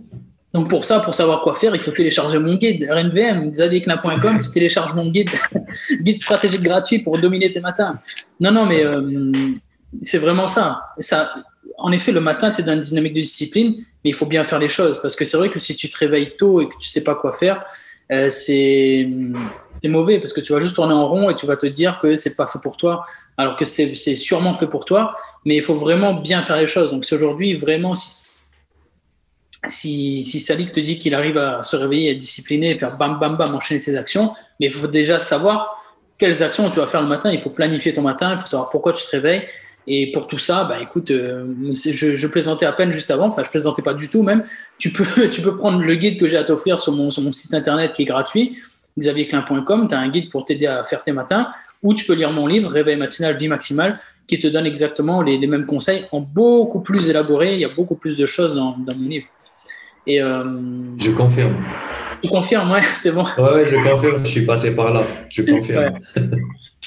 Donc 0.57 0.71
pour 0.71 0.87
ça, 0.87 1.01
pour 1.01 1.15
savoir 1.15 1.43
quoi 1.43 1.55
faire, 1.55 1.75
il 1.75 1.81
faut 1.83 1.91
télécharger 1.91 2.39
mon 2.39 2.55
guide 2.55 2.89
RNVM, 2.91 3.53
zadikna.com, 3.53 4.39
tu 4.43 4.51
télécharges 4.51 4.95
mon 4.95 5.11
guide, 5.11 5.29
guide 6.01 6.17
stratégique 6.17 6.63
gratuit 6.63 7.01
pour 7.01 7.19
dominer 7.19 7.53
tes 7.53 7.61
matins. 7.61 8.01
Non, 8.41 8.53
non, 8.53 8.65
mais 8.65 8.83
euh, 8.83 9.33
c'est 10.01 10.17
vraiment 10.17 10.47
ça. 10.47 10.87
ça. 10.99 11.31
En 11.77 11.93
effet, 11.93 12.11
le 12.11 12.23
matin, 12.23 12.51
tu 12.51 12.63
es 12.63 12.65
dans 12.65 12.73
une 12.73 12.81
dynamique 12.81 13.13
de 13.13 13.21
discipline, 13.21 13.85
mais 14.03 14.13
il 14.13 14.15
faut 14.15 14.25
bien 14.25 14.45
faire 14.45 14.59
les 14.59 14.69
choses. 14.69 14.99
Parce 15.03 15.15
que 15.15 15.27
c'est 15.27 15.37
vrai 15.37 15.51
que 15.51 15.59
si 15.59 15.77
tu 15.77 15.91
te 15.91 15.99
réveilles 15.99 16.33
tôt 16.39 16.63
et 16.63 16.69
que 16.71 16.75
tu 16.81 16.89
sais 16.89 17.05
pas 17.05 17.17
quoi 17.17 17.33
faire, 17.33 17.63
euh, 18.11 18.31
c'est 18.31 19.07
mauvais 19.85 20.19
parce 20.19 20.33
que 20.33 20.41
tu 20.41 20.55
vas 20.55 20.59
juste 20.59 20.75
tourner 20.75 20.95
en 20.95 21.07
rond 21.07 21.29
et 21.29 21.35
tu 21.35 21.45
vas 21.45 21.57
te 21.57 21.67
dire 21.67 21.99
que 22.01 22.17
c'est 22.17 22.35
pas 22.35 22.47
fait 22.47 22.59
pour 22.59 22.79
toi, 22.79 23.05
alors 23.37 23.57
que 23.57 23.67
c'est 23.67 23.95
sûrement 23.95 24.55
fait 24.55 24.67
pour 24.67 24.87
toi. 24.87 25.15
Mais 25.45 25.57
il 25.57 25.63
faut 25.63 25.75
vraiment 25.75 26.15
bien 26.15 26.41
faire 26.41 26.57
les 26.57 26.67
choses. 26.67 26.93
Donc 26.93 27.05
si 27.05 27.15
aujourd'hui, 27.15 27.53
vraiment, 27.53 27.95
si 27.95 28.45
si, 29.69 30.23
si 30.23 30.41
Salik 30.41 30.73
te 30.73 30.81
dit 30.81 30.99
qu'il 30.99 31.14
arrive 31.14 31.39
à 31.39 31.62
se 31.62 31.77
réveiller, 31.77 32.11
à 32.11 32.12
être 32.12 32.19
discipliné, 32.19 32.77
faire 32.77 32.97
bam, 32.97 33.19
bam, 33.19 33.37
bam, 33.37 33.55
enchaîner 33.55 33.79
ses 33.79 33.97
actions, 33.97 34.33
mais 34.61 34.67
il 34.67 34.73
faut 34.73 34.87
déjà 34.87 35.19
savoir 35.19 35.83
quelles 36.19 36.43
actions 36.43 36.69
tu 36.71 36.81
vas 36.81 36.87
faire 36.87 37.03
le 37.03 37.09
matin. 37.09 37.31
Il 37.31 37.41
faut 37.41 37.51
planifier 37.51 37.93
ton 37.93 38.03
matin, 38.03 38.33
il 38.33 38.39
faut 38.39 38.47
savoir 38.47 38.71
pourquoi 38.71 38.93
tu 38.93 39.05
te 39.05 39.11
réveilles. 39.11 39.47
Et 39.89 40.11
pour 40.11 40.27
tout 40.27 40.39
ça, 40.39 40.64
bah, 40.64 40.79
écoute, 40.81 41.12
euh, 41.12 41.47
je, 41.73 42.27
plaisantais 42.27 42.67
à 42.67 42.73
peine 42.73 42.93
juste 42.93 43.11
avant, 43.11 43.29
enfin, 43.29 43.45
je 43.45 43.51
plaisantais 43.51 43.83
pas 43.83 43.95
du 43.95 44.09
tout 44.09 44.23
même. 44.23 44.45
Tu 44.79 44.91
peux, 44.91 45.29
tu 45.31 45.43
peux 45.43 45.55
prendre 45.57 45.81
le 45.81 45.95
guide 45.95 46.19
que 46.19 46.27
j'ai 46.27 46.37
à 46.37 46.45
t'offrir 46.45 46.79
sur 46.79 46.93
mon, 46.93 47.11
site 47.11 47.55
internet 47.55 47.93
qui 47.93 48.03
est 48.03 48.07
gratuit, 48.07 48.59
xavierclin.com. 48.99 49.87
Tu 49.89 49.95
as 49.95 49.99
un 49.99 50.09
guide 50.09 50.31
pour 50.31 50.45
t'aider 50.45 50.67
à 50.67 50.83
faire 50.83 51.05
tes 51.05 51.12
matins, 51.12 51.51
ou 51.83 51.95
tu 51.95 52.05
peux 52.05 52.14
lire 52.14 52.33
mon 52.33 52.47
livre, 52.47 52.71
Réveil 52.71 52.97
matinal, 52.97 53.37
vie 53.37 53.49
maximale, 53.49 54.01
qui 54.27 54.41
te 54.41 54.49
donne 54.49 54.67
exactement 54.67 55.23
les, 55.23 55.39
mêmes 55.47 55.67
conseils 55.67 56.07
en 56.11 56.21
beaucoup 56.21 56.81
plus 56.81 57.09
élaboré. 57.09 57.55
Il 57.55 57.61
y 57.61 57.64
a 57.64 57.69
beaucoup 57.69 57.95
plus 57.95 58.17
de 58.17 58.27
choses 58.27 58.57
dans 58.57 58.77
mon 58.77 59.09
livre. 59.09 59.27
Et, 60.07 60.21
euh, 60.21 60.45
je 60.99 61.11
confirme. 61.11 61.57
Tu 62.23 62.29
confirmes, 62.29 62.71
ouais, 62.73 62.81
c'est 62.95 63.13
bon. 63.13 63.25
Ouais, 63.39 63.65
je 63.65 63.77
confirme, 63.77 64.25
je 64.25 64.31
suis 64.31 64.47
passé 64.47 64.75
par 64.75 64.93
là. 64.93 65.05
Je 65.29 65.43
confirme. 65.43 65.99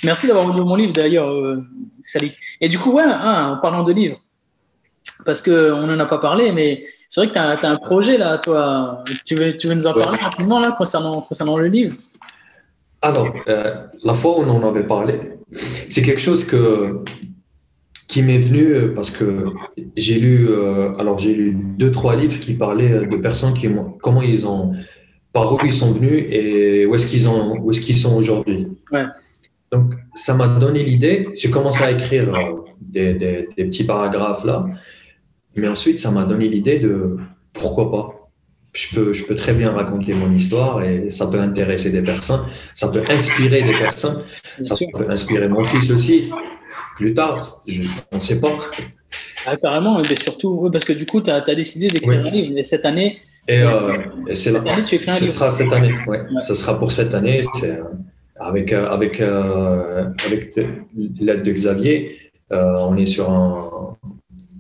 Merci 0.04 0.28
d'avoir 0.28 0.56
lu 0.56 0.62
mon 0.62 0.76
livre 0.76 0.94
d'ailleurs, 0.94 1.30
euh, 1.30 1.64
Salik. 2.02 2.36
Et 2.62 2.70
du 2.70 2.80
coup, 2.80 2.92
ouais, 2.94 3.04
hein, 3.04 3.54
en 3.54 3.62
parlant 3.62 3.84
de 3.84 3.92
livres, 3.92 4.18
parce 5.26 5.42
qu'on 5.42 5.86
n'en 5.86 6.00
a 6.00 6.06
pas 6.06 6.18
parlé, 6.18 6.52
mais 6.52 6.82
c'est 7.08 7.22
vrai 7.22 7.28
que 7.28 7.34
tu 7.34 7.66
as, 7.66 7.70
un 7.70 7.76
projet 7.76 8.18
là, 8.18 8.38
toi. 8.38 9.04
Tu 9.26 9.36
veux, 9.36 9.54
tu 9.54 9.68
veux 9.68 9.76
nous 9.76 9.88
en 9.88 9.94
parler 9.94 10.18
rapidement 10.18 10.60
là, 10.60 10.72
concernant, 10.72 11.22
concernant 11.22 11.58
le 11.58 11.68
livre? 11.68 11.96
Alors, 13.02 13.34
euh, 13.48 13.86
la 14.04 14.14
fois 14.14 14.38
où 14.38 14.42
on 14.44 14.50
en 14.50 14.68
avait 14.68 14.86
parlé, 14.86 15.20
c'est 15.52 16.02
quelque 16.02 16.22
chose 16.22 16.44
que, 16.44 17.04
qui 18.10 18.24
m'est 18.24 18.40
venu 18.40 18.74
euh, 18.74 18.94
parce 18.94 19.12
que 19.12 19.46
j'ai 19.96 20.20
lu, 20.20 20.50
euh, 20.50 20.92
alors 20.96 21.20
j'ai 21.20 21.34
lu 21.34 21.56
deux, 21.56 21.92
trois 21.92 22.16
livres 22.16 22.40
qui 22.40 22.56
parlaient 22.56 23.06
de 23.06 23.18
personnes 23.18 23.54
qui, 23.54 23.70
comment 24.02 24.24
ils 24.24 24.46
ont 24.48 24.72
par 25.32 25.54
où 25.54 25.60
ils 25.64 25.72
sont 25.72 25.92
venus 25.92 26.26
et 26.32 26.88
où 26.88 26.96
est-ce 26.96 27.06
qu'ils 27.06 27.28
où 27.28 27.70
est-ce 27.70 27.82
qu'ils 27.82 27.96
sont 27.96 28.16
aujourd'hui. 28.18 28.68
Donc, 29.72 29.94
ça 30.16 30.34
m'a 30.34 30.48
donné 30.48 30.82
l'idée. 30.82 31.28
J'ai 31.36 31.52
commencé 31.52 31.84
à 31.84 31.92
écrire 31.92 32.34
euh, 32.34 32.56
des, 32.82 33.14
des, 33.14 33.66
petits 33.66 33.84
paragraphes 33.84 34.44
là, 34.44 34.66
mais 35.56 35.68
ensuite, 35.68 36.00
ça 36.00 36.10
m'a 36.10 36.26
donné 36.26 36.48
l'idée 36.48 36.80
de 36.80 37.18
pourquoi 37.54 37.92
pas. 37.92 38.16
Je 38.74 38.96
peux, 38.96 39.14
je 39.14 39.24
peux 39.24 39.36
très 39.36 39.54
bien 39.54 39.72
raconter 39.72 40.14
mon 40.16 40.32
histoire 40.34 40.84
et 40.84 41.12
ça 41.12 41.28
peut 41.28 41.40
intéresser 41.40 41.92
des 41.92 42.02
personnes, 42.02 42.42
ça 42.74 42.88
peut 42.90 43.04
inspirer 43.08 43.62
des 43.64 43.78
personnes, 43.78 44.24
ça 44.64 44.76
peut 44.94 45.10
inspirer 45.10 45.48
mon 45.48 45.64
fils 45.64 45.92
aussi. 45.92 46.32
Plus 47.00 47.14
tard, 47.14 47.40
je, 47.66 47.82
on 48.12 48.16
ne 48.18 48.22
sait 48.22 48.42
pas. 48.42 48.52
Ah, 49.46 49.56
carrément, 49.56 49.98
mais 49.98 50.16
surtout, 50.18 50.70
parce 50.70 50.84
que 50.84 50.92
du 50.92 51.06
coup, 51.06 51.22
tu 51.22 51.32
as, 51.32 51.40
décidé 51.42 51.88
d'écrire 51.88 52.20
un 52.20 52.30
livre. 52.30 52.58
Et 52.58 52.64
cette 52.64 52.86
année, 52.86 53.20
et, 53.48 53.62
euh, 53.62 53.98
c'est 54.34 54.52
ce 54.52 55.28
sera 55.28 55.50
cette 55.50 55.72
année, 55.72 55.94
ouais. 56.08 56.22
Ce 56.46 56.54
sera 56.54 56.78
pour 56.78 56.92
cette 56.92 57.14
année, 57.14 57.42
euh, 57.64 57.84
avec, 58.40 58.74
euh, 58.74 58.90
avec, 58.90 59.22
euh, 59.22 60.10
avec 60.28 60.60
l'aide 61.20 61.44
de 61.44 61.52
Xavier, 61.52 62.18
on 62.52 62.98
est 62.98 63.06
sur 63.06 63.30
un, 63.32 63.96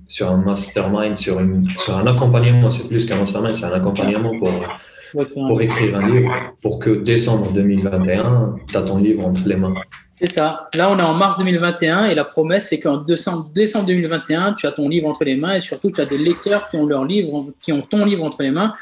sur 0.08 0.32
un 0.32 0.38
mastermind, 0.38 1.18
sur, 1.18 1.40
une, 1.40 1.68
sur 1.70 1.98
un 1.98 2.08
accompagnement, 2.08 2.72
c'est 2.72 2.88
plus 2.88 3.06
qu'un 3.06 3.18
mastermind, 3.18 3.54
c'est 3.54 3.66
un 3.66 3.74
accompagnement 3.74 4.32
pour, 4.40 5.28
pour 5.34 5.62
écrire 5.62 5.98
un 5.98 6.10
livre, 6.10 6.34
pour 6.62 6.80
que 6.80 6.90
décembre 6.90 7.52
2021, 7.52 8.56
tu 8.66 8.78
as 8.78 8.82
ton 8.82 8.98
livre 8.98 9.28
entre 9.28 9.46
les 9.46 9.58
mains. 9.58 9.76
C'est 10.20 10.28
ça. 10.28 10.70
Là, 10.74 10.92
on 10.92 11.00
est 11.00 11.02
en 11.02 11.14
mars 11.14 11.38
2021 11.38 12.08
et 12.08 12.14
la 12.14 12.26
promesse, 12.26 12.68
c'est 12.68 12.80
qu'en 12.82 12.98
décembre, 12.98 13.50
décembre 13.56 13.86
2021, 13.86 14.52
tu 14.52 14.68
as 14.68 14.74
ton 14.74 14.90
livre 14.90 15.08
entre 15.08 15.24
les 15.24 15.38
mains 15.38 15.54
et 15.54 15.62
surtout, 15.62 15.92
tu 15.92 16.02
as 16.02 16.06
des 16.06 16.18
lecteurs 16.18 16.68
qui 16.68 16.76
ont 16.76 16.86
leur 16.86 17.06
livre, 17.06 17.54
qui 17.62 17.72
ont 17.72 17.82
ton 17.82 18.04
livre 18.04 18.26
entre 18.26 18.44
les 18.44 18.52
mains. 18.52 18.74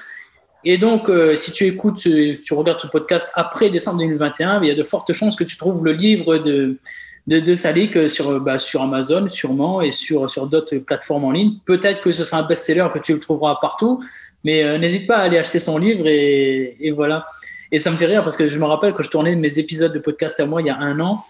Et 0.65 0.79
donc, 0.79 1.09
euh, 1.09 1.35
si 1.35 1.51
tu 1.51 1.65
écoutes, 1.65 1.97
tu 1.99 2.53
regardes 2.55 2.81
ce 2.81 2.87
podcast 2.87 3.31
après 3.35 3.69
décembre 3.69 3.99
2021, 3.99 4.63
il 4.63 4.69
y 4.69 4.71
a 4.71 4.73
de 4.73 4.81
fortes 4.81 5.13
chances 5.13 5.35
que 5.35 5.43
tu 5.43 5.57
trouves 5.57 5.85
le 5.85 5.91
livre 5.91 6.39
de, 6.39 6.79
de, 7.27 7.53
Salik 7.53 7.95
euh, 7.97 8.07
sur, 8.07 8.41
bah, 8.41 8.57
sur 8.57 8.81
Amazon, 8.81 9.29
sûrement, 9.29 9.79
et 9.79 9.91
sur, 9.91 10.27
sur 10.31 10.47
d'autres 10.47 10.77
plateformes 10.77 11.25
en 11.25 11.31
ligne. 11.31 11.59
Peut-être 11.65 12.01
que 12.01 12.11
ce 12.11 12.23
sera 12.23 12.41
un 12.41 12.47
best-seller, 12.47 12.87
que 12.91 12.99
tu 12.99 13.13
le 13.13 13.19
trouveras 13.19 13.59
partout, 13.61 14.03
mais 14.43 14.63
euh, 14.63 14.79
n'hésite 14.79 15.05
pas 15.05 15.17
à 15.17 15.21
aller 15.21 15.37
acheter 15.37 15.59
son 15.59 15.77
livre 15.77 16.07
et 16.07 16.91
voilà. 16.95 17.27
Et 17.71 17.79
ça 17.79 17.91
me 17.91 17.97
fait 17.97 18.05
rire 18.05 18.23
parce 18.23 18.37
que 18.37 18.47
je 18.47 18.59
me 18.59 18.65
rappelle 18.65 18.93
que 18.93 19.03
je 19.03 19.09
tournais 19.09 19.35
mes 19.35 19.59
épisodes 19.59 19.93
de 19.93 19.99
podcast 19.99 20.39
à 20.39 20.45
moi 20.45 20.61
il 20.61 20.67
y 20.67 20.69
a 20.69 20.77
un 20.77 20.99
an. 20.99 21.25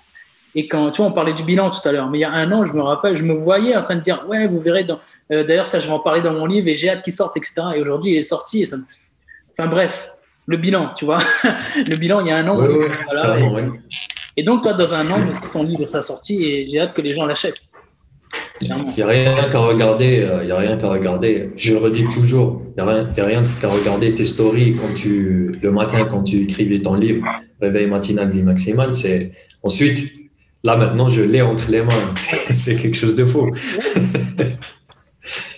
Et 0.56 0.68
quand, 0.68 0.90
tu 0.92 1.02
vois, 1.02 1.12
on 1.12 1.14
parlait 1.14 1.34
du 1.34 1.44
bilan 1.44 1.70
tout 1.70 1.88
à 1.88 1.92
l'heure, 1.92 2.10
mais 2.10 2.18
il 2.20 2.22
y 2.22 2.26
a 2.26 2.32
un 2.32 2.52
an, 2.52 2.66
je 2.66 2.74
me 2.74 2.82
rappelle, 2.82 3.16
je 3.16 3.24
me 3.24 3.34
voyais 3.34 3.76
en 3.76 3.82
train 3.82 3.96
de 3.96 4.00
dire, 4.00 4.26
ouais, 4.28 4.48
vous 4.48 4.60
verrez, 4.60 4.84
dans... 4.84 5.00
Euh, 5.32 5.44
d'ailleurs, 5.44 5.68
ça, 5.68 5.80
je 5.80 5.86
vais 5.86 5.94
en 5.94 6.00
parler 6.00 6.22
dans 6.22 6.34
mon 6.34 6.48
livre 6.48 6.68
et 6.68 6.76
j'ai 6.76 6.90
hâte 6.90 7.04
qu'il 7.04 7.14
sorte, 7.14 7.38
etc. 7.38 7.62
Et 7.76 7.82
aujourd'hui, 7.82 8.14
il 8.14 8.18
est 8.18 8.24
sorti 8.24 8.64
et 8.64 8.66
ça 8.66 8.78
me... 8.78 8.84
Enfin, 9.52 9.70
bref, 9.70 10.10
le 10.48 10.58
bilan, 10.58 10.94
tu 10.96 11.06
vois. 11.06 11.20
le 11.76 11.96
bilan, 11.96 12.22
il 12.22 12.28
y 12.28 12.32
a 12.32 12.38
un 12.38 12.48
an. 12.48 12.60
et, 14.36 14.42
donc, 14.42 14.64
toi, 14.64 14.74
dans 14.74 14.96
un 14.96 15.12
an, 15.12 15.20
c'est 15.32 15.52
ton 15.52 15.62
livre 15.62 15.86
sa 15.86 16.02
sortie 16.02 16.44
et 16.44 16.66
j'ai 16.66 16.80
hâte 16.80 16.94
que 16.94 17.02
les 17.02 17.14
gens 17.14 17.26
l'achètent. 17.26 17.68
Il 18.62 18.68
n'y 18.96 19.04
a 19.04 19.08
rien 19.08 19.50
qu'à 19.50 19.60
regarder, 19.60 20.24
euh, 20.26 20.44
il 20.44 20.52
a 20.52 20.58
rien 20.58 20.78
qu'à 20.78 20.90
regarder. 20.90 21.52
Je 21.56 21.74
le 21.74 21.80
redis 21.80 22.08
toujours, 22.10 22.62
il 22.76 22.84
n'y 22.84 22.90
a 22.90 23.26
rien, 23.26 23.44
qu'à 23.62 23.70
regarder 23.70 24.14
tes 24.14 24.24
stories 24.24 24.76
quand 24.76 24.94
tu, 24.96 25.56
le 25.62 25.72
matin 25.72 26.06
quand 26.06 26.24
tu 26.24 26.44
écrivais 26.44 26.82
ton 26.82 26.96
livre, 26.96 27.24
Réveil 27.62 27.88
matinal, 27.88 28.32
vie 28.32 28.42
maximale. 28.42 28.94
C'est 28.94 29.32
ensuite, 29.64 30.12
là 30.64 30.76
maintenant, 30.76 31.10
je 31.10 31.22
l'ai 31.22 31.42
entre 31.42 31.72
les 31.72 31.82
mains. 31.82 32.14
c'est 32.54 32.76
quelque 32.76 32.98
chose 32.98 33.16
de 33.16 33.26
faux. 33.26 33.48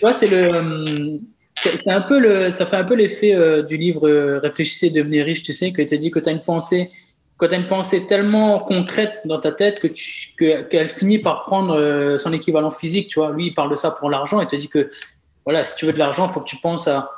ouais, 0.02 0.12
c'est 0.12 0.28
le, 0.28 1.20
c'est 1.54 1.90
un 1.90 2.00
peu 2.00 2.18
le, 2.18 2.50
ça 2.50 2.64
fait 2.64 2.76
un 2.76 2.84
peu 2.84 2.94
l'effet 2.94 3.34
euh, 3.34 3.62
du 3.62 3.76
livre 3.76 4.08
euh, 4.08 4.38
Réfléchissez, 4.38 4.90
devenez 4.90 5.22
riche. 5.22 5.42
Tu 5.42 5.52
sais 5.52 5.72
que 5.72 5.82
tu 5.82 5.98
dit 5.98 6.10
que 6.10 6.18
tu 6.18 6.28
as 6.28 6.32
une 6.32 6.42
pensée 6.42 6.90
quand 7.40 7.48
tu 7.48 7.54
as 7.54 7.56
une 7.56 7.68
pensée 7.68 8.06
tellement 8.06 8.58
concrète 8.58 9.22
dans 9.24 9.40
ta 9.40 9.50
tête 9.50 9.80
que 9.80 9.88
qu'elle 10.62 10.90
finit 10.90 11.18
par 11.18 11.44
prendre 11.44 11.74
euh, 11.74 12.18
son 12.18 12.34
équivalent 12.34 12.70
physique, 12.70 13.08
tu 13.08 13.18
vois. 13.18 13.32
Lui, 13.32 13.46
il 13.46 13.54
parle 13.54 13.70
de 13.70 13.76
ça 13.76 13.90
pour 13.90 14.10
l'argent. 14.10 14.42
Il 14.42 14.46
te 14.46 14.56
dit 14.56 14.68
que, 14.68 14.90
voilà, 15.46 15.64
si 15.64 15.74
tu 15.76 15.86
veux 15.86 15.94
de 15.94 15.98
l'argent, 15.98 16.28
il 16.28 16.32
faut 16.34 16.40
que 16.40 16.48
tu 16.48 16.58
penses 16.58 16.86
à, 16.86 17.10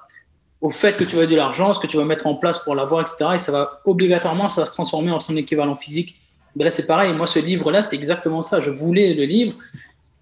au 0.61 0.70
fait 0.70 0.97
que 0.97 1.03
tu 1.03 1.16
veux 1.16 1.27
de 1.27 1.35
l'argent, 1.35 1.75
ce 1.75 1.81
que 1.81 1.89
tu 1.89 1.97
vas 1.97 2.05
mettre 2.05 2.29
en 2.29 2.37
place 2.37 2.61
pour 2.61 2.77
l'avoir, 2.77 3.01
etc. 3.01 3.31
Et 3.35 3.39
ça 3.39 3.51
va 3.51 3.81
obligatoirement, 3.85 4.49
ça 4.49 4.61
va 4.61 4.66
se 4.66 4.73
transformer 4.73 5.11
en 5.11 5.18
son 5.18 5.37
équivalent 5.37 5.75
physique. 5.75 6.20
Mais 6.55 6.62
là, 6.62 6.70
c'est 6.70 6.87
pareil. 6.87 7.12
Moi, 7.12 7.27
ce 7.27 7.41
livre-là, 7.41 7.83
c'était 7.83 7.97
exactement 7.97 8.43
ça. 8.43 8.61
Je 8.61 8.70
voulais 8.70 9.14
le 9.14 9.25
livre. 9.25 9.57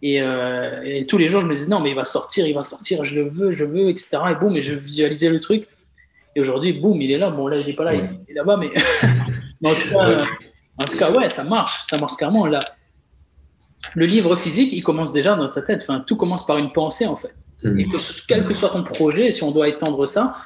Et, 0.01 0.23
euh, 0.23 0.81
et, 0.83 1.05
tous 1.05 1.19
les 1.19 1.29
jours, 1.29 1.43
je 1.43 1.47
me 1.47 1.53
disais, 1.53 1.69
non, 1.69 1.81
mais 1.81 1.91
il 1.91 1.97
va 1.97 2.07
sortir, 2.07 2.47
il 2.47 2.55
va 2.55 2.63
sortir, 2.63 3.05
je 3.05 3.17
le 3.17 3.29
veux, 3.29 3.51
je 3.51 3.67
veux, 3.67 3.91
etc. 3.91 4.17
Et 4.31 4.35
boum, 4.35 4.57
et 4.57 4.63
je 4.63 4.75
visualisais 4.75 5.29
le 5.29 5.39
truc. 5.39 5.69
Et 6.35 6.41
aujourd'hui, 6.41 6.73
boum, 6.73 7.03
il 7.03 7.11
est 7.11 7.19
là. 7.19 7.29
Bon, 7.29 7.49
là, 7.49 7.59
il 7.59 7.67
n'est 7.67 7.75
pas 7.75 7.85
là, 7.85 7.95
il 7.95 8.31
est 8.31 8.35
là-bas, 8.35 8.57
mais 8.57 8.71
en, 9.65 10.85
tout 10.85 10.97
cas, 10.97 11.11
ouais, 11.11 11.31
ça 11.31 11.45
marche, 11.45 11.83
ça 11.85 11.99
marche 11.99 12.17
clairement. 12.17 12.47
Là, 12.47 12.61
le 13.95 14.07
livre 14.07 14.37
physique, 14.37 14.73
il 14.73 14.83
commence 14.83 15.13
déjà 15.13 15.35
dans 15.35 15.49
ta 15.49 15.63
tête. 15.63 15.83
Enfin, 15.83 16.03
tout 16.07 16.17
commence 16.17 16.47
par 16.47 16.59
une 16.59 16.73
pensée, 16.73 17.07
en 17.07 17.17
fait. 17.17 17.35
Hmm. 17.63 17.79
Et 17.79 17.85
que 17.85 17.97
quel 18.27 18.45
que 18.45 18.55
soit 18.55 18.71
ton 18.71 18.85
projet, 18.85 19.33
si 19.33 19.43
on 19.43 19.51
doit 19.51 19.69
étendre 19.69 20.07
ça, 20.07 20.37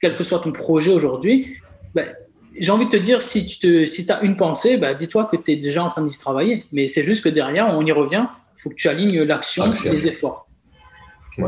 quel 0.00 0.16
que 0.16 0.24
soit 0.24 0.40
ton 0.40 0.52
projet 0.52 0.92
aujourd'hui, 0.92 1.56
ben, 1.94 2.12
j'ai 2.58 2.70
envie 2.70 2.86
de 2.86 2.90
te 2.90 2.96
dire, 2.96 3.22
si 3.22 3.46
tu 3.46 3.58
te, 3.58 3.86
si 3.86 4.10
as 4.10 4.22
une 4.22 4.36
pensée, 4.36 4.76
ben, 4.76 4.94
dis-toi 4.94 5.24
que 5.26 5.36
tu 5.36 5.52
es 5.52 5.56
déjà 5.56 5.84
en 5.84 5.88
train 5.88 6.02
d'y 6.02 6.18
travailler. 6.18 6.66
Mais 6.72 6.86
c'est 6.86 7.04
juste 7.04 7.22
que 7.22 7.28
derrière, 7.28 7.68
on 7.68 7.84
y 7.84 7.92
revient, 7.92 8.26
il 8.56 8.60
faut 8.60 8.70
que 8.70 8.74
tu 8.74 8.88
alignes 8.88 9.22
l'action 9.22 9.72
et 9.84 9.90
les 9.90 10.08
efforts. 10.08 10.48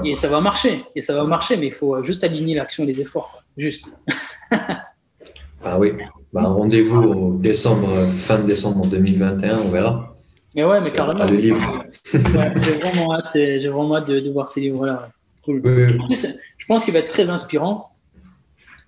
Et 0.04 0.16
ça 0.16 0.28
va 0.28 0.40
marcher, 0.40 0.84
et 0.96 1.00
ça 1.00 1.14
va 1.14 1.24
marcher, 1.24 1.56
mais 1.56 1.66
il 1.66 1.72
faut 1.72 2.02
juste 2.02 2.24
aligner 2.24 2.56
l'action 2.56 2.82
et 2.82 2.86
les 2.86 3.00
efforts. 3.00 3.44
Juste. 3.56 3.92
ah 4.50 5.78
oui, 5.78 5.92
bah, 6.32 6.42
rendez-vous 6.42 7.02
au 7.02 7.38
décembre, 7.38 8.10
fin 8.10 8.40
décembre 8.40 8.86
2021, 8.86 9.58
on 9.58 9.70
verra. 9.70 10.16
Mais 10.54 10.64
ouais, 10.64 10.80
mais 10.80 10.92
carrément. 10.92 11.24
le 11.24 11.36
livre. 11.36 11.84
j'ai 12.12 12.18
vraiment 12.18 13.14
hâte, 13.14 13.30
j'ai 13.34 13.68
vraiment 13.68 13.96
hâte 13.96 14.08
de, 14.08 14.30
voir 14.30 14.48
ces 14.48 14.62
livres-là. 14.62 15.10
je 15.46 16.66
pense 16.66 16.84
qu'il 16.84 16.94
va 16.94 17.00
être 17.00 17.08
très 17.08 17.28
inspirant 17.30 17.90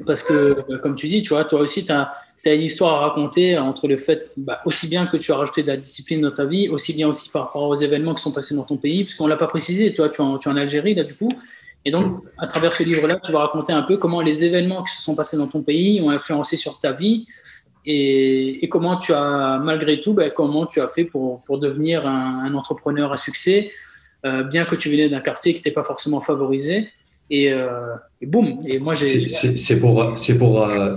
parce 0.07 0.23
que, 0.23 0.77
comme 0.79 0.95
tu 0.95 1.09
dis, 1.09 1.23
tu 1.23 1.31
vois, 1.31 1.45
toi 1.45 1.61
aussi, 1.61 1.85
tu 1.85 1.93
as, 1.93 2.15
une 2.47 2.63
histoire 2.63 2.95
à 3.03 3.09
raconter 3.09 3.59
entre 3.59 3.89
le 3.89 3.99
fait, 3.99 4.31
bah, 4.39 4.63
aussi 4.65 4.89
bien 4.89 5.07
que 5.07 5.19
tu 5.19 5.33
as 5.33 5.37
rajouté 5.37 5.63
de 5.63 5.69
la 5.69 5.77
discipline 5.77 6.23
dans 6.23 6.31
ta 6.31 6.47
vie, 6.47 6.71
aussi 6.71 6.95
bien 6.95 7.07
aussi 7.07 7.31
par 7.31 7.47
rapport 7.47 7.69
aux 7.69 7.75
événements 7.75 8.15
qui 8.15 8.23
sont 8.23 8.33
passés 8.33 8.55
dans 8.55 8.63
ton 8.63 8.79
pays, 8.79 9.05
puisqu'on 9.05 9.25
ne 9.25 9.29
l'a 9.29 9.37
pas 9.37 9.49
précisé, 9.49 9.93
toi, 9.93 10.09
tu 10.09 10.23
es, 10.23 10.25
en, 10.25 10.39
tu 10.39 10.49
es 10.49 10.53
en 10.53 10.57
Algérie, 10.57 10.95
là, 10.95 11.05
du 11.05 11.15
coup. 11.15 11.29
Et 11.89 11.91
donc, 11.91 12.23
à 12.37 12.47
travers 12.47 12.75
ce 12.75 12.83
livre-là, 12.83 13.19
tu 13.25 13.33
vas 13.33 13.39
raconter 13.39 13.73
un 13.73 13.81
peu 13.81 13.97
comment 13.97 14.21
les 14.21 14.45
événements 14.45 14.85
qui 14.85 14.95
se 14.95 15.03
sont 15.03 15.15
passés 15.15 15.39
dans 15.39 15.49
ton 15.49 15.63
pays 15.63 16.03
ont 16.03 16.11
influencé 16.11 16.59
sur 16.59 16.79
ta 16.79 16.93
vie 16.93 17.27
et, 17.87 18.69
comment 18.71 18.99
tu 18.99 19.15
as, 19.15 19.59
malgré 19.65 19.99
tout, 19.99 20.13
ben, 20.13 20.31
comment 20.31 20.67
tu 20.67 20.83
as 20.83 20.89
fait 20.89 21.05
pour, 21.05 21.43
pour 21.45 21.59
devenir 21.59 22.07
un, 22.07 22.53
entrepreneur 22.53 23.11
à 23.11 23.17
succès, 23.17 23.71
euh, 24.27 24.43
bien 24.43 24.67
que 24.67 24.77
tu 24.77 24.91
venais 24.91 25.09
d'un 25.09 25.21
quartier 25.21 25.55
qui 25.55 25.61
n'était 25.61 25.71
pas 25.71 25.83
forcément 25.83 26.21
favorisé. 26.21 26.89
Et, 27.31 27.51
euh, 27.55 27.95
et 28.21 28.27
boum. 28.27 28.59
Et 28.67 28.79
moi, 28.79 28.93
j'ai. 28.93 29.27
C'est 29.29 29.81
pour, 29.81 30.15
pour, 30.39 30.63
euh, 30.63 30.97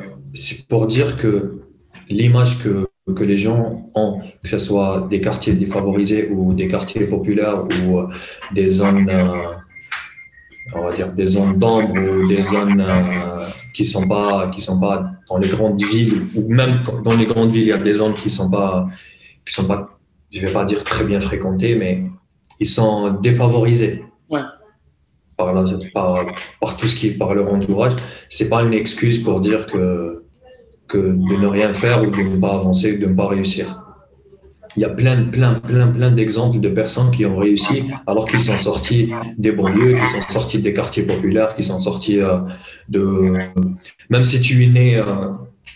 pour 0.68 0.88
dire 0.88 1.16
que 1.16 1.62
l'image 2.10 2.62
que, 2.62 2.90
que 3.16 3.24
les 3.24 3.38
gens 3.38 3.90
ont, 3.96 4.20
que 4.44 4.50
ce 4.50 4.58
soit 4.58 5.08
des 5.10 5.22
quartiers 5.22 5.54
défavorisés 5.54 6.28
ou 6.28 6.54
des 6.54 6.68
quartiers 6.68 7.06
populaires 7.06 7.64
ou 7.88 8.02
des 8.54 8.68
zones 8.68 9.10
on 10.74 10.84
va 10.84 10.92
dire, 10.92 11.12
des 11.12 11.26
zones 11.26 11.58
d'ombre 11.58 11.94
ou 12.00 12.28
des 12.28 12.42
zones 12.42 12.84
qui 13.74 13.86
sont 13.86 14.08
pas, 14.08 14.48
qui 14.54 14.62
sont 14.62 14.80
pas 14.80 15.12
dans 15.30 15.38
les 15.38 15.50
grandes 15.50 15.82
villes, 15.82 16.24
ou 16.36 16.48
même 16.52 16.84
dans 17.04 17.16
les 17.16 17.26
grandes 17.26 17.52
villes, 17.52 17.64
il 17.64 17.70
y 17.70 17.74
a 17.74 17.78
des 17.78 17.94
zones 17.94 18.14
qui 18.14 18.30
sont 18.30 18.50
pas, 18.50 18.88
qui 19.46 19.54
sont 19.54 19.66
pas, 19.66 19.98
je 20.32 20.46
vais 20.46 20.52
pas 20.52 20.66
dire 20.66 20.84
très 20.84 21.04
bien 21.04 21.20
fréquentées, 21.20 21.76
mais 21.76 22.04
ils 22.60 22.68
sont 22.68 23.12
défavorisés. 23.22 24.04
Ouais. 24.30 24.42
Par, 25.38 25.54
par, 25.94 26.26
par, 26.60 26.78
tout 26.78 26.88
ce 26.88 26.96
qui 26.96 27.08
est 27.08 27.12
par 27.12 27.34
leur 27.34 27.52
entourage. 27.52 27.94
C'est 28.30 28.48
pas 28.48 28.62
une 28.62 28.74
excuse 28.74 29.24
pour 29.24 29.40
dire 29.40 29.66
que, 29.66 30.24
que 30.88 30.98
de 30.98 31.36
ne 31.36 31.48
rien 31.48 31.74
faire 31.74 32.04
ou 32.04 32.12
de 32.12 32.22
ne 32.22 32.38
pas 32.38 32.54
avancer 32.54 32.94
ou 32.94 33.00
de 33.00 33.08
ne 33.08 33.16
pas 33.16 33.28
réussir 33.28 33.81
il 34.76 34.82
y 34.82 34.86
a 34.86 34.90
plein, 34.90 35.24
plein, 35.26 35.56
plein, 35.56 35.88
plein 35.88 36.12
d'exemples 36.12 36.60
de 36.60 36.70
personnes 36.70 37.12
qui 37.12 37.26
ont 37.26 37.38
réussi 37.38 37.84
alors 38.08 38.28
qu'ils 38.28 38.40
sont 38.40 38.58
sortis 38.58 39.12
des 39.38 39.52
banlieues, 39.52 39.96
qui 39.96 40.06
sont 40.06 40.22
sortis 40.30 40.60
des 40.60 40.74
quartiers 40.74 41.04
populaires, 41.04 41.56
qui 41.56 41.64
sont 41.64 41.80
sortis 41.80 42.20
euh, 42.20 42.40
de. 42.90 43.34
Même 44.10 44.24
si 44.24 44.40
tu 44.40 44.64
es 44.64 44.68
né, 44.68 44.98
euh, 44.98 45.30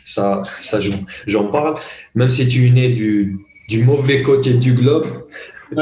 ça, 0.05 0.41
ça 0.45 0.79
j'en 1.27 1.47
parle, 1.47 1.75
même 2.13 2.29
si 2.29 2.47
tu 2.47 2.67
es 2.67 2.71
né 2.71 2.89
du, 2.89 3.37
du 3.67 3.83
mauvais 3.83 4.21
côté 4.21 4.53
du 4.53 4.73
globe, 4.73 5.07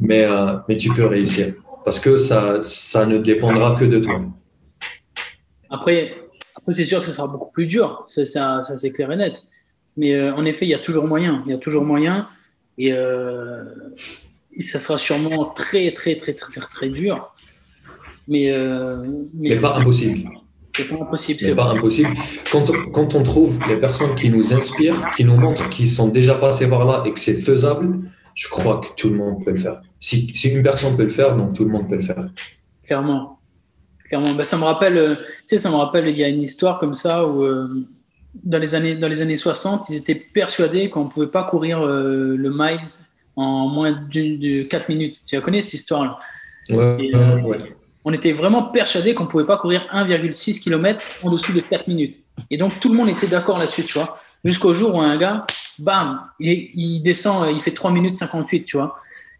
mais, 0.00 0.24
euh, 0.24 0.56
mais 0.68 0.76
tu 0.76 0.90
peux 0.90 1.06
réussir 1.06 1.54
parce 1.84 1.98
que 1.98 2.16
ça, 2.16 2.60
ça 2.60 3.06
ne 3.06 3.18
dépendra 3.18 3.74
que 3.74 3.84
de 3.84 3.98
toi. 3.98 4.20
Après, 5.70 6.12
après 6.54 6.72
c'est 6.72 6.84
sûr 6.84 7.00
que 7.00 7.06
ce 7.06 7.12
sera 7.12 7.26
beaucoup 7.26 7.50
plus 7.50 7.66
dur, 7.66 8.04
ça, 8.06 8.24
ça, 8.24 8.62
ça 8.62 8.78
c'est 8.78 8.90
clair 8.90 9.10
et 9.10 9.16
net. 9.16 9.42
Mais 10.00 10.14
euh, 10.14 10.34
en 10.34 10.46
effet, 10.46 10.64
il 10.64 10.70
y 10.70 10.74
a 10.74 10.78
toujours 10.78 11.06
moyen. 11.06 11.42
Il 11.44 11.52
y 11.52 11.54
a 11.54 11.58
toujours 11.58 11.84
moyen. 11.84 12.26
Et, 12.78 12.94
euh, 12.94 13.64
ça 14.60 14.80
sera 14.80 14.96
sûrement 14.96 15.44
très, 15.54 15.92
très, 15.92 16.16
très, 16.16 16.32
très, 16.32 16.50
très, 16.50 16.60
très 16.62 16.88
dur. 16.88 17.34
Mais, 18.26 18.50
euh, 18.50 19.04
mais, 19.34 19.60
pas 19.60 19.76
impossible. 19.76 20.30
C'est 20.74 20.88
pas 20.88 21.02
impossible. 21.02 21.40
C'est 21.40 21.54
pas 21.54 21.68
impossible. 21.68 22.14
Quand, 22.50 22.64
quand, 22.92 23.14
on 23.14 23.22
trouve 23.22 23.58
les 23.68 23.76
personnes 23.76 24.14
qui 24.14 24.30
nous 24.30 24.54
inspirent, 24.54 25.10
qui 25.14 25.22
nous 25.22 25.36
montrent 25.36 25.68
qu'ils 25.68 25.88
sont 25.88 26.08
déjà 26.08 26.34
passés 26.34 26.66
par 26.66 26.86
là 26.86 27.02
et 27.04 27.12
que 27.12 27.20
c'est 27.20 27.34
faisable, 27.34 28.00
je 28.34 28.48
crois 28.48 28.80
que 28.80 28.86
tout 28.96 29.10
le 29.10 29.16
monde 29.16 29.44
peut 29.44 29.52
le 29.52 29.58
faire. 29.58 29.82
Si, 29.98 30.32
si, 30.34 30.48
une 30.48 30.62
personne 30.62 30.96
peut 30.96 31.02
le 31.02 31.10
faire, 31.10 31.36
donc 31.36 31.52
tout 31.52 31.64
le 31.64 31.70
monde 31.70 31.90
peut 31.90 31.96
le 31.96 32.00
faire. 32.00 32.26
Clairement. 32.84 33.38
Clairement. 34.06 34.32
Ben, 34.32 34.44
ça 34.44 34.56
me 34.56 34.64
rappelle, 34.64 35.18
tu 35.18 35.24
sais, 35.44 35.58
ça 35.58 35.68
me 35.68 35.76
rappelle, 35.76 36.08
il 36.08 36.16
y 36.16 36.24
a 36.24 36.28
une 36.28 36.40
histoire 36.40 36.78
comme 36.78 36.94
ça 36.94 37.26
où 37.28 37.44
dans 38.34 38.58
les 38.58 38.74
années, 38.74 38.94
dans 38.94 39.08
les 39.08 39.22
années 39.22 39.36
60, 39.36 39.88
ils 39.90 39.96
étaient 39.96 40.14
persuadés 40.14 40.90
qu'on 40.90 41.04
ne 41.04 41.08
pouvait 41.08 41.26
pas 41.26 41.44
courir 41.44 41.84
euh, 41.84 42.36
le 42.36 42.50
miles 42.50 42.86
en 43.36 43.68
moins 43.68 43.92
de 43.92 44.62
4 44.62 44.88
minutes. 44.88 45.20
Tu 45.26 45.36
la 45.36 45.42
connais 45.42 45.62
cette 45.62 45.74
histoire-là? 45.74 46.18
Euh, 46.70 47.40
ouais, 47.40 47.58
On 48.04 48.12
était 48.12 48.32
vraiment 48.32 48.64
persuadés 48.64 49.14
qu'on 49.14 49.24
ne 49.24 49.28
pouvait 49.28 49.46
pas 49.46 49.56
courir 49.56 49.86
1,6 49.92 50.62
km 50.62 51.02
en 51.22 51.30
dessous 51.30 51.52
de 51.52 51.60
4 51.60 51.88
minutes. 51.88 52.16
Et 52.50 52.56
donc 52.56 52.78
tout 52.80 52.88
le 52.88 52.96
monde 52.96 53.08
était 53.08 53.26
d'accord 53.26 53.58
là-dessus, 53.58 53.84
tu 53.84 53.94
vois. 53.94 54.18
Jusqu'au 54.44 54.72
jour 54.72 54.94
où 54.94 55.00
un 55.00 55.16
gars, 55.16 55.46
bam, 55.78 56.20
il, 56.38 57.02
descend, 57.02 57.50
il 57.50 57.60
fait 57.60 57.72
3 57.72 57.90
minutes 57.90 58.16
58, 58.16 58.64
tu 58.64 58.76
vois. 58.76 58.98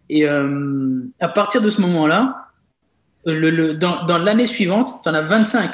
Et 0.09 0.27
euh, 0.27 1.03
à 1.21 1.29
partir 1.29 1.63
de 1.63 1.71
ce 1.71 1.81
moment-là, 1.83 2.49
le, 3.25 3.75
dans, 3.75 4.05
dans 4.05 4.19
l'année 4.19 4.47
suivante, 4.47 5.03
tu 5.03 5.09
en 5.09 5.15
as 5.15 5.23
25 5.23 5.71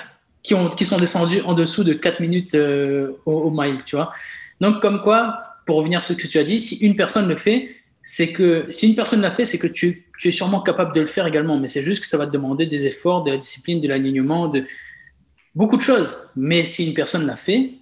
qui, 0.46 0.54
ont, 0.54 0.70
qui 0.70 0.84
sont 0.84 0.96
descendus 0.96 1.40
en 1.42 1.54
dessous 1.54 1.82
de 1.82 1.92
4 1.92 2.20
minutes 2.20 2.54
euh, 2.54 3.20
au, 3.26 3.50
mile, 3.50 3.80
tu 3.84 3.96
vois. 3.96 4.12
Donc, 4.60 4.80
comme 4.80 5.02
quoi, 5.02 5.42
pour 5.66 5.76
revenir 5.76 5.98
à 5.98 6.00
ce 6.00 6.12
que 6.12 6.26
tu 6.28 6.38
as 6.38 6.44
dit, 6.44 6.60
si 6.60 6.76
une 6.86 6.94
personne 6.94 7.28
le 7.28 7.34
fait, 7.34 7.74
c'est 8.04 8.32
que 8.32 8.64
si 8.70 8.88
une 8.88 8.94
personne 8.94 9.20
l'a 9.20 9.32
fait, 9.32 9.44
c'est 9.44 9.58
que 9.58 9.66
tu, 9.66 10.06
es 10.24 10.30
sûrement 10.30 10.60
capable 10.60 10.94
de 10.94 11.00
le 11.00 11.06
faire 11.06 11.26
également. 11.26 11.58
Mais 11.58 11.66
c'est 11.66 11.82
juste 11.82 12.00
que 12.00 12.06
ça 12.06 12.16
va 12.16 12.26
te 12.26 12.30
demander 12.30 12.66
des 12.66 12.86
efforts, 12.86 13.24
de 13.24 13.32
la 13.32 13.38
discipline, 13.38 13.80
de 13.80 13.88
l'alignement, 13.88 14.46
de 14.46 14.64
beaucoup 15.56 15.76
de 15.76 15.82
choses. 15.82 16.16
Mais 16.36 16.62
si 16.62 16.86
une 16.86 16.94
personne 16.94 17.26
l'a 17.26 17.36
fait, 17.36 17.72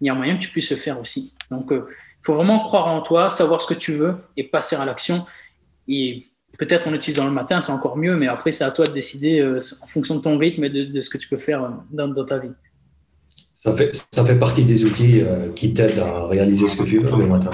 il 0.00 0.06
y 0.06 0.08
a 0.08 0.14
moyen 0.14 0.38
que 0.38 0.42
tu 0.42 0.48
puisses 0.48 0.70
le 0.70 0.78
faire 0.78 0.98
aussi. 0.98 1.34
Donc, 1.50 1.66
il 1.72 1.76
euh, 1.76 1.88
faut 2.22 2.32
vraiment 2.32 2.60
croire 2.60 2.86
en 2.86 3.02
toi, 3.02 3.28
savoir 3.28 3.60
ce 3.60 3.66
que 3.66 3.78
tu 3.78 3.92
veux 3.92 4.16
et 4.38 4.44
passer 4.44 4.76
à 4.76 4.86
l'action. 4.86 5.26
Peut-être 6.58 6.86
en 6.86 6.92
l'utilisant 6.92 7.24
le 7.24 7.32
matin, 7.32 7.60
c'est 7.60 7.72
encore 7.72 7.96
mieux, 7.96 8.16
mais 8.16 8.28
après, 8.28 8.52
c'est 8.52 8.64
à 8.64 8.70
toi 8.70 8.86
de 8.86 8.92
décider 8.92 9.40
euh, 9.40 9.58
en 9.82 9.86
fonction 9.86 10.16
de 10.16 10.20
ton 10.20 10.38
rythme 10.38 10.64
et 10.64 10.70
de, 10.70 11.00
ce 11.00 11.10
que 11.10 11.18
tu 11.18 11.28
peux 11.28 11.36
faire 11.36 11.64
euh, 11.64 11.68
dans, 12.06 12.24
ta 12.24 12.38
vie. 12.38 12.50
Ça 13.56 13.74
fait, 13.74 13.90
ça 14.12 14.24
fait 14.24 14.38
partie 14.38 14.64
des 14.64 14.84
outils 14.84 15.22
euh, 15.22 15.50
qui 15.54 15.74
t'aident 15.74 15.98
à 15.98 16.26
réaliser 16.26 16.68
ce 16.68 16.76
que 16.76 16.84
tu 16.84 17.00
veux 17.00 17.18
le 17.18 17.26
matin. 17.26 17.50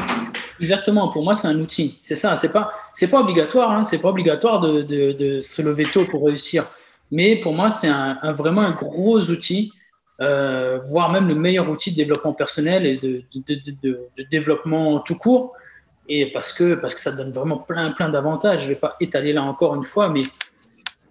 Exactement, 0.60 1.08
pour 1.08 1.24
moi, 1.24 1.34
c'est 1.34 1.48
un 1.48 1.58
outil. 1.60 1.98
C'est 2.02 2.14
ça, 2.14 2.36
c'est 2.36 2.52
pas, 2.52 2.72
c'est 2.92 3.08
pas 3.08 3.20
obligatoire, 3.20 3.70
hein, 3.72 3.82
c'est 3.82 3.98
pas 3.98 4.10
obligatoire 4.10 4.60
de, 4.60 4.82
de, 4.82 5.40
se 5.40 5.62
lever 5.62 5.84
tôt 5.84 6.04
pour 6.04 6.26
réussir. 6.26 6.64
Mais 7.10 7.36
pour 7.36 7.54
moi, 7.54 7.70
c'est 7.70 7.88
un, 7.88 8.32
vraiment 8.32 8.60
un 8.60 8.72
gros 8.72 9.18
outil, 9.30 9.72
voire 10.18 11.10
même 11.10 11.26
le 11.26 11.34
meilleur 11.34 11.70
outil 11.70 11.92
de 11.92 11.96
développement 11.96 12.34
personnel 12.34 12.84
et 12.84 12.98
de, 12.98 13.22
de 13.34 14.22
développement 14.30 14.98
tout 15.00 15.16
court 15.16 15.54
et 16.10 16.26
parce 16.26 16.52
que, 16.52 16.74
parce 16.74 16.94
que 16.96 17.00
ça 17.00 17.12
donne 17.12 17.30
vraiment 17.30 17.58
plein, 17.58 17.92
plein 17.92 18.08
d'avantages. 18.08 18.62
Je 18.62 18.64
ne 18.64 18.70
vais 18.70 18.80
pas 18.80 18.96
étaler 19.00 19.32
là 19.32 19.44
encore 19.44 19.76
une 19.76 19.84
fois, 19.84 20.08
mais 20.08 20.22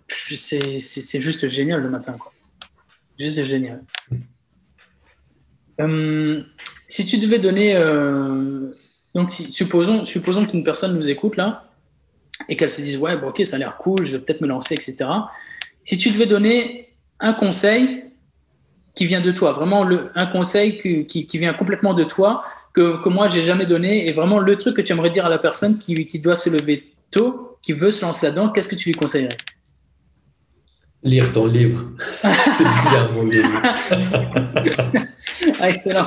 c'est 0.10 1.22
juste 1.22 1.48
génial 1.48 1.82
le 1.82 1.90
matin. 1.90 2.18
Quoi. 2.20 2.34
Juste 3.18 3.42
génial. 3.44 3.82
Euh, 5.80 6.42
si 6.88 7.06
tu 7.06 7.18
devais 7.18 7.40
donner. 7.40 7.76
Euh, 7.78 8.76
donc, 9.16 9.32
supposons, 9.32 10.04
supposons 10.04 10.46
qu'une 10.46 10.64
personne 10.64 10.96
nous 10.96 11.10
écoute 11.10 11.38
là 11.38 11.72
et 12.50 12.58
qu'elle 12.58 12.70
se 12.70 12.82
dise 12.82 12.98
Ouais, 12.98 13.16
bon, 13.16 13.30
ok, 13.30 13.44
ça 13.46 13.56
a 13.56 13.60
l'air 13.60 13.78
cool, 13.78 14.06
je 14.06 14.18
vais 14.18 14.20
peut-être 14.20 14.42
me 14.42 14.48
lancer, 14.48 14.74
etc. 14.74 15.10
Si 15.86 15.98
tu 15.98 16.12
devais 16.12 16.26
donner 16.26 16.94
un 17.22 17.32
conseil 17.32 18.04
qui 18.96 19.06
vient 19.06 19.22
de 19.22 19.32
toi, 19.32 19.54
vraiment 19.54 19.86
le, 19.86 20.12
un 20.16 20.26
conseil 20.26 20.78
qui, 21.08 21.26
qui 21.26 21.38
vient 21.38 21.54
complètement 21.54 21.94
de 21.94 22.04
toi, 22.04 22.44
que, 22.74 23.02
que 23.02 23.10
moi, 23.10 23.28
j'ai 23.28 23.42
jamais 23.42 23.66
donné. 23.66 24.08
Et 24.08 24.14
vraiment, 24.14 24.40
le 24.40 24.56
truc 24.58 24.76
que 24.76 24.82
tu 24.82 24.94
aimerais 24.94 25.10
dire 25.10 25.26
à 25.26 25.30
la 25.30 25.38
personne 25.38 25.78
qui, 25.78 26.08
qui 26.08 26.20
doit 26.20 26.36
se 26.36 26.50
lever 26.50 26.94
tôt, 27.12 27.58
qui 27.62 27.74
veut 27.74 27.92
se 27.92 28.06
lancer 28.06 28.26
là-dedans, 28.26 28.50
qu'est-ce 28.50 28.70
que 28.70 28.76
tu 28.76 28.90
lui 28.90 28.96
conseillerais? 28.96 29.38
Lire 31.04 31.32
ton 31.32 31.48
livre. 31.48 31.86
C'est 32.22 32.90
bien 32.90 33.12
mon 33.14 33.24
livre. 33.26 33.62
Excellent. 35.64 36.06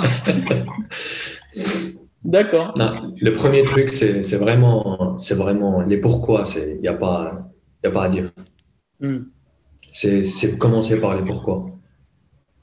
D'accord. 2.24 2.74
Le 2.76 3.30
premier 3.30 3.64
truc, 3.64 3.88
c'est 3.88 4.36
vraiment, 4.36 5.16
vraiment 5.30 5.80
les 5.80 5.96
pourquoi. 5.96 6.44
Il 6.56 6.80
n'y 6.80 6.88
a, 6.88 6.94
pas, 6.94 7.48
a 7.84 7.90
pas 7.90 8.04
à 8.04 8.08
dire. 8.08 8.30
Hmm. 9.00 9.24
C'est 9.92 10.58
commencer 10.58 11.00
par 11.00 11.16
les 11.16 11.24
pourquoi. 11.24 11.66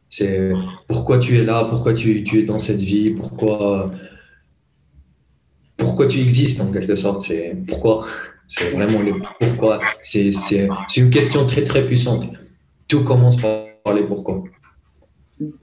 C'est 0.10 0.52
pourquoi 0.88 1.20
tu 1.20 1.38
es 1.38 1.44
là, 1.44 1.66
pourquoi 1.66 1.94
tu, 1.94 2.24
tu, 2.24 2.40
es 2.40 2.44
dans 2.44 2.60
cette 2.60 2.80
vie, 2.80 3.12
pourquoi, 3.12 3.92
pourquoi 5.78 6.08
tu 6.08 6.20
existes 6.20 6.62
en 6.62 6.72
quelque 6.72 6.96
sorte. 6.96 7.22
C'est 7.22 7.56
pourquoi. 7.68 8.06
C'est 8.48 8.72
vraiment 8.72 9.00
le 9.02 9.14
pourquoi. 9.40 9.80
C'est 10.02 10.32
une 10.98 11.10
question 11.12 11.46
très 11.46 11.64
très 11.64 11.86
puissante. 11.86 12.26
Tout 12.88 13.04
commence 13.04 13.38
par 13.38 13.94
les 13.94 14.04
pourquoi. 14.04 14.44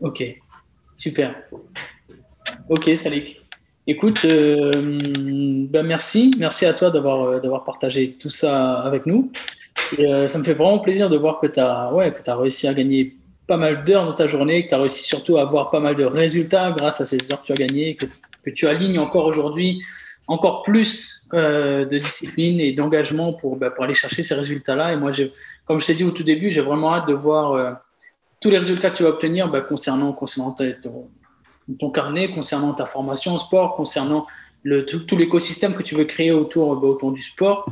Ok, 0.00 0.22
super. 0.96 1.34
Ok, 2.68 2.90
Salik. 2.94 3.42
Écoute, 3.88 4.24
euh, 4.24 4.98
ben 5.70 5.84
merci. 5.84 6.32
Merci 6.38 6.66
à 6.66 6.72
toi 6.72 6.90
d'avoir 6.90 7.40
d'avoir 7.40 7.64
partagé 7.64 8.16
tout 8.18 8.30
ça 8.30 8.80
avec 8.80 9.06
nous. 9.06 9.30
Euh, 9.98 10.28
ça 10.28 10.38
me 10.38 10.44
fait 10.44 10.54
vraiment 10.54 10.78
plaisir 10.78 11.10
de 11.10 11.16
voir 11.16 11.38
que 11.40 11.46
tu 11.46 11.60
ouais, 11.94 12.14
as 12.26 12.36
réussi 12.36 12.66
à 12.66 12.74
gagner 12.74 13.14
pas 13.46 13.56
mal 13.56 13.84
d'heures 13.84 14.04
dans 14.04 14.14
ta 14.14 14.26
journée, 14.26 14.64
que 14.64 14.70
tu 14.70 14.74
as 14.74 14.78
réussi 14.78 15.04
surtout 15.04 15.36
à 15.36 15.42
avoir 15.42 15.70
pas 15.70 15.80
mal 15.80 15.96
de 15.96 16.04
résultats 16.04 16.72
grâce 16.72 17.00
à 17.00 17.04
ces 17.04 17.32
heures 17.32 17.40
que 17.42 17.46
tu 17.46 17.52
as 17.52 17.66
gagnées, 17.66 17.96
que, 17.96 18.06
tu 18.50 18.68
alignes 18.68 19.00
encore 19.00 19.26
aujourd'hui 19.26 19.82
encore 20.28 20.62
plus 20.62 21.28
euh, 21.34 21.84
de 21.84 21.98
discipline 21.98 22.60
et 22.60 22.72
d'engagement 22.72 23.32
pour, 23.32 23.56
bah, 23.56 23.70
pour 23.70 23.84
aller 23.84 23.94
chercher 23.94 24.22
ces 24.22 24.34
résultats-là. 24.34 24.92
Et 24.92 24.96
moi, 24.96 25.10
comme 25.64 25.78
je 25.78 25.86
t'ai 25.86 25.94
dit 25.94 26.04
au 26.04 26.10
tout 26.10 26.22
début, 26.22 26.50
j'ai 26.50 26.60
vraiment 26.60 26.94
hâte 26.94 27.08
de 27.08 27.14
voir 27.14 27.52
euh, 27.52 27.72
tous 28.40 28.50
les 28.50 28.58
résultats 28.58 28.90
que 28.90 28.96
tu 28.96 29.02
vas 29.02 29.10
obtenir 29.10 29.48
bah, 29.48 29.60
concernant, 29.60 30.12
ton, 30.12 31.90
carnet, 31.90 32.30
concernant 32.32 32.74
ta 32.74 32.86
formation 32.86 33.34
en 33.34 33.38
sport, 33.38 33.76
concernant 33.76 34.26
le, 34.62 34.84
tout, 34.84 35.16
l'écosystème 35.16 35.74
que 35.74 35.82
tu 35.82 35.94
veux 35.94 36.04
créer 36.04 36.32
autour, 36.32 36.76
bah, 36.76 36.88
autour 36.88 37.12
du 37.12 37.22
sport. 37.22 37.68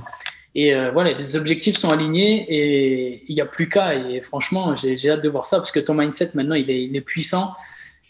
Et 0.55 0.75
euh, 0.75 0.91
voilà, 0.93 1.13
les 1.13 1.37
objectifs 1.37 1.77
sont 1.77 1.91
alignés 1.91 2.45
et 2.49 3.25
il 3.27 3.35
n'y 3.35 3.41
a 3.41 3.47
plus 3.47 3.69
qu'à. 3.69 3.95
Et 3.95 4.21
franchement, 4.23 4.77
j'ai 4.77 5.11
hâte 5.11 5.23
de 5.23 5.29
voir 5.29 5.47
ça 5.47 5.59
parce 5.59 5.73
que 5.73 5.81
ton 5.81 5.95
mindset 5.95 6.31
maintenant, 6.35 6.55
il 6.55 6.71
est, 6.71 6.85
il 6.85 6.95
est 6.97 7.01
puissant 7.01 7.55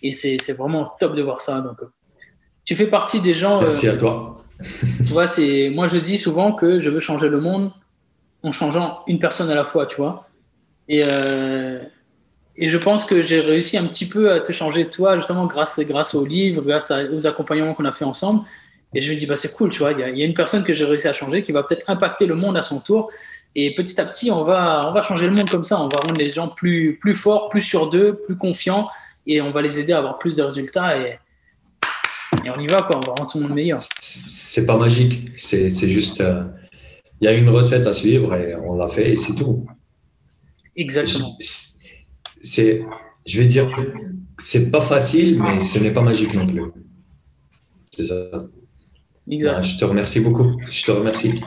et 0.03 0.11
c'est 0.11 0.53
vraiment 0.53 0.92
top 1.01 1.16
de 1.16 1.22
voir 1.22 1.40
ça. 1.40 1.62
Donc, 1.62 1.80
euh, 1.82 1.86
tu 2.64 2.76
fais 2.76 2.86
partie 2.86 3.20
des 3.20 3.32
gens. 3.32 3.59
Euh, 3.59 3.62
Merci 3.62 3.88
à 3.88 3.97
toi. 3.97 4.34
tu 4.99 5.12
vois, 5.12 5.26
c'est 5.26 5.70
moi 5.70 5.86
je 5.86 5.99
dis 5.99 6.18
souvent 6.18 6.53
que 6.53 6.80
je 6.80 6.90
veux 6.90 7.01
changer 7.01 7.28
le 7.28 7.40
monde 7.40 7.72
en 8.42 8.53
changeant 8.53 9.01
une 9.07 9.18
personne 9.18 9.51
à 9.51 9.55
la 9.55 9.64
fois, 9.64 9.86
tu 9.86 9.97
vois. 9.97 10.28
Et, 10.86 11.03
et 12.57 12.68
je 12.68 12.76
pense 12.76 13.07
que 13.07 13.22
j'ai 13.22 13.40
réussi 13.40 13.78
un 13.78 13.86
petit 13.86 14.07
peu 14.07 14.30
à 14.30 14.40
te 14.40 14.53
changer 14.53 14.90
toi, 14.90 15.16
justement 15.16 15.47
grâce, 15.47 15.80
grâce 15.80 16.14
aux 16.14 16.26
livres, 16.26 16.61
grâce 16.61 16.92
aux 17.11 17.26
accompagnements 17.26 17.72
qu'on 17.72 17.86
a 17.86 17.92
fait 17.92 18.05
ensemble. 18.05 18.45
Et 18.95 19.01
je 19.01 19.12
me 19.12 19.16
dis, 19.16 19.26
bah, 19.26 19.36
c'est 19.36 19.55
cool, 19.57 19.70
tu 19.70 19.80
vois, 19.80 19.92
il 19.92 19.99
y, 19.99 20.22
a 20.22 20.24
une 20.24 20.34
personne 20.34 20.62
que 20.62 20.72
j'ai 20.72 20.84
réussi 20.84 21.09
à 21.09 21.12
changer 21.12 21.42
qui 21.42 21.53
va 21.53 21.64
peut-être 21.64 21.90
impacter 21.90 22.26
le 22.26 22.34
monde 22.34 22.57
à 22.57 22.62
son 22.62 22.80
tour. 22.80 23.11
Et 23.57 23.74
petit 23.74 24.01
à 24.01 24.05
petit, 24.05 24.30
on 24.30 24.45
va, 24.45 24.88
on 24.88 24.92
va 24.92 25.03
changer 25.03 25.26
le 25.26 25.32
monde 25.32 25.51
comme 25.51 25.64
ça. 25.64 25.80
On 25.80 25.88
va 25.88 25.99
rendre 25.99 26.18
les 26.18 26.30
gens 26.30 26.49
plus, 26.49 26.99
plus 27.01 27.14
forts, 27.14 27.49
plus 27.49 27.61
sur 27.61 27.90
d'eux, 27.90 28.20
plus 28.24 28.36
confiants. 28.36 28.88
Et 29.26 29.40
on 29.40 29.51
va 29.51 29.62
les 29.62 29.80
aider 29.80 29.92
à 29.92 29.99
avoir 29.99 30.18
plus 30.18 30.36
de 30.36 30.42
résultats. 30.42 30.99
Et, 30.99 31.18
et 32.45 32.51
on 32.51 32.61
y 32.61 32.66
va, 32.66 32.82
quoi. 32.82 32.97
On 32.97 33.07
va 33.07 33.14
rendre 33.14 33.30
tout 33.30 33.38
le 33.38 33.45
monde 33.45 33.55
meilleur. 33.55 33.80
C'est 34.01 34.66
pas 34.66 34.76
magique. 34.76 35.28
C'est 35.36 35.70
juste. 35.70 36.20
Euh, 36.20 36.45
il 37.20 37.24
y 37.24 37.28
a 37.28 37.32
une 37.32 37.49
recette 37.49 37.86
à 37.86 37.92
suivre 37.92 38.34
et 38.34 38.55
on 38.55 38.76
l'a 38.76 38.88
fait 38.88 39.12
et 39.12 39.16
c'est 39.16 39.34
tout. 39.34 39.66
Exactement. 40.76 41.36
C'est, 42.42 42.82
je 43.24 43.38
vais 43.38 43.47
dire, 43.47 43.74
c'est 44.36 44.70
pas 44.70 44.80
facile, 44.80 45.40
mais 45.40 45.61
ce 45.61 45.78
n'est 45.78 45.92
pas 45.92 46.03
magique 46.03 46.34
non 46.34 46.47
plus. 46.47 46.62
C'est 47.97 48.05
ça. 48.05 48.14
Exact. 49.31 49.62
je 49.62 49.79
te 49.79 49.85
remercie 49.85 50.20
beaucoup. 50.20 50.61
Je 50.68 50.85
te 50.85 50.91
remercie. 50.91 51.41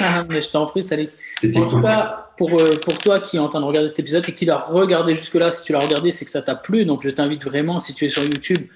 Ah, 0.00 0.24
mais 0.28 0.42
je 0.42 0.50
t'en 0.50 0.66
prie, 0.66 0.82
Salut. 0.82 1.08
En 1.56 1.66
tout 1.66 1.80
cas, 1.82 2.30
pour, 2.36 2.60
euh, 2.60 2.76
pour 2.82 2.98
toi 2.98 3.20
qui 3.20 3.36
est 3.36 3.40
en 3.40 3.48
train 3.48 3.60
de 3.60 3.64
regarder 3.64 3.88
cet 3.88 4.00
épisode 4.00 4.24
et 4.28 4.34
qui 4.34 4.44
l'a 4.44 4.58
regardé 4.58 5.14
jusque-là, 5.14 5.50
si 5.50 5.64
tu 5.64 5.72
l'as 5.72 5.80
regardé, 5.80 6.10
c'est 6.10 6.24
que 6.24 6.30
ça 6.30 6.42
t'a 6.42 6.54
plu. 6.54 6.84
Donc, 6.84 7.02
je 7.04 7.10
t'invite 7.10 7.44
vraiment, 7.44 7.78
si 7.78 7.94
tu 7.94 8.04
es 8.04 8.08
sur 8.08 8.22
YouTube, 8.22 8.66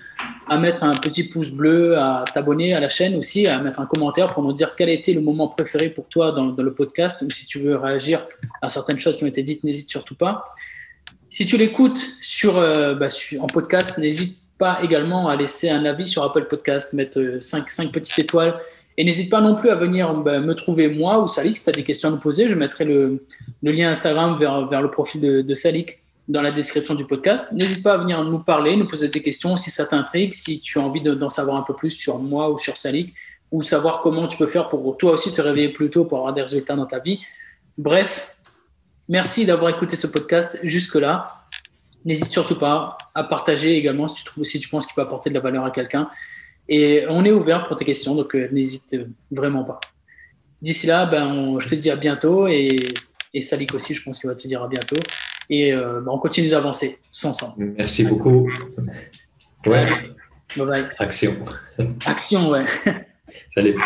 à 0.49 0.59
mettre 0.59 0.85
un 0.85 0.95
petit 0.95 1.29
pouce 1.29 1.51
bleu, 1.51 1.97
à 1.99 2.25
t'abonner 2.33 2.75
à 2.75 2.81
la 2.81 2.89
chaîne 2.89 3.17
aussi, 3.17 3.47
à 3.47 3.59
mettre 3.59 3.81
un 3.81 3.87
commentaire 3.87 4.33
pour 4.33 4.43
nous 4.43 4.53
dire 4.53 4.75
quel 4.77 4.89
été 4.89 5.13
le 5.13 5.21
moment 5.21 5.49
préféré 5.49 5.89
pour 5.89 6.09
toi 6.09 6.33
dans, 6.33 6.47
le 6.47 6.75
podcast 6.75 7.23
ou 7.23 7.31
si 7.31 7.47
tu 7.47 7.61
veux 7.61 7.77
réagir 7.77 8.27
à 8.63 8.69
certaines 8.69 8.99
choses 8.99 9.17
qui 9.17 9.25
ont 9.25 9.29
été 9.29 9.43
dites, 9.43 9.65
n'hésite 9.65 9.89
surtout 9.89 10.15
pas. 10.15 10.45
Si 11.31 11.45
tu 11.47 11.57
l'écoutes 11.57 12.01
sur, 12.21 12.59
euh, 12.59 12.95
bah, 12.95 13.09
en 13.41 13.47
podcast, 13.47 13.99
n'hésite 13.99 14.48
pas 14.59 14.81
également 14.83 15.29
à 15.29 15.37
laisser 15.37 15.71
un 15.71 15.85
avis 15.85 16.07
sur 16.07 16.25
Apple 16.25 16.47
Podcast, 16.49 16.93
mettre 16.93 17.39
5, 17.41 17.59
euh, 17.59 17.67
5 17.69 17.93
petites 17.93 18.19
étoiles 18.19 18.59
et 18.99 19.05
n'hésite 19.05 19.31
pas 19.31 19.41
non 19.41 19.55
plus 19.55 19.71
à 19.71 19.77
venir 19.77 20.13
bah, 20.13 20.41
me 20.41 20.55
trouver 20.57 20.89
moi 20.89 21.21
ou 21.21 21.29
Salik 21.29 21.57
si 21.57 21.63
tu 21.63 21.71
as 21.71 21.73
des 21.73 21.85
questions 21.85 22.09
à 22.09 22.13
nous 22.13 22.19
poser. 22.19 22.49
Je 22.49 22.57
mettrai 22.57 22.85
le, 22.85 23.25
lien 23.63 23.91
Instagram 23.91 24.37
vers, 24.37 24.67
vers 24.67 24.83
le 24.83 24.91
profil 24.91 25.21
de, 25.21 25.41
de, 25.41 25.55
Salik 25.55 26.01
dans 26.27 26.43
la 26.43 26.51
description 26.51 26.97
du 26.97 27.07
podcast. 27.07 27.47
N'hésite 27.53 27.85
pas 27.85 27.95
à 27.95 27.99
venir 27.99 28.23
nous 28.25 28.41
parler, 28.41 28.77
nous 28.77 28.89
poser 28.89 29.09
des 29.09 29.23
questions 29.23 29.57
si 29.57 29.71
ça 29.71 29.87
t'intrigue, 29.87 30.33
si 30.33 30.61
tu 30.61 30.81
as 30.81 30.83
envie 30.83 31.01
d'en 31.01 31.29
savoir 31.29 31.57
un 31.57 31.63
peu 31.63 31.75
plus 31.75 31.91
sur 31.91 32.19
moi 32.19 32.51
ou 32.51 32.59
sur 32.59 32.77
Salik, 32.77 33.15
ou 33.53 33.63
savoir 33.63 34.01
comment 34.01 34.27
tu 34.27 34.37
peux 34.37 34.49
faire 34.49 34.69
pour 34.69 34.97
toi 34.97 35.13
aussi 35.13 35.33
te 35.33 35.41
réveiller 35.41 35.69
plus 35.69 35.91
tôt 35.91 36.05
pour 36.05 36.19
avoir 36.19 36.35
des 36.35 36.43
résultats 36.43 36.75
dans 36.75 36.87
ta 36.87 36.99
vie. 36.99 37.21
Bref, 37.79 38.35
merci 39.09 39.47
d'avoir 39.47 39.71
écouté 39.71 39.95
ce 39.95 40.09
podcast 40.09 40.59
jusque-là. 40.65 41.38
N'hésite 42.05 42.31
surtout 42.31 42.59
pas 42.59 42.97
à 43.15 43.25
partager 43.25 43.77
également 43.77 44.09
si 44.09 44.17
tu, 44.17 44.25
trouves, 44.25 44.45
si 44.45 44.59
tu 44.59 44.69
penses 44.69 44.87
qu'il 44.87 44.95
peut 44.95 45.03
apporter 45.03 45.31
de 45.31 45.35
la 45.35 45.41
valeur 45.41 45.65
à 45.65 45.71
quelqu'un. 45.71 46.09
Et 46.69 47.05
on 47.09 47.25
est 47.25 47.33
ouvert 47.33 47.67
pour 47.67 47.77
tes 47.77 47.85
questions, 47.85 48.15
donc 48.15 48.35
euh, 48.35 48.49
n'hésite 48.53 48.97
vraiment 49.31 49.65
pas. 49.65 49.81
D'ici 50.61 50.87
là, 50.87 51.07
ben, 51.07 51.59
je 51.59 51.69
te 51.69 51.75
dis 51.75 51.91
à 51.91 51.97
bientôt 51.97 52.47
et, 52.47 52.77
et 53.33 53.41
Salik 53.41 53.75
aussi, 53.75 53.95
je 53.95 54.03
pense 54.03 54.19
qu'il 54.19 54.29
va 54.29 54.37
te 54.37 54.47
dire 54.47 54.63
à 54.63 54.69
bientôt. 54.69 54.97
Et 55.51 55.73
euh, 55.73 56.01
ben, 56.01 56.13
on 56.13 56.19
continue 56.19 56.49
d'avancer 56.49 56.99
ensemble. 57.25 57.75
Merci 57.77 58.05
beaucoup. 58.05 58.51
Ouais. 59.67 59.87
Bye 60.57 60.67
bye. 60.67 60.85
Action. 60.99 61.37
Action, 62.07 62.51
ouais. 62.51 62.65
Salut. 63.55 63.77